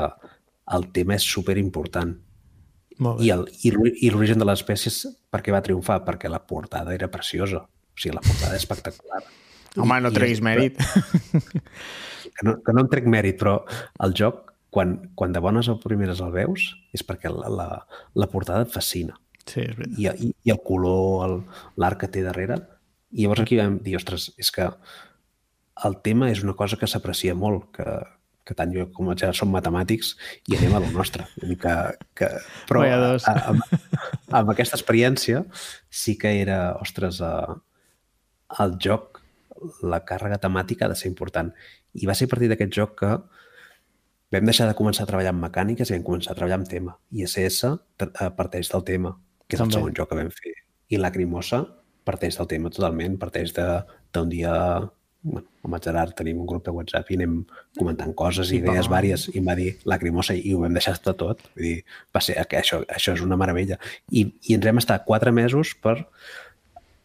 el 0.76 0.88
tema 0.96 1.18
és 1.20 1.26
super 1.36 1.58
important 1.62 2.16
i 2.96 4.12
l'origen 4.12 4.40
de 4.40 4.46
les 4.48 4.62
espècies 4.62 5.02
per 5.30 5.42
què 5.44 5.52
va 5.52 5.60
triomfar? 5.64 6.00
Perquè 6.08 6.30
la 6.32 6.40
portada 6.48 6.94
era 6.96 7.10
preciosa. 7.12 7.66
O 7.66 8.00
sigui, 8.00 8.16
la 8.16 8.24
portada 8.24 8.56
és 8.56 8.64
espectacular. 8.64 9.20
Home, 9.76 9.98
no 10.00 10.12
treguis 10.16 10.40
mèrit. 10.40 10.80
Que 12.36 12.44
no, 12.48 12.58
que 12.64 12.74
no 12.76 12.82
en 12.84 12.90
trec 12.92 13.06
mèrit, 13.08 13.38
però 13.40 13.58
el 14.04 14.16
joc, 14.16 14.45
quan, 14.76 14.98
quan 15.16 15.32
de 15.32 15.40
bones 15.40 15.70
o 15.72 15.78
primeres 15.80 16.20
el 16.20 16.34
veus, 16.36 16.74
és 16.96 17.04
perquè 17.08 17.32
la, 17.32 17.48
la, 17.48 17.68
la 18.20 18.28
portada 18.32 18.66
et 18.66 18.74
fascina. 18.74 19.16
Sí, 19.46 19.62
és 19.62 19.78
veritat. 19.78 20.00
I, 20.02 20.28
i, 20.28 20.32
i 20.50 20.52
el 20.52 20.60
color, 20.66 21.38
l'art 21.80 22.02
que 22.02 22.10
té 22.12 22.26
darrere. 22.26 22.60
I 23.16 23.24
llavors 23.24 23.46
aquí 23.46 23.56
vam 23.62 23.78
dir, 23.86 23.96
ostres, 23.96 24.34
és 24.42 24.52
que 24.52 24.68
el 25.88 25.96
tema 26.04 26.28
és 26.32 26.42
una 26.44 26.56
cosa 26.60 26.80
que 26.82 26.90
s'aprecia 26.92 27.36
molt, 27.40 27.70
que, 27.78 27.86
que 28.44 28.56
tant 28.58 28.74
jo 28.76 28.90
com 28.96 29.12
el 29.12 29.20
Gerard 29.22 29.40
som 29.40 29.54
matemàtics 29.54 30.12
i 30.52 30.58
anem 30.58 30.76
a 30.76 30.82
lo 30.84 30.92
nostre. 30.92 31.28
Que, 31.40 31.76
que, 32.20 32.30
però 32.68 32.84
a, 32.84 33.14
a, 33.16 33.36
amb, 33.54 33.78
amb 34.42 34.52
aquesta 34.52 34.76
experiència 34.76 35.46
sí 35.88 36.18
que 36.20 36.36
era, 36.42 36.60
ostres, 36.84 37.22
a, 37.24 37.56
el 38.66 38.76
joc, 38.84 39.22
la 39.88 40.02
càrrega 40.04 40.42
temàtica 40.44 40.90
ha 40.90 40.92
de 40.92 41.00
ser 41.00 41.08
important. 41.14 41.54
I 41.96 42.12
va 42.12 42.16
ser 42.18 42.28
a 42.28 42.34
partir 42.36 42.52
d'aquest 42.52 42.76
joc 42.76 43.00
que 43.00 43.16
vam 44.34 44.46
deixar 44.50 44.68
de 44.70 44.76
començar 44.78 45.06
a 45.06 45.10
treballar 45.10 45.32
amb 45.36 45.44
mecàniques 45.46 45.90
i 45.92 45.96
vam 45.98 46.04
començar 46.08 46.34
a 46.34 46.36
treballar 46.40 46.60
amb 46.62 46.70
tema. 46.70 46.98
I 47.12 47.26
SS 47.28 47.70
eh, 47.70 48.30
parteix 48.38 48.72
del 48.72 48.84
tema, 48.88 49.16
que 49.48 49.56
és 49.56 49.62
També. 49.62 49.74
el 49.76 49.80
segon 49.80 49.96
joc 49.98 50.10
que 50.12 50.20
vam 50.20 50.32
fer. 50.34 50.54
I 50.90 51.00
Lacrimosa 51.02 51.64
parteix 52.06 52.38
del 52.38 52.48
tema 52.48 52.70
totalment, 52.70 53.18
parteix 53.22 53.54
de- 53.56 53.84
d'un 54.14 54.30
dia... 54.30 54.54
Bueno, 55.26 55.48
amb 55.66 55.74
el 55.74 55.82
Gerard 55.82 56.14
tenim 56.14 56.38
un 56.38 56.46
grup 56.46 56.68
de 56.68 56.70
WhatsApp 56.70 57.08
i 57.10 57.16
anem 57.18 57.40
comentant 57.80 58.12
coses 58.14 58.52
i 58.54 58.60
idees 58.60 58.86
vàries 58.92 59.24
i 59.32 59.40
em 59.40 59.48
va 59.50 59.56
dir 59.58 59.72
Lacrimosa 59.90 60.36
i 60.38 60.52
ho 60.54 60.60
vam 60.62 60.76
deixar 60.78 60.94
estar 60.94 61.16
tot. 61.18 61.42
Vull 61.56 61.66
dir, 61.66 61.80
va 62.14 62.22
ser, 62.22 62.36
que 62.46 62.60
això, 62.60 62.84
això 62.86 63.16
és 63.18 63.24
una 63.26 63.34
meravella. 63.42 63.80
I, 64.14 64.28
I 64.46 64.54
ens 64.60 64.68
hem 64.70 64.78
estat 64.78 65.02
quatre 65.08 65.34
mesos 65.34 65.72
per 65.82 65.96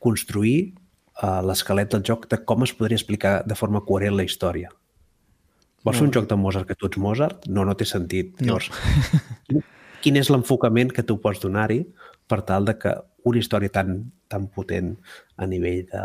construir 0.04 0.74
uh, 1.22 1.40
l'esquelet 1.48 1.90
del 1.96 2.04
joc 2.04 2.28
de 2.28 2.42
com 2.44 2.64
es 2.66 2.74
podria 2.76 3.00
explicar 3.00 3.32
de 3.48 3.56
forma 3.56 3.80
coherent 3.88 4.16
la 4.16 4.28
història. 4.28 4.68
Vols 5.84 5.96
fer 5.96 6.06
un 6.08 6.12
joc 6.12 6.26
de 6.28 6.36
Mozart 6.36 6.68
que 6.68 6.76
tu 6.76 6.88
ets 6.90 7.00
Mozart? 7.00 7.46
No, 7.48 7.64
no 7.64 7.74
té 7.78 7.86
sentit. 7.88 8.34
No. 8.40 8.58
Llavors, 8.58 8.68
quin, 9.48 9.62
quin 10.04 10.18
és 10.20 10.28
l'enfocament 10.32 10.92
que 10.92 11.04
tu 11.06 11.16
pots 11.22 11.40
donar-hi 11.40 11.80
per 12.28 12.42
tal 12.48 12.68
de 12.68 12.76
que 12.78 12.92
una 13.28 13.40
història 13.40 13.72
tan, 13.72 14.10
tan 14.28 14.48
potent 14.52 14.94
a 15.40 15.48
nivell 15.48 15.86
de, 15.88 16.02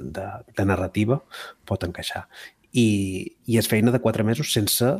de, 0.00 0.24
de 0.56 0.64
narrativa 0.68 1.20
pot 1.68 1.84
encaixar. 1.84 2.24
I, 2.72 2.88
I 3.48 3.58
és 3.60 3.68
feina 3.68 3.92
de 3.92 4.00
quatre 4.04 4.24
mesos 4.24 4.52
sense, 4.52 4.90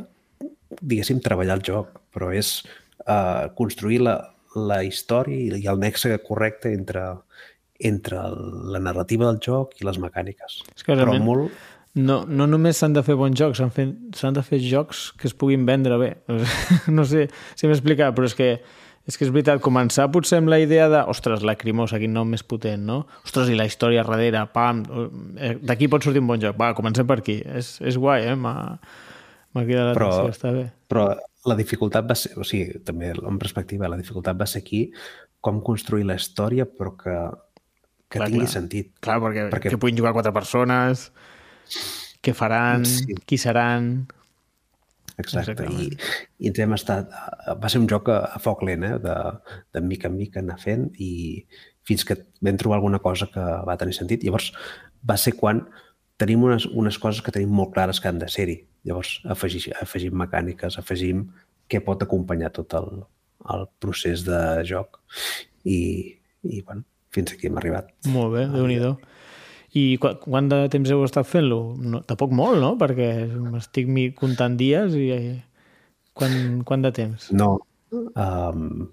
diguéssim, 0.81 1.21
treballar 1.25 1.57
el 1.59 1.65
joc, 1.65 1.99
però 2.13 2.29
és 2.33 2.59
uh, 3.05 3.49
construir 3.57 3.99
la, 4.05 4.15
la 4.55 4.83
història 4.85 5.57
i, 5.57 5.65
el 5.69 5.81
nexe 5.81 6.15
correcte 6.25 6.71
entre, 6.73 7.03
entre 7.79 8.21
la 8.73 8.81
narrativa 8.81 9.27
del 9.29 9.41
joc 9.43 9.75
i 9.81 9.85
les 9.89 9.99
mecàniques. 10.01 10.61
És 10.75 10.85
que 10.85 10.93
però 10.93 11.09
realment- 11.09 11.27
molt... 11.27 11.59
No, 11.95 12.21
no 12.29 12.45
només 12.47 12.77
s'han 12.77 12.93
de 12.93 13.01
fer 13.03 13.15
bons 13.17 13.33
jocs, 13.39 13.57
s'han 13.59 14.35
de 14.37 14.43
fer 14.45 14.59
jocs 14.61 15.09
que 15.17 15.25
es 15.27 15.33
puguin 15.33 15.65
vendre 15.65 15.97
bé. 15.97 16.11
No 16.93 17.05
sé 17.05 17.27
si 17.55 17.65
m'he 17.67 17.73
explicat, 17.73 18.13
però 18.15 18.29
és 18.29 18.35
que 18.37 18.51
és 19.09 19.17
que 19.17 19.25
és 19.25 19.31
veritat, 19.33 19.57
començar 19.65 20.05
potser 20.13 20.37
amb 20.37 20.51
la 20.51 20.59
idea 20.61 20.85
de 20.91 20.99
ostres, 21.09 21.41
lacrimosa, 21.41 21.97
quin 21.97 22.11
nom 22.13 22.29
més 22.29 22.43
potent, 22.45 22.83
no? 22.85 22.99
Ostres, 23.25 23.49
i 23.49 23.55
la 23.57 23.65
història 23.65 24.03
darrere, 24.05 24.43
pam, 24.53 24.83
eh, 25.39 25.55
d'aquí 25.65 25.87
pot 25.89 26.05
sortir 26.05 26.21
un 26.21 26.27
bon 26.29 26.37
joc. 26.43 26.59
Va, 26.59 26.75
comencem 26.77 27.07
per 27.09 27.17
aquí. 27.23 27.39
És, 27.41 27.79
és 27.81 27.97
guai, 27.97 28.27
eh? 28.29 28.35
M'ha 28.37 29.63
cridat 29.65 29.95
l'atenció, 29.95 30.27
està 30.29 30.51
bé. 30.53 30.67
Però 30.91 31.07
la 31.49 31.57
dificultat 31.57 32.05
va 32.05 32.19
ser, 32.19 32.35
o 32.37 32.45
sigui, 32.45 32.83
també 32.85 33.09
en 33.17 33.41
perspectiva, 33.41 33.89
la 33.89 33.97
dificultat 33.97 34.37
va 34.37 34.45
ser 34.49 34.61
aquí 34.61 34.83
com 35.41 35.61
construir 35.65 36.05
la 36.05 36.19
història 36.19 36.67
però 36.69 36.93
que, 36.99 37.15
que 38.11 38.19
Clar, 38.19 38.27
tingui 38.29 38.45
clar. 38.45 38.53
sentit. 38.59 38.91
Clar, 39.01 39.17
Perquè- 39.25 39.49
perquè... 39.55 39.73
que 39.73 39.81
puguin 39.81 39.97
jugar 39.97 40.13
quatre 40.13 40.35
persones, 40.35 41.07
què 42.23 42.33
faran, 42.35 42.85
Sí. 42.85 43.15
qui 43.25 43.37
seran... 43.41 44.07
Exacte. 45.19 45.51
I, 45.51 45.67
Exactament. 45.67 46.05
I 46.39 46.47
ens 46.51 46.59
hem 46.63 46.73
estat... 46.77 47.09
Va 47.59 47.69
ser 47.71 47.81
un 47.81 47.89
joc 47.91 48.07
a, 48.13 48.21
a 48.37 48.39
foc 48.39 48.61
lent, 48.63 48.85
eh? 48.87 48.95
de, 49.03 49.15
de 49.75 49.81
mica 49.83 50.07
en 50.07 50.15
mica 50.15 50.39
anar 50.39 50.55
fent 50.61 50.87
i 50.95 51.43
fins 51.83 52.05
que 52.07 52.15
vam 52.45 52.57
trobar 52.61 52.77
alguna 52.79 53.01
cosa 53.03 53.27
que 53.33 53.43
va 53.67 53.75
tenir 53.81 53.97
sentit. 53.97 54.23
Llavors 54.23 54.51
va 55.09 55.17
ser 55.19 55.33
quan 55.35 55.65
tenim 56.19 56.43
unes, 56.47 56.65
unes 56.71 56.97
coses 57.01 57.23
que 57.25 57.33
tenim 57.35 57.51
molt 57.55 57.73
clares 57.75 57.99
que 57.99 58.07
han 58.11 58.19
de 58.21 58.29
ser-hi. 58.31 58.61
Llavors 58.87 59.17
afegir, 59.27 59.73
afegim 59.81 60.15
mecàniques, 60.19 60.77
afegim 60.79 61.25
què 61.69 61.81
pot 61.83 62.01
acompanyar 62.03 62.53
tot 62.55 62.73
el, 62.79 63.03
el 63.53 63.67
procés 63.83 64.23
de 64.27 64.39
joc 64.67 65.01
i, 65.67 66.15
i 66.47 66.61
bueno, 66.63 66.85
fins 67.11 67.33
aquí 67.35 67.49
hem 67.51 67.59
arribat. 67.59 67.91
Molt 68.07 68.35
bé, 68.37 68.47
déu 68.55 68.67
nhi 68.71 68.79
I 69.77 69.97
qu 70.01 70.09
quant 70.23 70.47
de 70.49 70.63
temps 70.73 70.89
heu 70.89 71.03
estat 71.05 71.27
fent-lo? 71.29 71.75
No, 71.77 71.99
tampoc 72.09 72.31
molt, 72.33 72.57
no? 72.61 72.71
Perquè 72.79 73.09
m'estic 73.37 73.87
mi- 73.87 74.11
comptant 74.17 74.55
dies 74.57 74.95
i... 74.97 75.09
Quant, 76.19 76.63
quant 76.67 76.81
de 76.83 76.89
temps? 76.91 77.29
No, 77.31 77.59
um, 77.93 78.87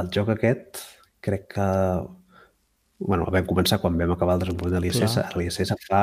el 0.00 0.08
joc 0.14 0.32
aquest 0.32 0.80
crec 1.22 1.44
que 1.54 1.66
bueno, 2.98 3.26
vam 3.30 3.44
començar 3.46 3.78
quan 3.82 3.96
vam 4.00 4.14
acabar 4.14 4.34
el 4.38 4.40
desenvolupament 4.46 4.78
de 4.78 4.80
l'ISS, 4.88 5.18
l'ISS 5.36 5.74
fa, 5.84 6.00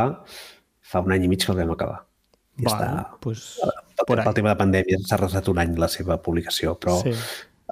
fa 0.85 1.01
un 1.01 1.11
any 1.15 1.25
i 1.25 1.29
mig 1.31 1.41
que 1.43 1.51
el 1.51 1.57
vam 1.63 1.71
acabar. 1.73 2.03
I 2.61 2.67
Vale, 2.67 2.85
està, 2.85 3.17
pues, 3.23 3.43
pel, 3.97 4.05
pel 4.11 4.19
ahí. 4.27 4.33
tema 4.37 4.51
de 4.53 4.59
pandèmia 4.61 4.99
s'ha 5.01 5.17
retrasat 5.17 5.49
un 5.49 5.57
any 5.63 5.73
la 5.81 5.89
seva 5.89 6.19
publicació, 6.21 6.75
però 6.79 6.99
Sí. 7.01 7.15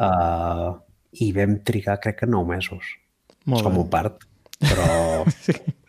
uh, 0.02 0.74
hi 1.22 1.30
vam 1.38 1.60
trigar 1.64 2.00
crec 2.02 2.18
que 2.24 2.28
nou 2.34 2.44
mesos. 2.50 2.96
Molt 3.46 3.62
és 3.62 3.68
com 3.70 3.78
bé. 3.78 3.84
un 3.86 3.90
part, 3.94 4.26
però 4.60 4.90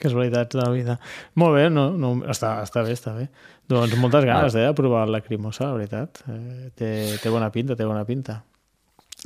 Casualitats 0.00 0.56
de 0.56 0.62
la 0.62 0.70
vida. 0.74 0.98
Molt 1.40 1.56
bé, 1.58 1.68
no, 1.72 1.90
no, 1.96 2.14
està, 2.32 2.56
està 2.64 2.82
bé, 2.86 2.94
està 2.96 3.12
bé. 3.16 3.28
Doncs 3.70 3.94
moltes 4.00 4.24
ganes 4.26 4.54
eh, 4.56 4.66
de 4.66 4.74
provar 4.74 5.06
la 5.06 5.18
lacrimosa, 5.20 5.68
la 5.68 5.76
veritat. 5.78 6.22
Eh, 6.28 6.70
té, 6.74 6.88
té 7.22 7.30
bona 7.30 7.50
pinta, 7.54 7.76
té 7.78 7.86
bona 7.86 8.06
pinta. 8.08 8.40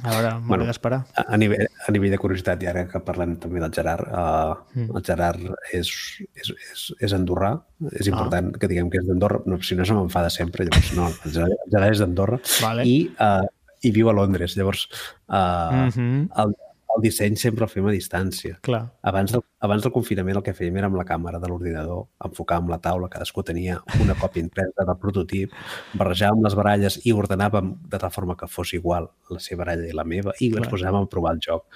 A 0.03 0.11
veure, 0.11 0.31
m'ho 0.41 0.49
Bueno, 0.51 0.65
d'esperar. 0.67 1.05
a, 1.15 1.23
a, 1.31 1.37
nivell, 1.39 1.69
a 1.87 1.93
nivell 1.95 2.11
de 2.11 2.19
curiositat, 2.19 2.63
i 2.65 2.67
ara 2.67 2.83
que 2.91 2.99
parlem 3.07 3.37
també 3.39 3.61
del 3.63 3.71
Gerard, 3.77 4.09
uh, 4.11 4.57
mm. 4.75 4.89
el 4.99 5.05
Gerard 5.07 5.45
és, 5.71 5.93
és, 6.35 6.51
és, 6.51 6.83
és 7.07 7.15
andorrà, 7.15 7.53
és 7.93 8.11
important 8.11 8.51
ah. 8.51 8.59
que 8.59 8.71
diguem 8.73 8.91
que 8.91 8.99
és 8.99 9.07
d'Andorra, 9.07 9.45
no, 9.47 9.61
si 9.63 9.79
no 9.79 9.87
se 9.87 9.95
m'enfada 9.95 10.33
sempre, 10.35 10.67
llavors 10.67 10.91
no, 10.99 11.07
el 11.15 11.37
Gerard, 11.37 11.55
el 11.55 11.71
Gerard 11.77 11.95
és 11.95 12.03
d'Andorra 12.03 12.41
Vale. 12.65 12.89
i, 12.91 12.97
uh, 13.23 13.47
i 13.87 13.93
viu 13.95 14.11
a 14.11 14.17
Londres, 14.19 14.59
llavors 14.59 14.89
uh, 15.31 15.87
Mhm. 15.87 16.27
el, 16.43 16.57
el 16.97 17.03
disseny 17.03 17.37
sempre 17.41 17.65
el 17.67 17.71
fem 17.73 17.87
a 17.89 17.93
distància. 17.95 18.59
Clar. 18.63 18.83
Abans 19.03 19.33
del, 19.35 19.43
abans 19.67 19.83
del 19.83 19.93
confinament 19.93 20.37
el 20.39 20.43
que 20.47 20.55
fèiem 20.55 20.77
era 20.79 20.87
amb 20.91 20.97
la 21.01 21.05
càmera 21.09 21.41
de 21.43 21.49
l'ordinador, 21.51 22.07
enfocàvem 22.29 22.69
la 22.71 22.79
taula, 22.85 23.09
cadascú 23.11 23.43
tenia 23.43 23.81
una 24.01 24.15
còpia 24.15 24.43
impresa 24.45 24.85
del 24.87 24.99
prototip, 25.03 25.53
barrejàvem 25.99 26.43
les 26.47 26.55
baralles 26.59 27.01
i 27.05 27.13
ordenàvem 27.13 27.75
de 27.91 27.99
tal 27.99 28.11
forma 28.15 28.37
que 28.37 28.47
fos 28.49 28.73
igual 28.79 29.11
la 29.31 29.41
seva 29.41 29.65
baralla 29.65 29.87
i 29.89 29.93
la 29.97 30.05
meva 30.05 30.33
i 30.41 30.51
Clar. 30.53 30.65
ens 30.65 30.73
posàvem 30.73 31.03
a 31.03 31.11
provar 31.11 31.35
el 31.35 31.41
joc. 31.45 31.67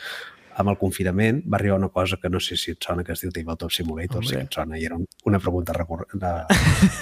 Amb 0.59 0.73
el 0.73 0.79
confinament 0.81 1.43
va 1.47 1.55
arribar 1.61 1.77
una 1.79 1.89
cosa 1.95 2.17
que 2.19 2.29
no 2.29 2.41
sé 2.43 2.57
si 2.59 2.73
et 2.73 2.83
sona, 2.83 3.05
que 3.07 3.13
es 3.15 3.21
diu 3.23 3.31
Tabletop 3.31 3.71
Simulator, 3.71 4.19
Hombre. 4.25 4.37
que 4.41 4.43
et 4.49 4.55
sona, 4.55 4.79
i 4.79 4.85
era 4.89 4.97
un- 4.97 5.07
una 5.31 5.39
pregunta 5.39 5.73
recurrent. 5.73 6.11
De... 6.19 6.33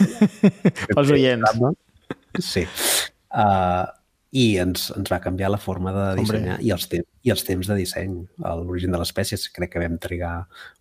Pels 0.94 1.10
oients. 1.10 1.56
Sí. 2.38 2.66
Uh, 3.32 3.86
I 4.36 4.46
ens, 4.60 4.90
ens 4.96 5.12
va 5.12 5.20
canviar 5.24 5.48
la 5.52 5.60
forma 5.62 5.92
de 5.94 6.06
Hombre. 6.06 6.22
dissenyar 6.22 6.56
i 6.64 6.72
els, 6.74 6.88
temps, 6.92 7.08
i 7.24 7.32
els 7.32 7.44
temps 7.46 7.70
de 7.70 7.76
disseny. 7.78 8.16
L'origen 8.62 8.92
de 8.92 9.00
l'espècie 9.00 9.38
crec 9.54 9.74
que 9.74 9.82
vam 9.82 9.96
trigar 10.02 10.34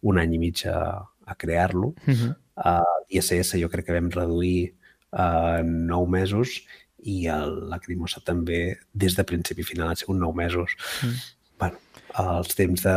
un 0.04 0.20
any 0.20 0.36
i 0.36 0.42
mig 0.42 0.66
a, 0.68 0.80
a 1.26 1.38
crear-lo. 1.40 1.94
Mhm. 2.06 2.34
A 2.56 2.80
l'ISS 3.12 3.58
jo 3.60 3.70
crec 3.72 3.88
que 3.88 3.96
vam 3.96 4.08
reduir 4.14 4.74
uh, 5.12 5.60
nou 5.64 6.06
mesos 6.08 6.62
i 7.06 7.26
el 7.30 7.56
Lacrimosa 7.70 8.22
també 8.26 8.78
des 8.94 9.16
de 9.18 9.26
principi 9.28 9.66
final 9.66 9.92
han 9.92 10.00
sigut 10.00 10.18
nou 10.18 10.34
mesos. 10.34 10.74
Mm. 11.04 11.20
Bueno, 11.62 11.82
els 12.22 12.56
temps 12.58 12.86
de, 12.86 12.96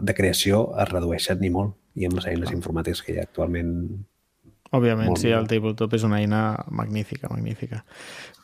de 0.00 0.14
creació 0.16 0.62
es 0.80 0.88
redueixen 0.90 1.42
ni 1.42 1.50
molt 1.52 1.76
i 1.98 2.06
amb 2.08 2.16
les 2.18 2.30
eines 2.30 2.52
informàtiques 2.54 3.02
que 3.04 3.14
hi 3.14 3.20
ha 3.20 3.26
actualment 3.28 3.74
Òbviament, 4.70 5.08
Molt 5.10 5.18
sí, 5.18 5.26
bé. 5.26 5.34
el 5.34 5.48
tabletop 5.50 5.94
és 5.98 6.04
una 6.06 6.20
eina 6.22 6.40
magnífica, 6.70 7.28
magnífica. 7.28 7.82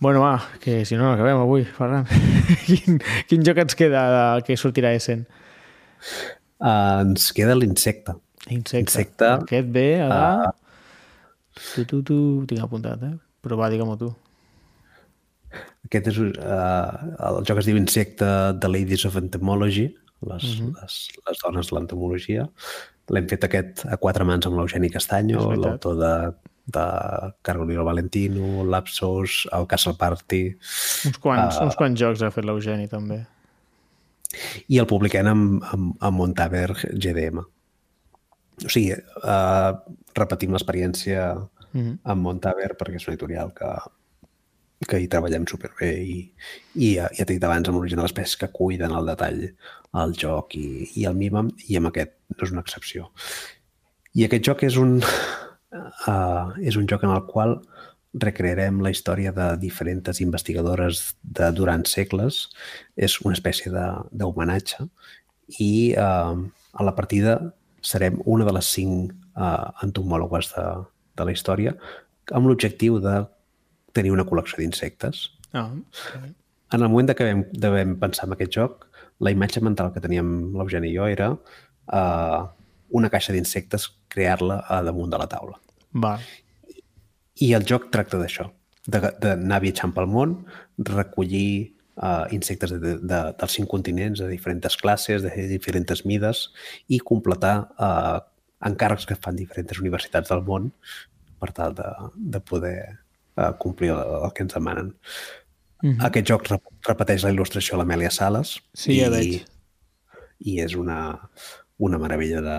Bueno, 0.01 0.25
va, 0.25 0.41
que 0.61 0.81
si 0.85 0.97
no, 0.99 1.05
no 1.05 1.13
acabem 1.15 1.39
avui, 1.39 1.63
Ferran. 1.65 2.09
quin, 2.67 2.99
quin 3.31 3.45
joc 3.47 3.61
ens 3.63 3.79
queda 3.79 4.03
de- 4.11 4.43
que 4.47 4.57
sortirà 4.59 4.91
Essen? 4.97 5.23
uh, 6.59 7.05
ens 7.05 7.31
queda 7.37 7.55
l'insecte. 7.55 8.17
Insecte. 8.49 8.83
Insecte. 8.83 9.31
Aquest 9.47 9.71
ve 9.75 9.89
a... 10.03 10.11
Ah. 10.11 10.53
Tu, 11.57 11.87
tu, 11.89 12.03
tu, 12.03 12.19
tinc 12.51 12.61
apuntat, 12.61 13.07
eh? 13.07 13.15
Però 13.43 13.57
va, 13.59 13.71
digue-m'ho 13.73 13.97
tu. 14.01 14.11
Aquest 15.87 16.11
és, 16.11 16.19
uh, 16.19 17.15
el 17.29 17.41
joc 17.47 17.63
es 17.63 17.71
diu 17.71 17.79
Insecte 17.79 18.27
The 18.61 18.69
Ladies 18.69 19.07
of 19.09 19.17
Entomology, 19.23 19.87
les, 20.27 20.45
uh 20.45 20.67
-huh. 20.67 20.75
les, 20.83 20.99
les 21.29 21.39
dones 21.45 21.71
de 21.71 21.77
l'entomologia. 21.77 22.49
L'hem 23.15 23.27
fet 23.31 23.45
aquest 23.47 23.85
a 23.87 23.97
quatre 24.03 24.25
mans 24.27 24.47
amb 24.49 24.57
l'Eugeni 24.59 24.91
Castanyo, 24.91 25.45
l'autor 25.55 25.95
de, 26.01 26.13
de 26.75 26.85
Carolina 27.47 27.85
Valentino, 27.87 28.65
Lapsos, 28.67 29.45
el 29.55 29.67
Castle 29.71 29.95
Party, 30.01 30.41
Uns 31.07 31.19
quants, 31.23 31.57
Ah. 31.61 31.65
uns 31.69 31.77
quants 31.79 31.99
jocs 32.01 32.23
ha 32.27 32.31
fet 32.35 32.45
l'Eugeni, 32.45 32.89
també. 32.89 33.25
i 34.69 34.79
el 34.83 34.87
publiquem 34.91 35.27
amb, 35.31 35.63
amb, 35.73 35.93
amb 36.03 36.19
Montaberg 36.19 36.77
GDM. 36.99 37.39
O 38.65 38.69
sigui, 38.73 38.93
uh, 39.23 39.77
repetim 40.17 40.53
l'experiència 40.53 41.37
Mhm. 41.73 41.99
amb 42.05 42.23
Montaberg 42.23 42.77
perquè 42.77 42.97
és 42.97 43.07
una 43.07 43.15
editorial 43.15 43.53
que, 43.55 43.69
que 44.85 44.99
hi 45.01 45.09
treballem 45.09 45.47
superbé 45.49 45.89
i, 46.05 46.19
i 46.77 46.91
ja, 46.99 47.09
ja 47.17 47.25
t'he 47.25 47.39
dit 47.39 47.45
abans 47.47 47.69
amb 47.69 47.79
l'origen 47.79 48.01
de 48.01 48.05
l'espècie 48.05 48.41
que 48.43 48.53
cuiden 48.53 48.93
el 48.93 49.09
detall 49.09 49.41
el 50.03 50.13
joc 50.21 50.57
i, 50.59 50.91
i 51.01 51.07
el 51.09 51.17
mimen 51.17 51.49
i 51.71 51.79
amb 51.79 51.89
aquest 51.91 52.13
no 52.35 52.45
és 52.45 52.53
una 52.53 52.65
excepció. 52.65 53.09
I 54.17 54.27
aquest 54.27 54.45
joc 54.49 54.65
és 54.69 54.77
un, 54.81 54.99
uh, 55.01 56.53
és 56.69 56.77
un 56.77 56.89
joc 56.91 57.07
en 57.07 57.15
el 57.15 57.25
qual 57.31 57.59
recrearem 58.17 58.81
la 58.81 58.93
història 58.93 59.33
de 59.37 59.51
diferents 59.61 60.21
investigadores 60.25 61.03
de 61.23 61.51
durant 61.53 61.85
segles. 61.89 62.47
És 62.97 63.19
una 63.25 63.37
espècie 63.37 63.73
d'homenatge 63.73 64.87
i 65.61 65.95
uh, 66.01 66.37
a 66.77 66.87
la 66.87 66.97
partida 66.97 67.39
serem 67.85 68.19
una 68.25 68.45
de 68.45 68.57
les 68.57 68.69
cinc 68.77 69.13
uh, 69.37 69.73
entomòlogues 69.85 70.53
de, 70.55 70.67
de 71.17 71.27
la 71.29 71.33
història 71.33 71.77
amb 72.35 72.49
l'objectiu 72.49 72.99
de 72.99 73.21
tenir 73.97 74.13
una 74.15 74.25
col·lecció 74.29 74.61
d'insectes. 74.61 75.25
Ah, 75.57 75.71
En 76.75 76.83
el 76.83 76.89
moment 76.91 77.09
de 77.09 77.15
que 77.15 77.25
vam, 77.29 77.45
de 77.53 77.69
vam 77.71 77.93
pensar 78.03 78.27
en 78.27 78.35
aquest 78.35 78.53
joc, 78.57 78.89
la 79.23 79.31
imatge 79.33 79.61
mental 79.63 79.93
que 79.95 80.01
teníem 80.05 80.33
l'Eugeni 80.59 80.91
i 80.91 80.97
jo 80.97 81.07
era 81.09 81.29
uh, 81.33 82.41
una 82.99 83.09
caixa 83.13 83.33
d'insectes, 83.33 83.87
crear-la 84.13 84.59
a 84.69 84.81
damunt 84.83 85.13
de 85.15 85.21
la 85.23 85.29
taula. 85.31 85.61
va. 85.95 86.17
I 87.41 87.53
el 87.55 87.65
joc 87.69 87.91
tracta 87.95 88.19
d'això, 88.19 88.49
de- 88.89 89.13
d'anar 89.23 89.61
viatjant 89.63 89.93
pel 89.95 90.07
món, 90.09 90.35
recollir 90.79 91.73
uh, 92.01 92.25
insectes 92.33 92.73
de, 92.73 92.97
de, 92.99 93.19
dels 93.39 93.53
cinc 93.61 93.69
continents, 93.69 94.21
de 94.25 94.29
diferents 94.31 94.77
classes, 94.81 95.23
de 95.23 95.47
diferents 95.51 96.05
mides, 96.09 96.47
i 96.89 96.99
completar 96.99 97.57
uh, 97.79 98.19
encàrrecs 98.67 99.07
que 99.07 99.19
fan 99.21 99.37
diferents 99.37 99.79
universitats 99.85 100.33
del 100.33 100.43
món 100.47 100.71
per 101.41 101.53
tal 101.53 101.75
de, 101.77 101.87
de 102.17 102.41
poder 102.41 102.79
uh, 103.37 103.53
complir 103.59 103.93
el, 103.95 104.17
el 104.25 104.33
que 104.35 104.43
ens 104.43 104.55
demanen. 104.55 104.95
Mm 105.83 105.91
-hmm. 105.93 106.07
Aquest 106.07 106.29
joc 106.29 106.49
rep 106.49 106.63
repeteix 106.89 107.23
la 107.23 107.31
il·lustració 107.31 107.75
a 107.75 107.79
l'Amèlia 107.79 108.11
Sales. 108.11 108.61
Sí, 108.75 109.01
ja 109.01 109.11
veig. 109.11 109.45
I 110.39 110.61
és 110.61 110.75
una, 110.75 111.29
una 111.79 111.99
meravella 111.99 112.41
de, 112.41 112.59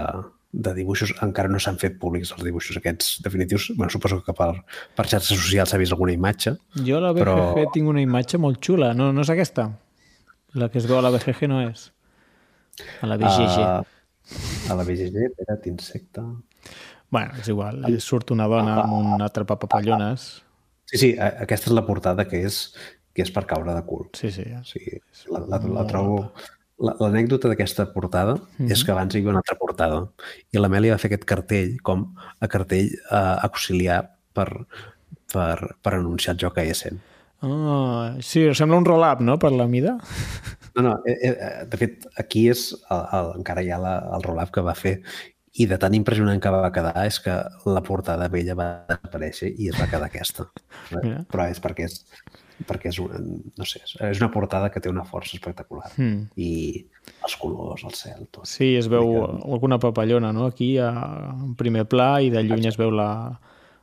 de 0.52 0.74
dibuixos. 0.74 1.14
Encara 1.22 1.50
no 1.50 1.60
s'han 1.60 1.78
fet 1.78 1.98
públics 2.00 2.32
els 2.32 2.44
dibuixos 2.44 2.78
aquests 2.78 3.22
definitius. 3.24 3.72
Bueno, 3.76 3.90
suposo 3.90 4.24
que 4.24 4.34
per, 4.34 4.64
per 4.96 5.06
xarxes 5.08 5.38
socials 5.38 5.70
s'ha 5.70 5.78
vist 5.78 5.92
alguna 5.92 6.14
imatge. 6.14 6.58
Jo 6.86 6.98
a 6.98 7.02
la 7.02 7.12
BGG 7.14 7.24
Però- 7.24 7.72
tinc 7.74 7.90
una 7.90 8.02
imatge 8.02 8.38
molt 8.38 8.60
xula. 8.62 8.94
No, 8.94 9.12
no 9.12 9.22
és 9.22 9.30
aquesta? 9.30 9.72
La 10.54 10.70
que 10.70 10.80
es 10.80 10.88
veu 10.88 10.98
a 10.98 11.02
la 11.02 11.12
BGG 11.12 11.48
no 11.48 11.62
és. 11.62 11.92
A 13.02 13.08
la 13.08 13.18
BGG. 13.18 13.58
Uh, 13.60 14.72
a 14.72 14.76
la 14.76 14.84
BGG, 14.84 15.16
espera't, 15.32 15.68
insecte... 15.68 16.22
Bueno, 17.10 17.32
és 17.40 17.48
igual. 17.48 17.86
Surt 18.04 18.32
una 18.32 18.48
dona 18.52 18.82
amb 18.82 18.94
un 18.98 19.22
atrapapapallones. 19.24 20.44
Sí, 20.88 20.98
sí, 21.02 21.10
aquesta 21.20 21.70
és 21.70 21.76
la 21.76 21.84
portada 21.86 22.26
que 22.30 22.40
és, 22.48 22.62
que 23.14 23.26
és 23.26 23.32
per 23.36 23.44
caure 23.50 23.74
de 23.76 23.82
cul. 23.88 24.06
Sí, 24.16 24.32
sí. 24.32 24.46
O 24.56 24.64
sigui, 24.68 25.02
la, 25.34 25.44
la, 25.52 25.60
la 25.82 25.88
trobo... 25.90 26.22
la- 26.80 26.94
L'anècdota 27.02 27.50
d'aquesta 27.50 27.88
portada 27.94 28.36
mm 28.36 28.44
-hmm. 28.60 28.72
és 28.72 28.84
que 28.86 28.92
abans 28.94 29.14
hi 29.14 29.18
havia 29.18 29.30
una 29.32 29.40
altra 29.42 29.58
portada 29.58 30.08
i 30.54 30.58
l'Amèlia 30.60 30.94
va 30.94 31.00
fer 31.02 31.10
aquest 31.10 31.26
cartell 31.26 31.78
com 31.82 32.14
a 32.40 32.48
cartell 32.48 32.92
eh, 32.94 33.36
auxiliar 33.48 34.12
per, 34.34 34.48
per, 35.34 35.76
per 35.82 35.94
anunciar 35.94 36.36
el 36.36 36.40
joc 36.40 36.58
a 36.58 36.64
Essen. 36.64 37.02
Ah, 37.42 38.16
sí, 38.22 38.54
sembla 38.54 38.78
un 38.78 38.86
roll-up, 38.86 39.20
no?, 39.22 39.38
per 39.40 39.52
la 39.52 39.68
mida. 39.68 39.98
No, 40.76 40.82
no, 40.84 41.02
eh, 41.06 41.18
eh, 41.22 41.66
de 41.66 41.78
fet, 41.78 42.06
aquí 42.16 42.48
és 42.50 42.76
el, 42.92 43.02
el, 43.12 43.32
encara 43.40 43.64
hi 43.64 43.72
ha 43.72 43.80
la, 43.80 43.96
el 44.16 44.22
roll-up 44.24 44.52
que 44.54 44.62
va 44.62 44.76
fer 44.76 45.02
i 45.58 45.66
de 45.66 45.78
tan 45.82 45.96
impressionant 45.98 46.42
que 46.42 46.52
va 46.54 46.70
quedar 46.74 46.94
és 47.08 47.18
que 47.24 47.34
la 47.66 47.82
portada 47.86 48.28
vella 48.30 48.56
va 48.58 48.68
desaparèixer 48.90 49.50
i 49.58 49.72
es 49.72 49.80
va 49.80 49.88
quedar 49.90 50.10
aquesta. 50.10 50.46
Mira. 50.94 51.24
Però 51.32 51.48
és 51.50 51.62
perquè 51.64 51.88
és, 51.90 52.04
perquè 52.70 52.92
és, 52.92 53.00
una, 53.02 53.18
no 53.22 53.66
sé, 53.70 53.82
és 53.86 54.22
una 54.22 54.30
portada 54.34 54.70
que 54.74 54.84
té 54.84 54.92
una 54.92 55.06
força 55.08 55.38
espectacular. 55.40 55.90
Mm. 55.98 56.28
I 56.38 56.52
els 57.26 57.38
colors, 57.42 57.88
el 57.90 57.98
cel, 57.98 58.28
tot. 58.30 58.46
Sí, 58.50 58.76
es 58.78 58.92
veu 58.92 59.18
alguna 59.26 59.82
papallona, 59.82 60.32
no?, 60.36 60.52
aquí, 60.52 60.76
a, 60.78 60.92
en 61.34 61.58
primer 61.58 61.88
pla, 61.90 62.12
i 62.22 62.30
de 62.34 62.46
lluny 62.46 62.70
es 62.70 62.78
veu 62.78 62.94
la, 62.94 63.10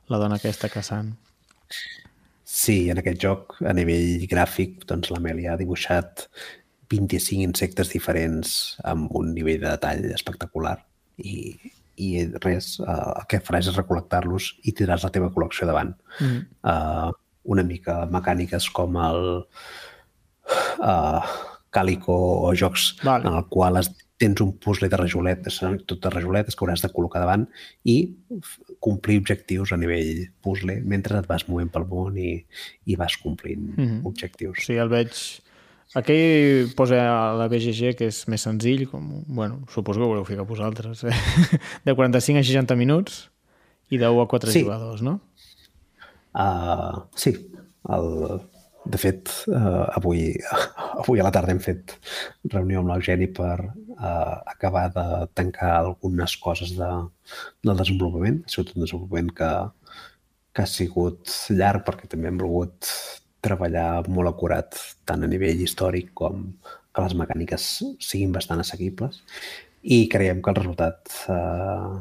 la 0.07 0.21
dona 0.21 0.39
aquesta 0.39 0.71
caçant. 0.71 1.11
Sí, 2.45 2.85
en 2.93 3.01
aquest 3.01 3.19
joc, 3.19 3.59
a 3.67 3.75
nivell 3.75 4.23
gràfic, 4.31 4.85
doncs 4.87 5.11
l'Amèlia 5.11 5.55
ha 5.55 5.59
dibuixat 5.59 6.29
25 6.93 7.43
insectes 7.43 7.89
diferents 7.91 8.75
amb 8.87 9.11
un 9.17 9.33
nivell 9.35 9.59
de 9.65 9.71
detall 9.73 10.05
espectacular 10.15 10.77
i, 11.17 11.55
i 12.01 12.09
res, 12.43 12.75
uh, 12.83 13.13
el 13.15 13.27
que 13.31 13.41
faràs 13.43 13.71
és 13.71 13.77
recol·lectar-los 13.79 14.51
i 14.63 14.73
tindràs 14.75 15.05
la 15.07 15.13
teva 15.15 15.31
col·lecció 15.33 15.67
davant. 15.69 15.93
Mm. 16.19 16.41
Uh, 16.63 17.11
una 17.55 17.63
mica 17.63 18.01
mecàniques 18.11 18.69
com 18.73 18.97
el 18.97 19.21
uh, 20.81 21.35
Calico 21.75 22.15
o 22.47 22.55
jocs 22.55 22.95
Vale. 23.03 23.27
en 23.27 23.37
el 23.37 23.45
qual 23.51 23.77
es, 23.81 23.91
tens 24.17 24.39
un 24.41 24.53
puzzle 24.63 24.87
de 24.89 24.97
rajoletes, 24.97 25.59
tot 25.85 25.99
de 26.01 26.11
rajoletes 26.13 26.55
que 26.55 26.63
hauràs 26.63 26.83
de 26.85 26.91
col·locar 26.93 27.19
davant 27.19 27.43
i 27.83 27.97
complir 28.83 29.17
objectius 29.19 29.73
a 29.75 29.79
nivell 29.79 30.23
puzzle 30.43 30.77
mentre 30.87 31.19
et 31.19 31.27
vas 31.27 31.43
movent 31.49 31.71
pel 31.73 31.87
món 31.89 32.15
i, 32.17 32.37
i 32.85 32.95
vas 32.95 33.17
complint 33.19 33.73
mm 33.75 33.83
-hmm. 33.83 34.05
objectius. 34.05 34.63
Sí, 34.65 34.79
el 34.79 34.89
veig... 34.89 35.11
Aquell 35.93 36.71
posa 36.75 36.97
a 37.05 37.33
la 37.37 37.45
BGG 37.51 37.93
que 37.99 38.09
és 38.09 38.23
més 38.31 38.41
senzill, 38.43 38.87
com, 38.89 39.05
bueno, 39.27 39.61
suposo 39.71 40.01
que 40.01 40.05
ho 40.07 40.09
voleu 40.11 40.25
ficar 40.27 40.43
vosaltres, 40.49 41.03
eh? 41.07 41.13
de 41.85 41.93
45 41.95 42.41
a 42.41 42.43
60 42.43 42.75
minuts 42.79 43.21
i 43.93 43.99
de 44.01 44.09
1 44.09 44.21
a 44.23 44.27
4 44.27 44.51
Sí. 44.51 44.63
jugadors, 44.65 45.01
no? 45.05 45.19
Uh, 46.35 47.05
sí, 47.15 47.31
el, 47.95 48.09
de 48.91 48.99
fet, 48.99 49.31
uh, 49.47 49.85
avui, 49.95 50.33
avui 51.01 51.21
a 51.21 51.27
la 51.27 51.31
tarda 51.31 51.53
hem 51.53 51.61
fet 51.63 51.95
reunió 52.51 52.81
amb 52.81 52.91
l'Eugeni 52.91 53.29
per 53.31 53.55
uh, 53.63 54.41
acabar 54.51 54.89
de 54.91 55.05
tancar 55.37 55.71
algunes 55.77 56.35
coses 56.43 56.73
de, 56.75 56.89
del 57.63 57.79
desenvolupament. 57.79 58.41
Ha 58.43 58.51
sigut 58.51 58.73
un 58.75 58.83
desenvolupament 58.83 59.31
que, 59.37 59.51
que 60.51 60.65
ha 60.65 60.69
sigut 60.69 61.31
llarg 61.55 61.85
perquè 61.87 62.09
també 62.11 62.33
hem 62.33 62.41
volgut 62.41 62.89
treballar 63.45 64.07
molt 64.09 64.31
acurat 64.33 64.75
tant 65.07 65.23
a 65.23 65.29
nivell 65.29 65.61
històric 65.63 66.11
com 66.17 66.49
que 66.65 67.05
les 67.05 67.15
mecàniques 67.19 67.69
siguin 68.03 68.33
bastant 68.35 68.61
assequibles 68.63 69.21
i 69.83 70.05
creiem 70.11 70.41
que 70.41 70.51
el 70.51 70.59
resultat 70.59 71.15
uh, 71.29 71.97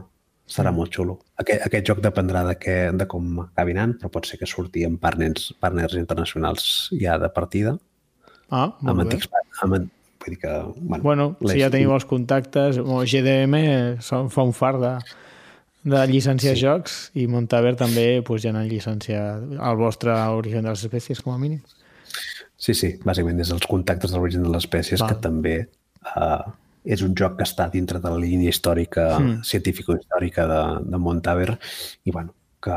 serà 0.48 0.72
molt 0.72 0.94
xulo. 0.94 1.18
Aquest, 1.42 1.64
aquest 1.66 1.88
joc 1.90 2.00
dependrà 2.04 2.44
de, 2.48 2.54
què, 2.60 2.76
de 2.96 3.06
com 3.10 3.42
acabi 3.44 3.74
anant, 3.74 3.96
però 4.00 4.12
pot 4.14 4.28
ser 4.28 4.38
que 4.40 4.48
surti 4.48 4.84
amb 4.86 5.00
partners, 5.02 5.50
partners 5.60 5.98
internacionals 6.00 6.70
ja 7.00 7.18
de 7.20 7.30
partida, 7.34 7.76
Ah, 8.50 8.68
amb 8.84 8.90
molt 8.90 8.98
bé. 8.98 9.04
antics... 9.16 9.28
Amb, 9.64 9.76
vull 10.24 10.34
dir 10.34 10.40
que... 10.40 10.52
Bueno, 10.80 11.02
Bueno, 11.04 11.26
si 11.50 11.60
ja 11.60 11.70
teniu 11.72 11.94
els 11.96 12.06
contactes, 12.08 12.78
o 12.80 13.02
GDM 13.08 13.56
són, 14.04 14.30
fa 14.32 14.44
un 14.46 14.54
far 14.56 14.76
de, 14.82 14.92
de 15.84 16.00
llicenciar 16.08 16.56
sí. 16.56 16.64
Jocs 16.64 16.98
i 17.20 17.26
Montaver 17.28 17.74
també 17.76 18.22
pues, 18.24 18.42
ja 18.44 18.52
han 18.54 18.62
llicenciat 18.68 19.54
el 19.54 19.80
vostre 19.80 20.16
Origen 20.32 20.64
de 20.64 20.72
les 20.72 20.84
Espècies, 20.86 21.20
com 21.24 21.34
a 21.34 21.38
mínim. 21.40 21.60
Sí, 22.56 22.72
sí, 22.72 22.94
bàsicament 23.04 23.42
és 23.44 23.50
els 23.52 23.66
contactes 23.68 24.12
de 24.12 24.18
l'origen 24.18 24.46
de 24.46 24.52
les 24.52 24.64
espècies 24.64 25.02
Val. 25.02 25.10
que 25.10 25.20
també 25.20 25.56
uh, 26.14 26.46
és 26.84 27.02
un 27.04 27.12
joc 27.18 27.36
que 27.38 27.44
està 27.44 27.66
dintre 27.72 28.00
de 28.00 28.12
la 28.12 28.20
línia 28.20 28.52
històrica, 28.52 29.18
mm. 29.18 29.42
científico-històrica 29.44 30.46
de, 30.48 30.62
de 30.88 31.00
Montaver 31.00 31.50
i, 31.52 32.12
bueno, 32.12 32.32
que 32.64 32.76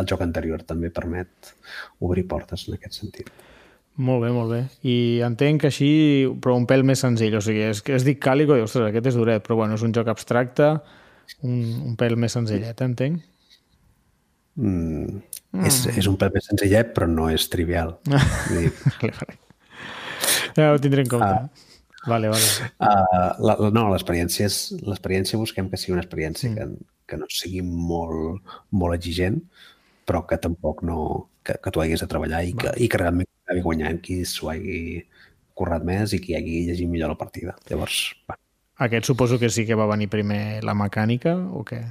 el 0.00 0.08
joc 0.08 0.22
anterior 0.24 0.62
també 0.64 0.88
permet 0.94 1.52
obrir 2.00 2.24
portes 2.30 2.64
en 2.68 2.78
aquest 2.78 3.02
sentit. 3.02 3.28
Molt 3.94 4.24
bé, 4.24 4.30
molt 4.34 4.50
bé. 4.50 4.62
I 4.90 4.96
entenc 5.22 5.62
que 5.62 5.70
així, 5.70 5.90
però 6.42 6.56
un 6.58 6.64
pèl 6.66 6.82
més 6.86 7.04
senzill. 7.04 7.36
O 7.38 7.42
sigui, 7.44 7.62
és 7.68 7.82
es 7.94 8.06
dic 8.06 8.18
Càlico 8.24 8.56
i, 8.56 8.64
ostres, 8.64 8.88
aquest 8.88 9.12
és 9.12 9.18
duret, 9.18 9.44
però 9.44 9.60
bueno, 9.60 9.76
és 9.76 9.84
un 9.86 9.92
joc 9.94 10.08
abstracte, 10.10 10.72
un, 11.42 11.54
un 11.90 11.94
pèl 12.00 12.16
més 12.20 12.34
senzillet, 12.36 12.82
entenc. 12.86 13.22
Mm, 14.54 15.20
mm. 15.54 15.64
És, 15.66 15.80
és 15.94 16.08
un 16.10 16.18
pèl 16.20 16.32
més 16.34 16.46
senzillet, 16.50 16.92
però 16.96 17.08
no 17.10 17.28
és 17.32 17.48
trivial. 17.52 17.96
Vull 18.50 18.66
dir, 18.66 18.72
Vale, 19.00 19.14
vale. 19.20 19.40
Ja 20.54 20.72
ho 20.72 20.78
tindré 20.78 21.02
en 21.02 21.10
compte. 21.10 21.26
Ah. 21.26 21.70
Vale, 22.06 22.28
vale. 22.28 22.48
Uh, 22.78 23.30
la, 23.40 23.54
la, 23.56 23.70
no, 23.72 23.86
l'experiència 23.92 24.46
l'experiència 24.84 25.40
busquem 25.40 25.70
que 25.72 25.80
sigui 25.80 25.94
una 25.96 26.04
experiència 26.04 26.50
mm. 26.50 26.56
que, 26.58 26.98
que 27.10 27.18
no 27.20 27.28
sigui 27.32 27.62
molt, 27.64 28.44
molt 28.76 28.96
exigent, 28.98 29.40
però 30.04 30.22
que 30.28 30.38
tampoc 30.40 30.84
no, 30.84 30.98
que, 31.44 31.56
que 31.64 31.72
tu 31.72 31.82
haguis 31.82 32.04
de 32.04 32.10
treballar 32.10 32.44
i 32.44 32.52
que, 32.60 32.74
i 32.76 32.90
que 32.92 33.00
realment 33.00 33.28
acabi 33.44 33.64
guanyant 33.64 34.00
qui 34.04 34.20
s'ho 34.28 34.52
hagi 34.52 35.02
currat 35.56 35.84
més 35.86 36.12
i 36.12 36.20
qui 36.20 36.36
hagi 36.36 36.64
llegit 36.68 36.90
millor 36.90 37.14
la 37.14 37.20
partida. 37.20 37.56
Llavors, 37.70 38.04
va. 38.28 38.36
Aquest 38.78 39.06
suposo 39.06 39.38
que 39.38 39.50
sí 39.50 39.64
que 39.66 39.76
va 39.78 39.86
venir 39.86 40.08
primer 40.10 40.62
la 40.66 40.74
mecànica 40.74 41.36
o 41.36 41.62
què? 41.64 41.82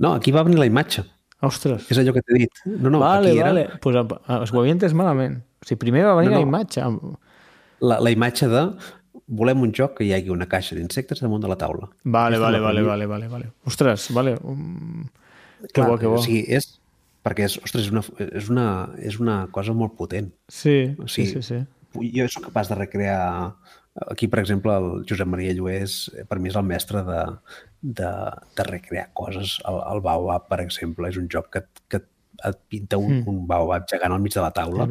No, 0.00 0.14
aquí 0.14 0.32
va 0.32 0.42
venir 0.46 0.58
la 0.58 0.66
imatge. 0.70 1.04
Ostres. 1.44 1.86
És 1.92 1.98
allò 2.00 2.12
que 2.16 2.22
t'he 2.24 2.38
dit. 2.42 2.62
No, 2.66 2.90
no, 2.92 2.98
vale, 3.00 3.30
aquí 3.30 3.38
era 3.40 3.48
vale. 3.52 3.66
Pues, 3.80 3.96
eh, 3.96 4.38
ho 4.52 4.60
havia 4.60 4.72
entès 4.76 4.94
malament. 4.96 5.38
O 5.60 5.68
sigui, 5.68 5.78
primer 5.84 6.04
va 6.08 6.14
venir 6.16 6.30
No, 6.32 6.38
la 6.38 6.44
no. 6.44 6.48
imatge. 6.48 6.84
la, 7.80 7.98
la 8.00 8.10
imatge 8.12 8.48
de 8.48 8.64
volem 9.26 9.60
un 9.62 9.72
joc 9.76 9.98
que 9.98 10.04
hi 10.04 10.12
hagi 10.12 10.28
una 10.32 10.46
caixa 10.48 10.74
d'insectes 10.76 11.20
damunt 11.20 11.42
de 11.44 11.48
la 11.48 11.56
taula. 11.56 11.88
Vale, 12.04 12.36
Aquesta 12.36 12.44
vale, 12.44 12.58
la 12.58 12.64
vale, 12.66 12.82
vale, 12.82 13.06
vale, 13.06 13.28
vale. 13.28 13.50
Ostres, 13.64 14.08
vale. 14.12 14.36
Um, 14.42 15.04
que 15.62 15.72
Clar, 15.76 15.88
bo, 15.88 15.98
que 15.98 16.06
bo. 16.06 16.18
O 16.18 16.22
sigui, 16.24 16.42
és, 16.56 16.66
perquè 17.24 17.44
és, 17.48 17.58
ostres, 17.62 17.86
és, 17.86 17.92
una, 17.92 18.02
és, 18.32 18.48
una, 18.50 18.66
és 18.98 19.20
una 19.20 19.36
cosa 19.52 19.72
molt 19.76 19.94
potent. 19.96 20.32
Sí, 20.48 20.94
O 20.98 21.06
sí, 21.08 21.26
sigui, 21.26 21.42
sí, 21.42 21.60
sí. 21.94 22.12
Jo 22.16 22.28
sóc 22.28 22.48
capaç 22.48 22.68
de 22.72 22.80
recrear... 22.80 23.54
Aquí, 24.06 24.28
per 24.30 24.38
exemple, 24.38 24.72
el 24.72 25.04
Josep 25.08 25.28
Maria 25.28 25.52
Llués, 25.56 26.04
per 26.30 26.38
mi 26.38 26.48
és 26.52 26.56
el 26.56 26.66
mestre 26.68 27.02
de, 27.04 27.24
de, 27.82 28.12
de 28.56 28.66
recrear 28.68 29.08
coses. 29.18 29.58
El, 29.66 29.80
el 29.92 30.02
Baobab, 30.04 30.46
per 30.50 30.60
exemple, 30.62 31.10
és 31.10 31.18
un 31.18 31.26
joc 31.32 31.50
que, 31.56 31.64
que 31.90 32.04
et 32.46 32.60
pinta 32.70 33.00
un, 33.00 33.18
mm. 33.18 33.28
un 33.28 33.42
Baobab 33.50 33.88
gegant 33.90 34.14
al 34.14 34.22
mig 34.22 34.34
de 34.36 34.44
la 34.44 34.52
taula 34.54 34.86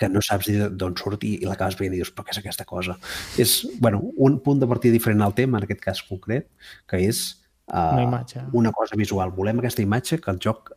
que 0.00 0.08
no 0.08 0.22
saps 0.24 0.48
d'on 0.80 0.96
surt 0.96 1.26
i, 1.28 1.34
i 1.42 1.48
l'acabes 1.48 1.76
veient 1.76 1.92
i 1.92 2.00
dius, 2.00 2.10
però 2.14 2.24
què 2.24 2.32
és 2.32 2.40
aquesta 2.40 2.64
cosa? 2.64 2.96
És, 3.40 3.58
bueno, 3.84 4.00
un 4.16 4.38
punt 4.40 4.62
de 4.62 4.68
partida 4.70 4.96
diferent 4.96 5.20
al 5.26 5.36
tema, 5.36 5.60
en 5.60 5.66
aquest 5.66 5.82
cas 5.84 6.00
concret, 6.08 6.48
que 6.88 7.02
és 7.04 7.20
uh, 7.68 8.00
Una 8.00 8.24
una 8.62 8.72
cosa 8.72 8.96
visual. 8.96 9.34
Volem 9.36 9.60
aquesta 9.60 9.84
imatge, 9.84 10.18
que 10.24 10.32
el 10.32 10.40
joc 10.40 10.72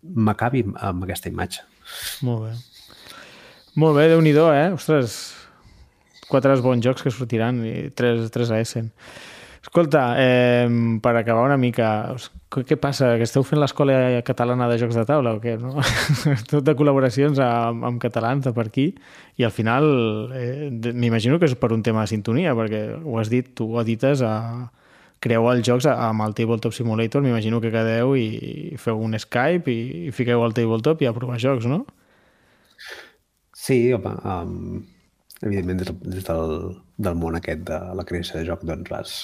m'acabi 0.00 0.64
amb, 0.64 0.80
amb 0.80 1.04
aquesta 1.04 1.28
imatge. 1.28 1.66
Molt 2.24 2.46
bé. 2.46 2.54
Molt 3.76 3.98
bé, 3.98 4.08
déu 4.08 4.24
nhi 4.24 4.32
eh? 4.32 4.72
Ostres, 4.72 5.35
quatre 6.30 6.56
bons 6.62 6.84
jocs 6.84 7.04
que 7.04 7.14
sortiran 7.14 7.62
i 7.64 7.76
tres, 7.94 8.30
tres 8.34 8.50
a 8.50 8.60
Essen. 8.60 8.92
Escolta, 9.66 10.14
eh, 10.16 10.68
per 11.02 11.16
acabar 11.16 11.42
una 11.42 11.56
mica, 11.58 12.14
què 12.54 12.76
passa? 12.78 13.16
Que 13.18 13.26
esteu 13.26 13.42
fent 13.42 13.58
l'escola 13.58 13.96
catalana 14.22 14.68
de 14.70 14.76
jocs 14.78 14.94
de 14.94 15.02
taula 15.08 15.32
o 15.34 15.40
què? 15.42 15.56
No? 15.58 15.82
Tot 16.52 16.62
de 16.62 16.76
col·laboracions 16.78 17.40
amb, 17.42 17.82
amb 17.88 18.00
catalans 18.02 18.46
de 18.46 18.54
per 18.54 18.68
aquí 18.68 18.86
i 19.34 19.44
al 19.44 19.50
final 19.50 19.88
eh, 20.38 20.70
m'imagino 20.70 21.40
que 21.42 21.50
és 21.50 21.58
per 21.58 21.72
un 21.74 21.82
tema 21.82 22.06
de 22.06 22.12
sintonia 22.14 22.54
perquè 22.54 22.84
ho 23.02 23.18
has 23.18 23.32
dit, 23.32 23.50
tu 23.58 23.72
ho 23.74 23.82
edites 23.82 24.22
a... 24.22 24.70
creeu 25.18 25.50
els 25.50 25.66
jocs 25.66 25.90
amb 25.90 26.22
el 26.22 26.38
Tabletop 26.38 26.74
Simulator 26.76 27.24
m'imagino 27.24 27.58
que 27.60 27.74
quedeu 27.74 28.14
i 28.14 28.76
feu 28.78 29.02
un 29.02 29.18
Skype 29.18 29.72
i, 29.72 30.06
i 30.06 30.14
fiqueu 30.14 30.46
al 30.46 30.54
Tabletop 30.54 31.02
i 31.02 31.10
a 31.10 31.16
provar 31.16 31.42
jocs, 31.42 31.66
no? 31.66 31.82
Sí, 33.56 33.80
home, 33.96 34.14
um, 34.22 34.84
evidentment 35.42 35.82
des, 35.82 35.92
des 36.16 36.24
del, 36.24 36.76
del 36.98 37.18
món 37.20 37.36
aquest 37.36 37.64
de 37.68 37.78
la 37.98 38.04
creació 38.08 38.38
de 38.38 38.46
joc 38.48 38.64
doncs 38.64 38.90
vas, 38.92 39.16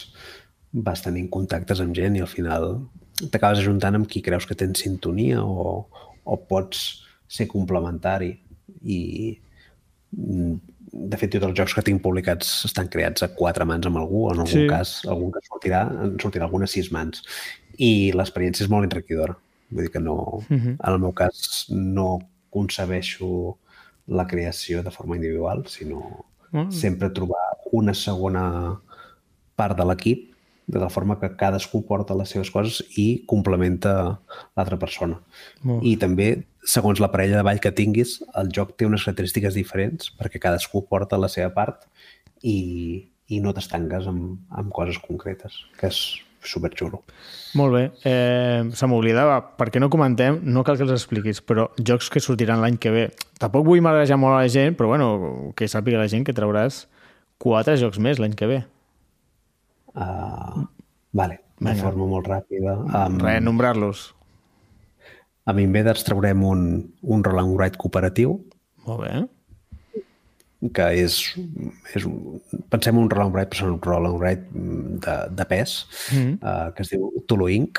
vas 0.73 1.05
tenint 1.05 1.31
contactes 1.33 1.81
amb 1.81 1.97
gent 1.97 2.17
i 2.17 2.25
al 2.25 2.31
final 2.31 2.83
t'acabes 3.31 3.63
ajuntant 3.63 3.97
amb 3.97 4.09
qui 4.11 4.23
creus 4.25 4.47
que 4.49 4.59
tens 4.59 4.83
sintonia 4.85 5.43
o, 5.45 5.87
o 6.25 6.37
pots 6.49 7.03
ser 7.33 7.49
complementari 7.49 8.35
i 8.83 9.01
de 10.13 11.17
fet 11.17 11.33
tots 11.33 11.47
els 11.49 11.57
jocs 11.57 11.75
que 11.77 11.85
tinc 11.87 12.03
publicats 12.05 12.51
estan 12.69 12.91
creats 12.93 13.25
a 13.25 13.31
quatre 13.33 13.65
mans 13.69 13.89
amb 13.89 14.01
algú, 14.03 14.27
en 14.29 14.43
algun 14.43 14.53
Sí. 14.53 14.67
sí. 14.67 14.69
cas 14.69 15.01
algun 15.09 15.33
que 15.33 15.41
sortirà, 15.47 15.87
en 16.05 16.19
sortirà 16.21 16.45
algun 16.49 16.67
a 16.67 16.69
sis 16.69 16.93
mans 16.93 17.25
i 17.79 18.13
l'experiència 18.13 18.67
és 18.67 18.71
molt 18.71 18.85
enriquidora 18.85 19.39
vull 19.73 19.87
dir 19.87 19.93
que 19.93 20.01
no, 20.01 20.17
uh 20.17 20.45
-huh. 20.51 20.77
en 20.77 20.93
el 20.93 20.99
meu 20.99 21.13
cas 21.13 21.67
no 21.71 22.21
concebeixo 22.51 23.57
la 24.07 24.27
creació 24.27 24.83
de 24.83 24.91
forma 24.91 25.17
individual, 25.17 25.67
sinó 25.67 26.25
Mm. 26.53 26.71
sempre 26.71 27.09
trobar 27.11 27.41
una 27.73 27.95
segona 27.95 28.79
part 29.57 29.77
de 29.77 29.85
l'equip 29.89 30.29
de 30.67 30.79
tal 30.79 30.91
forma 30.91 31.19
que 31.19 31.31
cadascú 31.37 31.83
porta 31.89 32.15
les 32.15 32.29
seves 32.29 32.51
coses 32.53 32.83
i 32.97 33.25
complementa 33.27 34.21
l'altra 34.55 34.79
persona. 34.79 35.19
Molt 35.63 35.83
I 35.85 35.97
també, 35.97 36.45
segons 36.63 37.01
la 37.01 37.11
parella 37.11 37.41
de 37.41 37.47
ball 37.49 37.61
que 37.61 37.73
tinguis, 37.73 38.21
el 38.39 38.53
joc 38.55 38.77
té 38.77 38.87
unes 38.87 39.03
característiques 39.05 39.57
diferents 39.57 40.13
perquè 40.19 40.39
cadascú 40.41 40.85
porta 40.89 41.19
la 41.19 41.29
seva 41.33 41.51
part 41.57 41.89
i, 42.43 43.09
i 43.29 43.41
no 43.41 43.53
t'estanques 43.53 44.07
amb, 44.07 44.39
amb 44.51 44.73
coses 44.73 45.01
concretes, 45.03 45.57
que 45.81 45.89
és 45.89 46.03
superxulo. 46.45 47.03
Molt 47.59 47.75
bé. 47.75 47.83
Eh, 48.09 48.71
se 48.73 48.87
m'oblidava, 48.89 49.37
perquè 49.59 49.81
no 49.81 49.91
comentem, 49.93 50.41
no 50.43 50.63
cal 50.65 50.77
que 50.79 50.87
els 50.87 50.95
expliquis, 50.95 51.43
però 51.45 51.69
jocs 51.79 52.09
que 52.11 52.21
sortiran 52.21 52.61
l'any 52.63 52.79
que 52.81 52.91
ve. 52.95 53.05
Tampoc 53.39 53.67
vull 53.67 53.83
marejar 53.85 54.17
molt 54.21 54.37
a 54.39 54.43
la 54.43 54.49
gent, 54.53 54.77
però 54.79 54.89
bueno, 54.95 55.53
que 55.57 55.69
sàpiga 55.69 56.01
la 56.01 56.09
gent 56.09 56.25
que 56.25 56.35
trauràs 56.37 56.87
quatre 57.43 57.77
jocs 57.77 57.99
més 57.99 58.19
l'any 58.23 58.35
que 58.39 58.47
ve. 58.51 58.63
Uh, 59.93 60.65
vale, 61.13 61.41
de 61.61 61.69
Vinga. 61.73 61.83
forma 61.83 62.07
molt 62.09 62.27
ràpida. 62.31 62.79
Um, 62.89 63.19
Res, 63.21 63.43
nombrar-los. 63.45 64.07
Amb 65.45 65.59
Invaders 65.59 66.05
traurem 66.07 66.43
un, 66.47 66.67
un 67.03 67.25
roll 67.27 67.41
and 67.43 67.57
write 67.59 67.77
cooperatiu, 67.81 68.39
Molt 68.87 69.01
bé. 69.05 69.11
Que 70.71 70.89
és, 71.03 71.17
és 71.97 72.05
un, 72.07 72.41
pensem 72.71 72.99
un 72.99 73.09
roll 73.11 73.33
and 73.33 73.35
però 73.35 73.47
és 73.59 73.63
un 73.67 73.81
roll 73.83 74.07
and 74.29 75.01
de, 75.03 75.17
de 75.35 75.47
pes, 75.51 75.87
mm 76.13 76.19
-hmm. 76.19 76.35
uh, 76.43 76.75
que 76.75 76.83
es 76.83 76.91
diu 76.91 77.11
Tulu 77.27 77.49
Inc. 77.49 77.79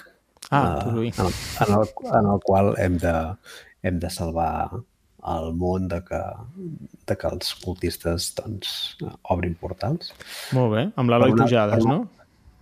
Ah, 0.50 0.80
eh, 0.80 0.84
Tulu 0.84 1.04
Inc. 1.04 1.20
En, 1.20 1.26
el, 1.26 1.34
en, 1.68 1.74
el, 1.80 2.16
en 2.20 2.32
el 2.34 2.40
qual 2.44 2.74
hem 2.78 2.98
de, 2.98 3.36
hem 3.84 4.00
de 4.00 4.10
salvar 4.10 4.70
el 5.24 5.54
món 5.56 5.88
de 5.88 6.02
que, 6.04 6.22
de 7.08 7.16
que 7.16 7.28
els 7.28 7.54
cultistes 7.64 8.34
doncs, 8.36 8.98
obrin 9.24 9.56
portals. 9.56 10.12
Molt 10.52 10.74
bé. 10.76 10.92
Amb 10.96 11.10
l'Eloi 11.10 11.32
Pujades, 11.32 11.86
una- 11.86 11.94
no? 11.94 12.10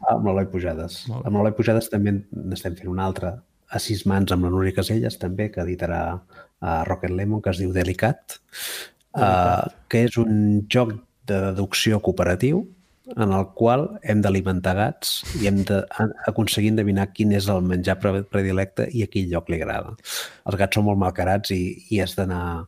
Amb 0.09 0.26
l'Eloi 0.28 0.45
Pujades. 0.45 1.05
Amb 1.09 1.36
l'Eloi 1.36 1.53
Pujades 1.57 1.89
també 1.89 2.24
n'estem 2.32 2.76
fent 2.76 2.89
un 2.89 2.99
altre 2.99 3.41
a 3.72 3.80
sis 3.80 4.05
mans 4.05 4.32
amb 4.32 4.45
la 4.45 4.51
Núria 4.51 4.76
Caselles, 4.76 5.17
també, 5.17 5.49
que 5.51 5.61
editarà 5.63 6.01
a 6.61 6.84
Rocket 6.84 7.13
Lemon, 7.15 7.41
que 7.41 7.53
es 7.53 7.61
diu 7.61 7.72
Delicat, 7.74 8.38
uh, 9.18 9.66
que 9.91 10.05
és 10.07 10.18
un 10.22 10.62
joc 10.72 10.93
de 11.28 11.39
deducció 11.51 11.99
cooperatiu 12.03 12.64
en 13.18 13.34
el 13.36 13.47
qual 13.57 13.88
hem 14.07 14.22
d'alimentar 14.24 14.74
gats 14.78 15.22
i 15.41 15.47
hem 15.49 15.62
d'aconseguir 15.68 16.72
endevinar 16.72 17.09
quin 17.12 17.34
és 17.36 17.47
el 17.51 17.64
menjar 17.68 17.97
pre- 17.99 18.24
predilecte 18.24 18.88
i 18.93 19.03
a 19.03 19.09
quin 19.12 19.28
lloc 19.32 19.49
li 19.49 19.59
agrada. 19.59 19.95
Els 20.47 20.59
gats 20.59 20.78
són 20.78 20.88
molt 20.88 21.01
malcarats 21.01 21.51
i, 21.55 21.62
i 21.91 21.99
has 22.03 22.16
d'anar 22.16 22.68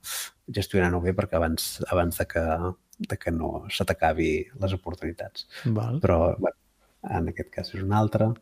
gestionant-ho 0.54 1.00
bé 1.04 1.14
perquè 1.16 1.40
abans, 1.40 1.78
abans 1.92 2.20
de, 2.20 2.28
que, 2.28 2.44
de 3.08 3.20
que 3.20 3.32
no 3.32 3.64
se 3.72 3.86
t'acabi 3.88 4.32
les 4.60 4.76
oportunitats 4.76 5.48
Val. 5.66 6.02
però 6.04 6.36
bueno, 6.36 6.58
en 7.14 7.30
aquest 7.32 7.52
cas 7.54 7.72
és 7.76 7.84
un 7.84 7.94
altre. 7.96 8.34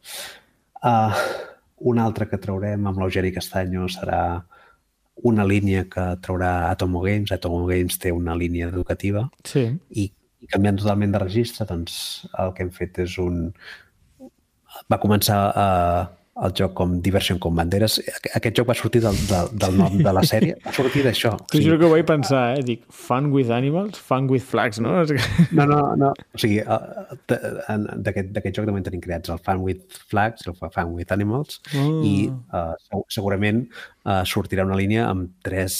Uh, 0.82 1.14
un 1.92 2.00
altre 2.02 2.28
que 2.30 2.40
traurem 2.42 2.88
amb 2.88 2.98
l'Eugeni 3.02 3.32
Castanyo 3.34 3.88
serà 3.90 4.42
una 5.28 5.46
línia 5.46 5.86
que 5.90 6.06
traurà 6.26 6.70
Atomo 6.72 7.02
Games. 7.02 7.32
Atomo 7.32 7.66
Games 7.70 8.00
té 8.02 8.12
una 8.12 8.36
línia 8.36 8.68
educativa 8.72 9.28
Sí. 9.46 9.68
i, 9.92 10.08
i 10.42 10.48
canviant 10.48 10.80
totalment 10.82 11.12
de 11.14 11.22
registre, 11.22 11.68
doncs 11.70 12.26
el 12.40 12.54
que 12.54 12.64
hem 12.66 12.72
fet 12.74 13.00
és 13.06 13.18
un... 13.22 13.54
Va 14.92 14.98
començar 15.04 15.40
uh, 15.52 16.06
el 16.42 16.54
joc 16.58 16.72
com 16.74 16.96
Diversion 17.06 17.38
com 17.40 17.54
banderes. 17.56 18.00
Aqu- 18.02 18.32
Aquest 18.40 18.58
joc 18.58 18.70
va 18.72 18.76
sortir 18.78 19.02
del, 19.04 19.18
del, 19.30 19.52
del 19.62 19.76
nom 19.78 19.98
de 20.02 20.14
la 20.18 20.24
sèrie. 20.32 20.56
Va 20.66 20.72
sortir 20.74 21.04
d'això. 21.06 21.36
Sigui, 21.52 21.66
juro 21.68 21.78
que 21.78 21.86
ho 21.86 21.92
vaig 21.94 22.06
pensar, 22.10 22.44
eh? 22.58 22.64
Dic, 22.66 22.86
fun 22.90 23.28
with 23.34 23.52
animals, 23.54 24.00
fun 24.02 24.26
with 24.32 24.42
flags, 24.48 24.80
no? 24.82 24.96
No, 25.58 25.66
no, 25.70 25.80
no. 26.00 26.10
O 26.34 26.42
sigui, 26.42 26.58
eh, 26.66 27.78
d'aquest 28.02 28.56
joc 28.58 28.66
també 28.68 28.82
en 28.82 28.88
tenim 28.88 29.04
creats 29.04 29.30
el 29.34 29.40
Fan 29.46 29.62
with 29.62 30.00
Flags, 30.10 30.48
el 30.50 30.58
Fan 30.74 30.94
with 30.96 31.12
Animals, 31.14 31.60
Ah. 31.76 31.86
i 32.06 32.16
uh, 32.30 33.02
segurament 33.12 33.64
uh, 34.06 34.22
sortirà 34.28 34.66
una 34.68 34.78
línia 34.80 35.06
amb 35.10 35.30
tres, 35.46 35.76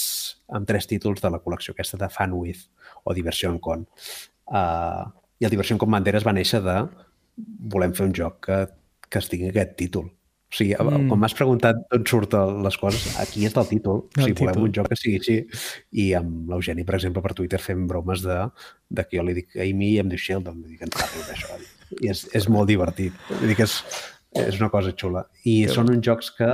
amb 0.52 0.66
tres 0.68 0.86
títols 0.90 1.20
de 1.22 1.30
la 1.32 1.40
col·lecció 1.42 1.74
aquesta 1.74 1.98
de 2.00 2.08
Fan 2.12 2.32
with 2.38 2.62
o 3.04 3.14
Diversion 3.16 3.58
Con. 3.58 3.86
Uh, 4.46 5.04
I 5.42 5.46
el 5.48 5.50
Diversion 5.50 5.78
Con 5.80 5.90
Banderes 5.90 6.22
va 6.26 6.32
néixer 6.36 6.60
de 6.62 6.76
volem 7.72 7.94
fer 7.96 8.06
un 8.06 8.12
joc 8.14 8.38
que, 8.46 8.58
que 9.08 9.18
es 9.18 9.28
tingui 9.32 9.48
aquest 9.50 9.74
títol. 9.80 10.10
O 10.52 10.56
sigui, 10.58 10.74
mm. 10.76 11.06
quan 11.08 11.20
m'has 11.22 11.32
preguntat 11.32 11.78
d'on 11.88 12.02
surten 12.10 12.58
les 12.66 12.76
coses, 12.76 13.06
aquí 13.22 13.46
està 13.48 13.62
el 13.64 13.70
títol. 13.70 14.02
O 14.04 14.20
El 14.20 14.26
sigui, 14.26 14.34
volem 14.42 14.58
títol. 14.58 14.66
un 14.68 14.74
joc 14.76 14.90
que 14.92 14.98
sigui 15.00 15.16
així. 15.22 15.36
I 16.04 16.10
amb 16.18 16.50
l'Eugeni, 16.52 16.84
per 16.84 16.98
exemple, 16.98 17.22
per 17.24 17.32
Twitter 17.38 17.60
fem 17.62 17.86
bromes 17.88 18.20
de, 18.26 18.36
de 18.92 19.04
que 19.08 19.16
jo 19.16 19.24
li 19.24 19.36
dic 19.38 19.56
Amy 19.56 19.94
i 19.94 20.00
em 20.02 20.10
diu 20.12 20.20
Sheldon. 20.20 20.58
Vull 20.60 20.74
dir 20.74 20.80
que 20.82 20.88
ens 20.90 20.98
parli 20.98 21.24
d'això. 21.30 21.56
I 22.02 22.10
és, 22.12 22.26
és 22.36 22.48
molt 22.52 22.68
divertit. 22.68 23.16
Vull 23.30 23.48
dir 23.48 23.56
que 23.56 23.64
és, 23.64 23.78
és 24.44 24.60
una 24.60 24.68
cosa 24.72 24.92
xula. 24.92 25.24
I 25.44 25.62
Que 25.66 25.72
són 25.78 25.88
uns 25.94 26.04
jocs 26.04 26.28
que 26.36 26.50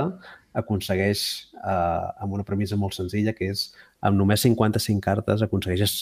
aconsegueix 0.59 1.25
eh, 1.59 2.23
amb 2.23 2.33
una 2.39 2.45
premissa 2.47 2.79
molt 2.79 2.95
senzilla, 2.97 3.35
que 3.35 3.51
és 3.51 3.67
amb 4.01 4.17
només 4.17 4.41
55 4.47 5.03
cartes 5.03 5.43
aconsegueixes 5.45 5.97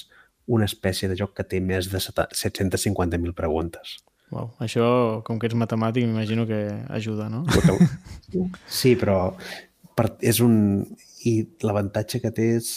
una 0.47 0.65
espècie 0.69 1.09
de 1.11 1.17
joc 1.19 1.33
que 1.35 1.43
té 1.43 1.59
més 1.59 1.89
de 1.91 1.99
seta- 1.99 2.29
750.000 2.31 3.33
preguntes. 3.35 3.97
Uau, 4.31 4.49
això, 4.59 4.85
com 5.23 5.37
que 5.39 5.47
ets 5.47 5.55
matemàtic, 5.55 6.03
m'imagino 6.05 6.43
que 6.49 6.57
ajuda, 6.91 7.29
no? 7.31 7.45
Sí, 8.67 8.95
però 8.99 9.33
per, 9.95 10.11
és 10.21 10.41
un... 10.43 10.85
I 11.27 11.41
l'avantatge 11.65 12.19
que 12.23 12.29
té 12.31 12.49
és, 12.57 12.67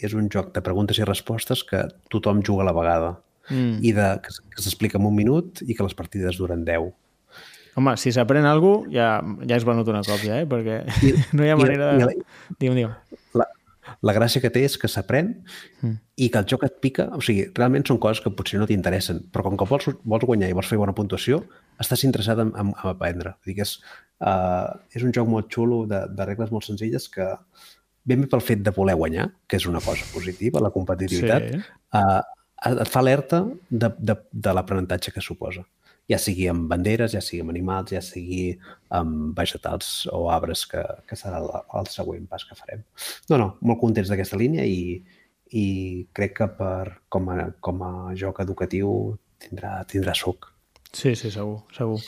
és 0.00 0.14
un 0.16 0.28
joc 0.32 0.52
de 0.54 0.62
preguntes 0.64 0.98
i 0.98 1.04
respostes 1.06 1.60
que 1.66 1.82
tothom 2.10 2.40
juga 2.46 2.62
a 2.66 2.70
la 2.70 2.76
vegada 2.76 3.16
Mm. 3.50 3.80
i 3.82 3.90
de, 3.90 4.04
que, 4.22 4.30
que 4.54 4.62
s'explica 4.62 4.94
en 5.00 5.06
un 5.08 5.14
minut 5.16 5.58
i 5.66 5.74
que 5.74 5.82
les 5.82 5.94
partides 5.98 6.36
duren 6.38 6.60
10. 6.62 6.84
Home, 7.80 7.96
si 7.98 8.12
s'aprèn 8.14 8.46
alguna 8.46 8.84
cosa, 8.84 8.92
ja, 8.94 9.08
ja 9.48 9.56
has 9.56 9.64
venut 9.66 9.88
una 9.90 10.04
còpia, 10.06 10.36
eh? 10.38 10.46
Perquè 10.46 10.76
I- 11.08 11.16
no 11.34 11.42
hi 11.42 11.50
ha 11.50 11.56
i- 11.56 11.58
manera 11.58 11.88
i 11.96 11.98
de... 11.98 12.04
la- 12.06 12.14
Digue'm, 12.60 12.76
digue'm. 12.78 12.94
La, 14.02 14.12
gràcia 14.16 14.40
que 14.42 14.50
té 14.50 14.64
és 14.64 14.76
que 14.78 14.88
s'aprèn 14.88 15.34
Mm. 15.82 15.94
i 16.16 16.28
que 16.28 16.38
el 16.38 16.46
joc 16.46 16.64
et 16.64 16.74
pica, 16.80 17.08
o 17.16 17.20
sigui, 17.24 17.46
realment 17.56 17.86
són 17.88 17.98
coses 17.98 18.20
que 18.20 18.30
potser 18.36 18.58
no 18.60 18.66
t'interessen, 18.68 19.22
però 19.32 19.42
com 19.46 19.56
que 19.56 19.64
vols, 19.64 19.88
vols 20.04 20.24
guanyar 20.28 20.50
i 20.50 20.52
vols 20.56 20.68
fer 20.68 20.76
bona 20.78 20.92
puntuació, 20.92 21.42
estàs 21.80 22.04
interessat 22.04 22.38
en, 22.42 22.50
en, 22.54 22.72
en 22.76 22.90
aprendre. 22.90 23.36
Vull 23.40 23.52
dir 23.54 23.56
que 23.60 23.62
és, 23.68 23.76
uh, 24.20 24.76
és 24.92 25.02
un 25.02 25.12
joc 25.16 25.28
molt 25.28 25.48
xulo 25.52 25.86
de, 25.88 26.02
de 26.12 26.26
regles 26.28 26.50
molt 26.52 26.64
senzilles 26.68 27.08
que 27.08 27.26
ben 28.04 28.20
bé 28.20 28.28
pel 28.28 28.40
fet 28.44 28.60
de 28.64 28.72
voler 28.76 28.94
guanyar, 28.96 29.30
que 29.48 29.56
és 29.56 29.66
una 29.66 29.80
cosa 29.80 30.04
positiva, 30.12 30.60
la 30.60 30.70
competitivitat, 30.74 31.48
Sí. 31.50 31.62
uh, 31.94 32.20
et 32.82 32.88
fa 32.92 33.00
alerta 33.00 33.46
de, 33.70 33.88
de, 33.98 34.16
de 34.32 34.52
l'aprenentatge 34.52 35.12
que 35.14 35.20
suposa. 35.24 35.64
Ja 36.10 36.18
sigui 36.18 36.48
amb 36.50 36.66
banderes, 36.70 37.12
ja 37.14 37.20
sigui 37.22 37.44
amb 37.44 37.52
animals, 37.54 37.92
ja 37.94 38.00
sigui 38.02 38.56
amb 38.98 39.30
vegetals 39.38 40.08
o 40.10 40.24
arbres, 40.34 40.64
que, 40.66 40.82
que 41.06 41.18
serà 41.18 41.38
el, 41.38 41.48
el 41.78 41.90
següent 41.92 42.26
pas 42.30 42.42
que 42.48 42.58
farem. 42.58 42.82
No, 43.30 43.38
no, 43.38 43.48
molt 43.62 43.78
contents 43.82 44.10
d'aquesta 44.10 44.38
línia 44.40 44.64
i, 44.66 44.98
i 45.54 45.66
crec 46.16 46.34
que 46.40 46.48
per, 46.58 46.96
com, 47.08 47.30
a, 47.30 47.50
com 47.62 47.84
a 47.86 47.92
joc 48.18 48.42
educatiu 48.42 48.90
tindrà, 49.40 49.76
tindrà 49.90 50.16
suc. 50.18 50.50
Sí, 50.90 51.14
sí, 51.14 51.30
segur, 51.30 51.60
segur. 51.76 52.00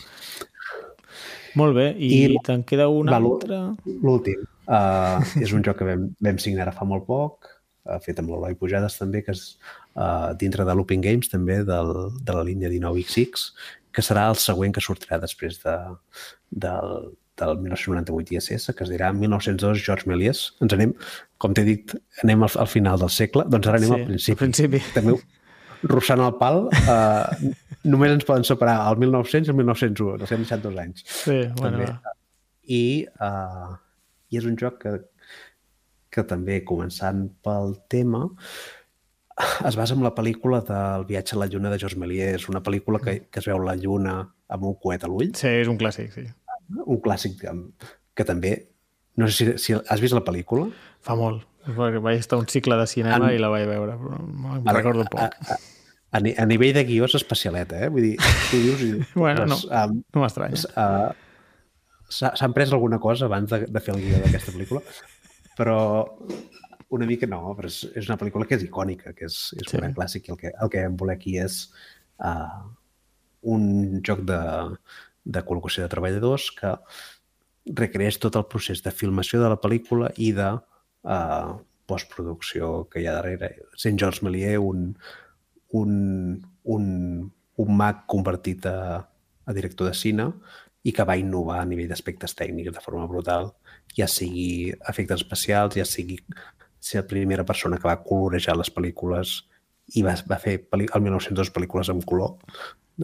Molt 1.61 1.77
bé, 1.77 1.91
i, 2.01 2.09
I- 2.33 2.41
te'n 2.47 2.63
queda 2.67 2.89
un 2.91 3.11
Va, 3.13 3.19
altre? 3.21 3.59
L'últim 4.03 4.41
uh, 4.67 5.21
és 5.43 5.53
un 5.53 5.63
joc 5.65 5.79
que 5.83 5.89
vam, 5.89 6.07
vam 6.25 6.39
signar 6.41 6.65
ara 6.67 6.75
fa 6.77 6.87
molt 6.89 7.05
poc, 7.09 7.51
uh, 7.87 7.99
fet 8.05 8.19
amb 8.23 8.33
l'Eloi 8.33 8.57
Pujades 8.59 8.97
també, 8.99 9.21
que 9.27 9.35
és 9.37 9.43
uh, 9.97 10.33
dintre 10.41 10.65
de 10.69 10.75
Looping 10.79 11.03
Games 11.05 11.29
també, 11.33 11.61
del, 11.69 11.93
de 12.23 12.37
la 12.37 12.45
línia 12.47 12.71
19XX, 12.73 13.49
que 13.93 14.05
serà 14.05 14.29
el 14.33 14.39
següent 14.41 14.73
que 14.73 14.81
sortirà 14.85 15.19
després 15.21 15.59
de, 15.65 15.75
del, 16.65 17.13
del 17.41 17.59
1998 17.61 18.35
ISS, 18.39 18.73
que 18.77 18.87
es 18.87 18.93
dirà 18.93 19.13
1902 19.17 19.83
George 19.85 20.09
Méliès. 20.09 20.41
Ens 20.65 20.73
anem, 20.77 20.95
com 21.43 21.53
t'he 21.57 21.65
dit, 21.69 21.95
anem 22.25 22.47
al, 22.47 22.53
al 22.65 22.71
final 22.73 22.99
del 23.03 23.13
segle, 23.13 23.45
doncs 23.53 23.69
ara 23.69 23.81
anem 23.83 23.93
Sí, 23.93 24.01
al 24.01 24.09
principi. 24.09 24.33
al 24.37 24.43
principi. 24.47 24.83
També 24.97 25.19
russant 25.91 26.21
el 26.23 26.37
pal, 26.39 26.69
uh, 26.71 27.53
només 27.91 28.13
ens 28.15 28.25
poden 28.29 28.45
separar 28.47 28.77
el 28.87 29.01
1900 29.03 29.49
i 29.49 29.51
el 29.51 29.57
1901, 29.59 30.21
els 30.23 30.31
hem 30.37 30.45
deixat 30.45 30.61
dos 30.63 30.77
anys. 30.79 31.03
Sí, 31.11 31.41
bueno, 31.59 31.81
També. 31.81 31.89
va. 31.91 32.13
I, 32.71 32.83
uh, 33.19 33.73
I 34.31 34.39
és 34.39 34.47
un 34.47 34.55
joc 34.61 34.77
que, 34.85 34.93
que 36.15 36.23
també, 36.31 36.61
començant 36.69 37.25
pel 37.43 37.75
tema, 37.91 38.29
es 39.67 39.77
basa 39.77 39.95
en 39.95 40.03
la 40.05 40.13
pel·lícula 40.15 40.61
del 40.67 41.05
viatge 41.09 41.37
a 41.37 41.41
la 41.41 41.47
lluna 41.47 41.71
de 41.73 41.79
Georges 41.79 41.99
Méliès. 41.99 42.49
Una 42.53 42.63
pel·lícula 42.63 43.01
que, 43.03 43.15
que 43.31 43.41
es 43.41 43.47
veu 43.49 43.59
la 43.65 43.75
lluna 43.77 44.19
amb 44.53 44.65
un 44.69 44.75
coet 44.83 45.05
a 45.05 45.09
l'ull, 45.11 45.33
Sí, 45.39 45.49
és 45.63 45.69
un 45.71 45.79
clàssic, 45.81 46.13
sí. 46.13 46.27
un 46.85 47.01
clàssic 47.05 47.39
que, 47.41 47.55
que 48.15 48.25
també... 48.29 48.55
No 49.17 49.27
sé 49.29 49.35
si, 49.37 49.47
si 49.61 49.75
has 49.77 50.01
vist 50.01 50.15
la 50.17 50.23
pel·lícula. 50.25 50.71
Fa 51.05 51.13
molt. 51.19 51.43
Vaig 51.77 52.17
estar 52.19 52.39
a 52.39 52.41
un 52.41 52.49
cicle 52.49 52.77
de 52.81 52.87
cinema 52.89 53.29
En- 53.29 53.37
i 53.37 53.41
la 53.41 53.51
vaig 53.53 53.67
veure, 53.69 53.93
però 54.01 54.21
me'n 54.25 54.65
recordo 54.75 55.05
A, 55.05 55.11
poc. 55.13 55.21
a, 55.53 55.59
a, 56.17 56.21
ni- 56.25 56.33
a 56.37 56.47
nivell 56.49 56.73
de 56.75 56.83
guió 56.89 57.05
és 57.05 57.15
especialeta, 57.21 57.77
eh? 57.85 57.91
Vull 57.93 58.07
dir, 58.09 58.15
tu 58.51 58.57
dius... 58.63 58.81
I, 58.87 58.93
Bueno, 59.21 59.45
no. 59.47 59.59
um, 59.69 59.99
No 60.17 60.25
m'estranya. 60.25 60.57
uh, 60.75 61.13
s'han 62.09 62.53
pres 62.57 62.73
alguna 62.73 62.99
cosa 63.01 63.29
abans 63.29 63.53
de, 63.53 63.67
de 63.69 63.81
fer 63.85 63.95
el 63.95 64.01
guió 64.07 64.23
d'aquesta 64.25 64.53
pel·lícula, 64.57 64.81
però 65.61 65.77
una 66.93 67.07
mica 67.09 67.27
no, 67.31 67.41
però 67.57 67.71
és, 67.71 67.81
és 67.97 68.09
una 68.11 68.19
pel·lícula 68.21 68.47
que 68.49 68.59
és 68.59 68.67
icònica, 68.67 69.15
que 69.17 69.27
és, 69.31 69.39
és 69.57 69.65
Sí. 69.69 69.77
un 69.77 69.81
gran 69.81 69.95
clàssic 69.97 70.29
i 70.29 70.35
el 70.35 70.39
que, 70.41 70.53
el 70.53 70.73
que 70.73 70.85
vam 70.85 70.97
voler 71.01 71.17
aquí 71.17 71.39
és 71.41 71.63
uh, 72.21 72.63
un 73.55 73.65
joc 74.05 74.23
de, 74.29 74.41
de 75.25 75.43
col·locació 75.49 75.85
de 75.87 75.93
treballadors 75.93 76.51
que 76.59 76.75
recreés 77.79 78.19
tot 78.21 78.37
el 78.37 78.47
procés 78.51 78.83
de 78.85 78.93
filmació 78.93 79.41
de 79.43 79.49
la 79.53 79.61
pel·lícula 79.63 80.11
i 80.19 80.33
de 80.37 80.51
uh, 80.59 81.53
postproducció 81.89 82.89
que 82.91 83.01
hi 83.03 83.07
ha 83.09 83.17
darrere. 83.19 83.55
Sent 83.79 83.99
Georges 84.01 84.23
Méliès 84.27 84.59
un, 84.61 84.91
un, 85.81 85.95
un, 86.77 86.85
un 87.57 87.77
mag 87.79 88.05
convertit 88.11 88.67
a, 88.67 89.03
a 89.47 89.57
director 89.57 89.89
de 89.89 89.97
cine 89.97 90.29
i 90.83 90.93
que 90.93 91.07
va 91.07 91.17
innovar 91.19 91.61
a 91.63 91.69
nivell 91.69 91.91
d'aspectes 91.91 92.35
tècnics 92.39 92.75
de 92.75 92.83
forma 92.83 93.07
brutal, 93.11 93.53
ja 93.95 94.09
sigui 94.11 94.73
efectes 94.91 95.23
especials, 95.23 95.77
ja 95.79 95.87
sigui 95.87 96.19
ser 96.83 97.03
la 97.03 97.09
primera 97.09 97.47
persona 97.47 97.79
que 97.79 97.89
va 97.89 98.01
colorejar 98.03 98.57
les 98.59 98.73
pel·lícules 98.75 99.37
i 99.99 100.03
va, 100.03 100.17
va 100.29 100.39
fer 100.43 100.57
el 100.75 101.05
1902 101.05 101.53
pel·lícules 101.55 101.91
en 101.93 102.03
color, 102.07 102.35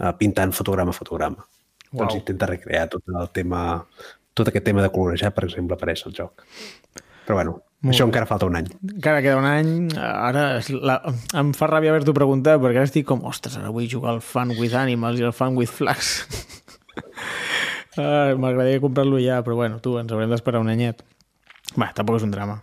eh, 0.01 0.13
pintant 0.19 0.55
fotograma 0.57 0.95
a 0.95 0.99
fotograma. 0.99 1.47
Uau. 1.93 2.03
Doncs 2.03 2.19
intenta 2.19 2.49
recrear 2.51 2.89
tot 2.93 3.07
el 3.15 3.31
tema, 3.35 3.63
tot 4.37 4.51
aquest 4.51 4.67
tema 4.67 4.85
de 4.85 4.91
colorejar, 4.93 5.33
per 5.37 5.47
exemple, 5.49 5.79
apareix 5.79 6.05
al 6.07 6.17
joc. 6.17 6.45
Però 7.29 7.39
bueno, 7.39 7.59
Molt 7.79 7.95
això 7.95 8.09
encara 8.09 8.27
falta 8.27 8.49
un 8.49 8.57
any. 8.59 8.67
Encara 8.89 9.23
queda 9.23 9.39
un 9.39 9.47
any. 9.47 9.69
Ara 10.03 10.47
la... 10.83 10.97
em 11.39 11.53
fa 11.55 11.69
ràbia 11.71 11.93
haver-t'ho 11.93 12.15
preguntat 12.17 12.59
perquè 12.59 12.81
ara 12.81 12.89
estic 12.89 13.07
com, 13.07 13.23
ostres, 13.29 13.55
ara 13.61 13.71
vull 13.75 13.87
jugar 13.91 14.17
al 14.17 14.23
Fun 14.25 14.57
with 14.59 14.75
Animals 14.75 15.21
i 15.23 15.27
al 15.29 15.37
Fun 15.37 15.59
with 15.59 15.75
Flags. 15.79 16.17
Ah, 17.99 18.31
M'agradaria 18.39 18.79
comprar-lo 18.79 19.19
ja, 19.19 19.41
però 19.43 19.57
bueno, 19.59 19.81
tu, 19.83 19.97
ens 19.99 20.13
haurem 20.15 20.31
d'esperar 20.31 20.61
un 20.63 20.69
anyet. 20.71 21.01
Va, 21.75 21.89
tampoc 21.97 22.21
és 22.21 22.27
un 22.29 22.31
drama. 22.31 22.61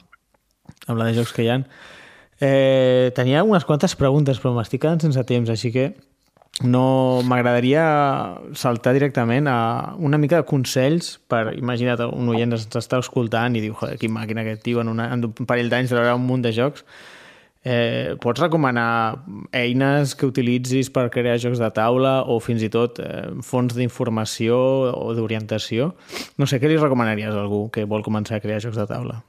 Amb 0.87 0.99
la 0.99 1.09
de 1.09 1.15
jocs 1.17 1.33
que 1.33 1.45
hi 1.45 1.51
ha. 1.51 1.61
Eh, 2.43 3.11
tenia 3.15 3.45
unes 3.47 3.63
quantes 3.65 3.95
preguntes, 3.95 4.41
però 4.41 4.51
m'estic 4.55 4.83
quedant 4.83 5.01
sense 5.01 5.23
temps, 5.27 5.49
així 5.49 5.71
que 5.71 5.93
no 6.63 7.21
m'agradaria 7.27 7.83
saltar 8.55 8.93
directament 8.95 9.47
a 9.51 9.95
una 9.99 10.17
mica 10.17 10.39
de 10.39 10.47
consells 10.47 11.17
per, 11.27 11.49
imagina't, 11.57 12.05
un 12.15 12.31
oient 12.31 12.55
ens 12.55 12.69
està 12.79 12.99
escoltant 13.03 13.57
i 13.57 13.63
diu, 13.63 13.75
joder, 13.75 13.97
quin 13.99 14.13
màquina 14.15 14.45
aquest 14.45 14.63
tio 14.63 14.79
en, 14.79 14.91
una, 14.93 15.09
en 15.11 15.27
un 15.27 15.49
parell 15.49 15.71
d'anys 15.71 15.91
veurà 15.91 16.15
un 16.15 16.23
munt 16.27 16.45
de 16.45 16.53
jocs 16.55 16.85
eh, 17.65 18.15
pots 18.23 18.39
recomanar 18.39 19.25
eines 19.51 20.15
que 20.15 20.29
utilitzis 20.31 20.91
per 20.93 21.09
crear 21.11 21.35
jocs 21.43 21.59
de 21.59 21.71
taula 21.75 22.21
o 22.23 22.39
fins 22.39 22.63
i 22.63 22.71
tot 22.71 23.03
eh, 23.03 23.33
fonts 23.43 23.75
d'informació 23.75 24.55
o 24.95 25.11
d'orientació 25.17 25.91
no 26.39 26.47
sé, 26.47 26.61
què 26.63 26.71
li 26.71 26.79
recomanaries 26.79 27.35
a 27.35 27.43
algú 27.43 27.65
que 27.67 27.83
vol 27.83 28.05
començar 28.05 28.39
a 28.39 28.43
crear 28.43 28.63
jocs 28.63 28.79
de 28.79 28.87
taula? 28.87 29.23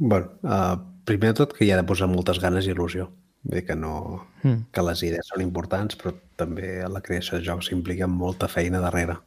Bueno, 0.00 0.32
uh, 0.42 0.78
primer 1.04 1.34
de 1.34 1.42
tot 1.42 1.52
que 1.52 1.66
hi 1.66 1.70
ha 1.74 1.76
de 1.76 1.84
posar 1.84 2.08
moltes 2.08 2.38
ganes 2.40 2.64
i 2.64 2.72
il·lusió. 2.72 3.10
Vull 3.44 3.58
dir 3.60 3.66
que, 3.68 3.76
no, 3.76 4.26
Mm. 4.42 4.70
que 4.72 4.82
les 4.82 5.02
idees 5.04 5.28
són 5.28 5.42
importants, 5.44 5.96
però 6.00 6.14
també 6.40 6.70
la 6.88 7.02
creació 7.04 7.36
de 7.36 7.44
jocs 7.44 7.68
implica 7.76 8.06
molta 8.08 8.48
feina 8.48 8.80
darrere, 8.80 9.18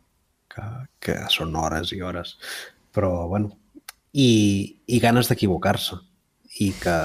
que, 0.49 0.63
que 0.99 1.15
són 1.29 1.53
hores 1.55 1.91
i 1.93 2.01
hores. 2.01 2.37
Però, 2.93 3.27
bueno, 3.29 3.51
i, 4.13 4.81
i 4.87 4.99
ganes 4.99 5.29
d'equivocar-se. 5.29 5.99
I 6.59 6.71
que, 6.81 6.97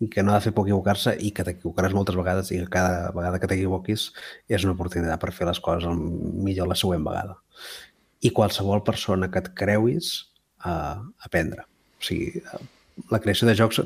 I 0.00 0.08
que 0.08 0.22
no 0.24 0.32
ha 0.32 0.38
de 0.38 0.46
fer 0.46 0.54
por 0.56 0.64
equivocar-se 0.64 1.12
i 1.20 1.30
que 1.36 1.44
t'equivocaràs 1.44 1.92
moltes 1.92 2.16
vegades 2.16 2.50
i 2.52 2.58
que 2.62 2.72
cada 2.72 3.10
vegada 3.12 3.38
que 3.40 3.48
t'equivoquis 3.48 4.06
és 4.48 4.64
una 4.64 4.72
oportunitat 4.72 5.20
per 5.20 5.32
fer 5.36 5.48
les 5.48 5.60
coses 5.60 5.92
millor 5.92 6.68
la 6.68 6.76
següent 6.76 7.04
vegada. 7.04 7.36
I 8.24 8.32
qualsevol 8.32 8.80
persona 8.84 9.28
que 9.30 9.44
et 9.44 9.52
creuis 9.56 10.30
a 10.64 11.02
aprendre. 11.20 11.66
O 12.00 12.04
sigui, 12.04 12.40
eh, 12.40 12.62
la 13.10 13.20
creació 13.20 13.46
de 13.48 13.54
jocs, 13.58 13.80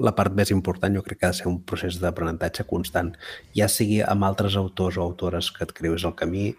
la 0.00 0.12
part 0.16 0.34
més 0.36 0.50
important 0.54 0.94
jo 0.94 1.02
crec 1.02 1.18
que 1.20 1.26
ha 1.26 1.32
de 1.32 1.38
ser 1.40 1.48
un 1.50 1.60
procés 1.62 1.98
d'aprenentatge 2.02 2.64
constant, 2.68 3.14
ja 3.56 3.68
sigui 3.68 4.02
amb 4.02 4.24
altres 4.28 4.56
autors 4.56 4.98
o 4.98 5.02
autores 5.02 5.50
que 5.50 5.64
et 5.64 5.72
creuis 5.72 6.04
al 6.04 6.14
camí, 6.18 6.52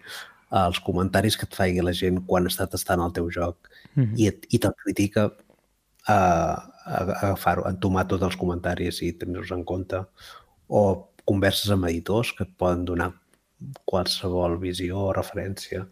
els 0.60 0.80
comentaris 0.82 1.36
que 1.38 1.46
et 1.46 1.54
faci 1.54 1.80
la 1.86 1.92
gent 1.94 2.18
quan 2.26 2.48
està 2.50 2.66
tastant 2.66 3.00
el 3.04 3.12
teu 3.14 3.30
joc 3.30 3.56
mm 3.94 4.02
-hmm. 4.02 4.18
i, 4.18 4.26
et- 4.26 4.46
i 4.50 4.58
te'l 4.58 4.74
critica 4.84 5.30
a, 6.06 6.14
a, 6.14 6.16
a 6.96 7.12
agafar-ho, 7.26 7.68
entomar 7.68 8.08
tots 8.08 8.22
els 8.22 8.36
comentaris 8.36 9.02
i 9.02 9.12
tenir-los 9.12 9.50
en 9.52 9.64
compte 9.64 10.04
o 10.68 11.08
converses 11.24 11.70
amb 11.70 11.84
editors 11.84 12.32
que 12.32 12.44
et 12.44 12.56
poden 12.56 12.84
donar 12.84 13.12
qualsevol 13.84 14.58
visió 14.58 14.98
o 14.98 15.12
referència 15.12 15.86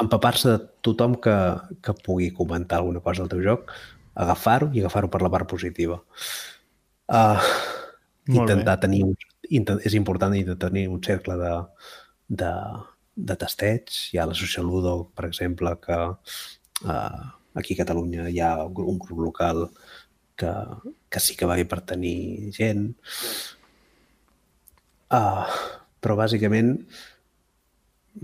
empapar-se 0.00 0.48
de 0.48 0.58
tothom 0.82 1.14
que, 1.20 1.34
que 1.82 1.92
pugui 2.04 2.30
comentar 2.32 2.78
alguna 2.78 3.00
cosa 3.00 3.22
del 3.22 3.28
teu 3.30 3.42
joc, 3.42 3.72
agafar-ho 4.14 4.70
i 4.74 4.82
agafar-ho 4.82 5.10
per 5.12 5.22
la 5.24 5.30
part 5.32 5.48
positiva. 5.50 5.98
Uh, 7.12 7.38
Molt 8.28 8.50
intentar 8.50 8.78
tenir 8.84 9.02
un, 9.06 9.14
intent, 9.50 9.80
és 9.84 9.94
important 9.98 10.34
intentar 10.36 10.70
tenir 10.70 10.86
un 10.92 11.00
cercle 11.04 11.36
de, 11.40 11.52
de, 12.42 12.52
de 13.30 13.36
testeig. 13.40 13.92
Hi 14.12 14.20
ha 14.20 14.26
l'associació 14.28 14.64
Ludo, 14.66 14.94
per 15.16 15.26
exemple, 15.28 15.74
que 15.82 15.98
uh, 16.08 17.22
aquí 17.58 17.74
a 17.76 17.82
Catalunya 17.82 18.28
hi 18.30 18.40
ha 18.40 18.54
un 18.66 18.94
un 18.94 19.00
grup 19.02 19.24
local 19.30 19.66
que, 20.36 20.52
que 21.10 21.20
sí 21.20 21.36
que 21.36 21.48
va 21.48 21.58
bé 21.60 21.66
per 21.68 21.82
tenir 21.88 22.52
gent. 22.56 22.92
Uh, 25.12 25.44
però 26.00 26.16
bàsicament 26.16 26.78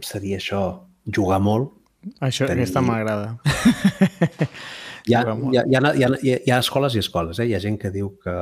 seria 0.04 0.38
això, 0.40 0.62
jugar 1.04 1.40
molt, 1.40 1.74
Això, 2.22 2.46
Tenir- 2.46 2.62
aquesta 2.62 2.80
m'agrada. 2.80 3.38
Hi 5.08 5.14
ha, 5.16 5.22
hi, 5.24 5.56
ha, 5.58 5.62
hi, 5.66 5.74
ha, 5.78 5.92
hi, 5.94 6.04
ha, 6.04 6.38
hi 6.44 6.50
ha- 6.52 6.58
escoles 6.60 6.94
i 6.94 7.00
escoles. 7.02 7.38
Eh? 7.40 7.46
Hi 7.50 7.54
ha 7.56 7.60
gent 7.64 7.78
que 7.80 7.90
diu 7.94 8.12
que, 8.22 8.34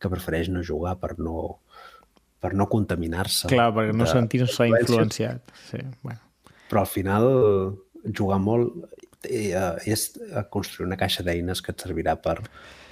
que 0.00 0.10
prefereix 0.12 0.48
no 0.52 0.62
jugar 0.64 0.96
per 1.02 1.14
no, 1.18 1.60
per 2.40 2.54
no 2.56 2.66
contaminar-se. 2.72 3.48
Clar, 3.52 3.70
perquè 3.76 3.94
no 3.96 4.06
sentir-se 4.08 4.68
influenciat. 4.72 5.52
Sí, 5.70 5.78
bueno. 6.02 6.20
Però 6.70 6.80
al 6.82 6.90
final 6.90 7.26
jugar 8.16 8.38
molt 8.42 8.72
eh, 9.28 9.54
és 9.88 10.06
construir 10.52 10.88
una 10.88 10.96
caixa 11.00 11.22
d'eines 11.24 11.60
que 11.62 11.72
et 11.72 11.84
servirà 11.84 12.16
per, 12.20 12.38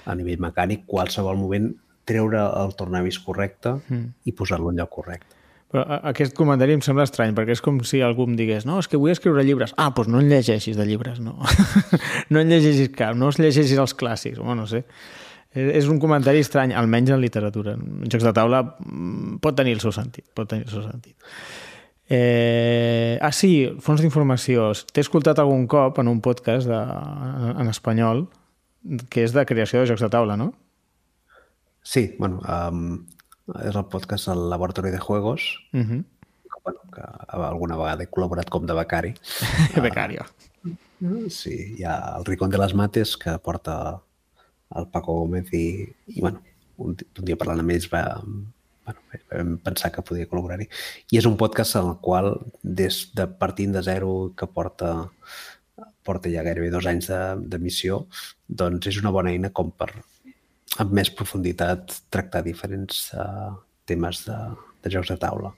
a 0.05 0.15
nivell 0.19 0.39
mecànic, 0.43 0.85
qualsevol 0.89 1.37
moment 1.39 1.69
treure 2.05 2.41
el 2.59 2.73
tornavis 2.75 3.19
correcte 3.23 3.77
Mm. 3.87 4.09
i 4.27 4.31
posar-lo 4.35 4.69
en 4.73 4.77
lloc 4.81 4.89
correcte. 4.91 5.35
Però 5.73 5.83
aquest 6.11 6.35
comentari 6.37 6.75
em 6.77 6.83
sembla 6.85 7.07
estrany, 7.07 7.31
perquè 7.33 7.55
és 7.55 7.61
com 7.65 7.79
si 7.87 8.03
algú 8.05 8.27
em 8.29 8.35
digués 8.37 8.67
no, 8.69 8.77
és 8.77 8.85
que 8.89 8.99
vull 9.01 9.09
escriure 9.09 9.41
llibres. 9.41 9.73
Ah, 9.81 9.89
doncs 9.95 10.11
no 10.13 10.21
en 10.21 10.29
llegeixis 10.29 10.77
de 10.77 10.85
llibres, 10.85 11.17
no. 11.17 11.33
no 12.29 12.43
en 12.43 12.53
llegeixis 12.53 12.91
cap, 12.93 13.17
no 13.17 13.31
es 13.33 13.39
llegeixis 13.41 13.81
els 13.81 13.95
clàssics. 13.97 14.37
Bueno, 14.37 14.61
no 14.61 14.69
sé. 14.69 14.83
És 15.53 15.71
és 15.81 15.89
un 15.89 15.97
comentari 16.01 16.43
estrany, 16.45 16.75
almenys 16.77 17.15
en 17.15 17.21
literatura. 17.21 17.73
En 17.73 18.05
jocs 18.05 18.25
de 18.25 18.33
taula 18.37 18.61
mm, 18.63 19.39
pot 19.41 19.57
tenir 19.57 19.73
el 19.79 19.81
seu 19.81 19.93
sentit. 19.95 20.27
Pot 20.37 20.51
tenir 20.53 20.67
el 20.67 20.73
seu 20.75 20.85
sentit. 20.85 21.17
Eh, 22.05 23.17
ah, 23.17 23.31
sí, 23.33 23.65
fons 23.81 24.05
d'informació. 24.05 24.69
T'he 24.93 25.01
escoltat 25.01 25.41
algun 25.41 25.65
cop 25.71 25.97
en 26.03 26.11
un 26.11 26.21
podcast 26.21 26.69
de, 26.69 26.83
en 27.49 27.73
espanyol 27.73 28.27
que 29.09 29.25
és 29.25 29.33
de 29.33 29.45
creació 29.49 29.81
de 29.81 29.89
jocs 29.89 30.05
de 30.05 30.11
taula, 30.13 30.37
no? 30.37 30.51
Sí, 31.81 32.11
bueno, 32.19 32.41
um, 32.45 33.07
és 33.65 33.75
el 33.75 33.85
podcast 33.91 34.27
El 34.31 34.49
Laboratori 34.49 34.91
de 34.91 34.99
Juegos, 34.99 35.41
Uh 35.73 35.79
-huh. 35.79 36.03
que, 36.43 36.59
bueno, 36.63 36.79
que 36.93 37.01
alguna 37.35 37.75
vegada 37.75 38.03
he 38.03 38.07
col·laborat 38.11 38.49
com 38.49 38.65
de 38.65 38.73
becari. 38.73 39.13
Becario. 39.81 40.25
Sí, 41.29 41.75
hi 41.77 41.83
ha 41.83 42.15
el 42.17 42.25
Ricón 42.25 42.49
de 42.49 42.57
les 42.57 42.73
Mates 42.73 43.17
que 43.17 43.37
porta 43.39 43.99
el 44.75 44.87
Paco 44.87 45.13
Gómez 45.19 45.51
i, 45.53 45.93
i 46.07 46.21
bueno, 46.21 46.41
un, 46.77 46.95
un 47.19 47.25
dia 47.25 47.35
parlant 47.35 47.59
amb 47.59 47.71
ells 47.71 47.89
va, 47.91 48.21
bueno, 48.85 48.99
vam 49.31 49.57
pensar 49.57 49.91
que 49.91 50.01
podia 50.01 50.25
col·laborar-hi. 50.29 50.69
I 51.11 51.17
és 51.17 51.25
un 51.25 51.35
podcast 51.37 51.75
en 51.75 51.89
el 51.89 51.97
qual, 51.99 52.39
des 52.63 53.09
de 53.13 53.27
partint 53.27 53.73
de 53.73 53.81
zero, 53.83 54.31
que 54.37 54.47
porta, 54.47 55.09
porta 56.03 56.29
ja 56.31 56.41
gairebé 56.43 56.69
dos 56.71 56.85
anys 56.85 57.07
de- 57.07 57.35
d'emissió, 57.49 58.07
doncs 58.47 58.87
és 58.87 58.97
una 59.01 59.11
bona 59.11 59.31
eina 59.31 59.49
com 59.51 59.71
per, 59.71 59.91
amb 60.81 60.93
més 60.95 61.11
profunditat, 61.13 61.99
tractar 62.09 62.41
diferents 62.45 63.09
uh, 63.13 63.51
temes 63.85 64.23
de, 64.25 64.37
de 64.83 64.91
jocs 64.93 65.11
de 65.13 65.17
taula. 65.21 65.51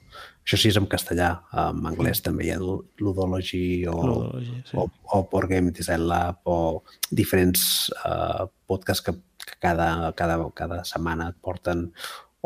Això 0.46 0.58
sí 0.60 0.68
és 0.70 0.76
en 0.78 0.86
castellà, 0.90 1.30
en 1.58 1.86
anglès 1.88 2.20
també 2.22 2.46
hi 2.46 2.52
ha 2.54 2.58
Lu- 2.62 2.84
Ludology 3.02 3.86
o, 3.90 3.96
Ludology, 3.96 4.60
sí. 4.68 4.76
o, 4.78 4.86
o 4.86 5.22
Board 5.30 5.50
Game 5.50 5.72
Design 5.74 6.04
Lab 6.06 6.44
o 6.46 6.84
diferents 7.10 7.88
uh, 8.04 8.46
podcasts 8.68 9.02
que, 9.02 9.16
que 9.42 9.58
cada, 9.62 10.12
cada, 10.18 10.38
cada 10.54 10.84
setmana 10.86 11.32
et 11.32 11.40
porten 11.42 11.88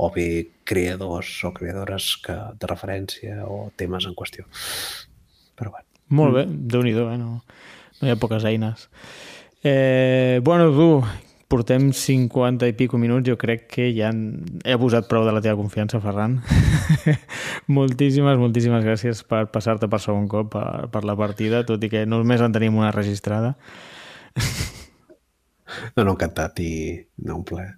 o 0.01 0.09
bé 0.15 0.29
creadors 0.65 1.35
o 1.45 1.51
creadores 1.53 2.15
que, 2.25 2.37
de 2.57 2.71
referència 2.71 3.43
o 3.45 3.67
temes 3.77 4.07
en 4.09 4.15
qüestió. 4.17 4.47
Però 5.59 5.75
bueno, 5.75 5.85
Molt 6.11 6.35
bé, 6.35 6.47
déu-n'hi-do, 6.49 7.05
eh? 7.13 7.19
No, 7.21 7.43
no 8.01 8.09
hi 8.09 8.11
ha 8.11 8.17
poques 8.19 8.43
eines. 8.49 8.89
Eh, 9.63 10.41
bueno, 10.43 10.71
tu, 10.73 10.89
portem 11.51 11.91
50 11.91 12.69
i 12.71 12.75
pico 12.79 12.99
minuts, 12.99 13.27
jo 13.27 13.35
crec 13.35 13.65
que 13.75 13.89
ja 13.91 14.13
he 14.63 14.75
abusat 14.77 15.09
prou 15.11 15.25
de 15.27 15.33
la 15.35 15.43
teva 15.43 15.59
confiança, 15.59 15.99
Ferran. 16.03 16.39
moltíssimes, 17.79 18.39
moltíssimes 18.39 18.87
gràcies 18.87 19.25
per 19.27 19.49
passar-te 19.51 19.89
per 19.91 19.99
segon 19.99 20.29
cop 20.31 20.53
per, 20.55 20.87
per 20.95 21.03
la 21.09 21.19
partida, 21.19 21.65
tot 21.67 21.83
i 21.83 21.91
que 21.91 22.05
només 22.07 22.45
en 22.47 22.55
tenim 22.55 22.79
una 22.79 22.93
registrada. 22.95 23.57
no, 25.97 26.05
no, 26.05 26.15
encantat 26.15 26.63
i 26.63 26.71
no, 27.27 27.41
un 27.41 27.45
plaer. 27.51 27.75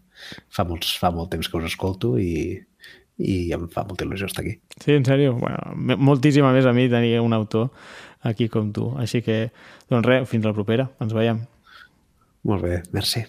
Fa, 0.53 0.69
molts, 0.69 0.93
fa 1.01 1.09
molt 1.11 1.33
temps 1.33 1.49
que 1.49 1.57
us 1.57 1.73
escolto 1.73 2.19
i, 2.21 2.53
i 3.25 3.37
em 3.57 3.69
fa 3.73 3.89
molta 3.89 4.05
il·lusió 4.05 4.29
estar 4.29 4.45
aquí. 4.45 4.59
Sí, 4.77 4.93
en 4.93 5.09
sèrio? 5.09 5.39
Bueno, 5.41 5.97
moltíssima 5.97 6.53
més 6.53 6.69
a 6.69 6.77
mi 6.77 6.91
tenir 6.93 7.17
un 7.25 7.33
autor 7.33 7.71
aquí 8.21 8.53
com 8.53 8.69
tu. 8.77 8.93
Així 9.01 9.25
que, 9.25 9.47
doncs 9.89 10.13
res, 10.13 10.29
fins 10.29 10.45
la 10.45 10.53
propera. 10.53 10.93
Ens 11.01 11.17
veiem. 11.17 11.47
Molt 12.45 12.69
bé, 12.69 12.83
merci. 12.93 13.25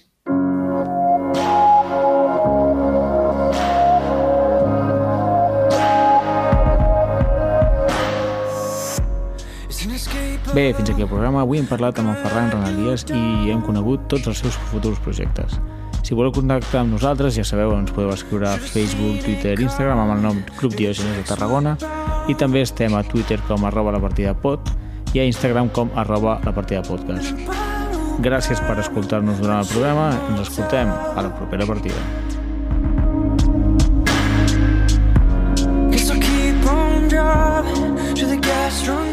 Bé, 10.53 10.71
fins 10.71 10.91
aquí 10.91 11.01
el 11.01 11.07
programa. 11.09 11.41
Avui 11.41 11.57
hem 11.57 11.65
parlat 11.65 11.97
amb 11.97 12.11
el 12.11 12.17
Ferran 12.21 12.51
Renalies 12.53 13.07
i 13.09 13.49
hem 13.49 13.63
conegut 13.65 14.03
tots 14.11 14.27
els 14.29 14.37
seus 14.43 14.57
futurs 14.69 14.99
projectes. 15.01 15.55
Si 16.05 16.13
voleu 16.13 16.29
contactar 16.35 16.83
amb 16.83 16.93
nosaltres, 16.93 17.33
ja 17.33 17.45
sabeu, 17.47 17.71
ens 17.73 17.89
podeu 17.95 18.11
escriure 18.13 18.51
a 18.51 18.59
Facebook, 18.61 19.23
Twitter, 19.25 19.55
Instagram 19.57 20.03
amb 20.03 20.13
el 20.13 20.21
nom 20.21 20.41
Club 20.59 20.75
Diògenes 20.77 21.15
de 21.17 21.23
Tarragona 21.25 21.73
i 22.29 22.35
també 22.37 22.61
estem 22.61 22.93
a 22.93 23.01
Twitter 23.07 23.39
com 23.47 23.65
arroba 23.65 23.95
la 23.95 24.01
partida 24.03 24.35
pod 24.43 24.69
i 25.15 25.23
a 25.23 25.25
Instagram 25.25 25.71
com 25.73 25.89
arroba 25.97 26.35
la 26.45 26.53
partida 26.53 26.83
podcast. 26.85 27.33
Gràcies 28.21 28.61
per 28.67 28.77
escoltar-nos 28.83 29.41
durant 29.41 29.63
el 29.63 29.71
programa. 29.71 30.11
Ens 30.27 30.43
escoltem 30.45 30.91
a 30.91 31.23
la 31.23 31.33
propera 31.33 31.65
partida. 31.65 31.97
Guess 35.89 36.11
I'll 36.11 36.21
keep 36.21 36.69
on 36.69 37.09
driving 37.09 37.97
till 38.13 38.29
the 38.29 38.37
gas 38.37 38.85
runs 38.87 39.12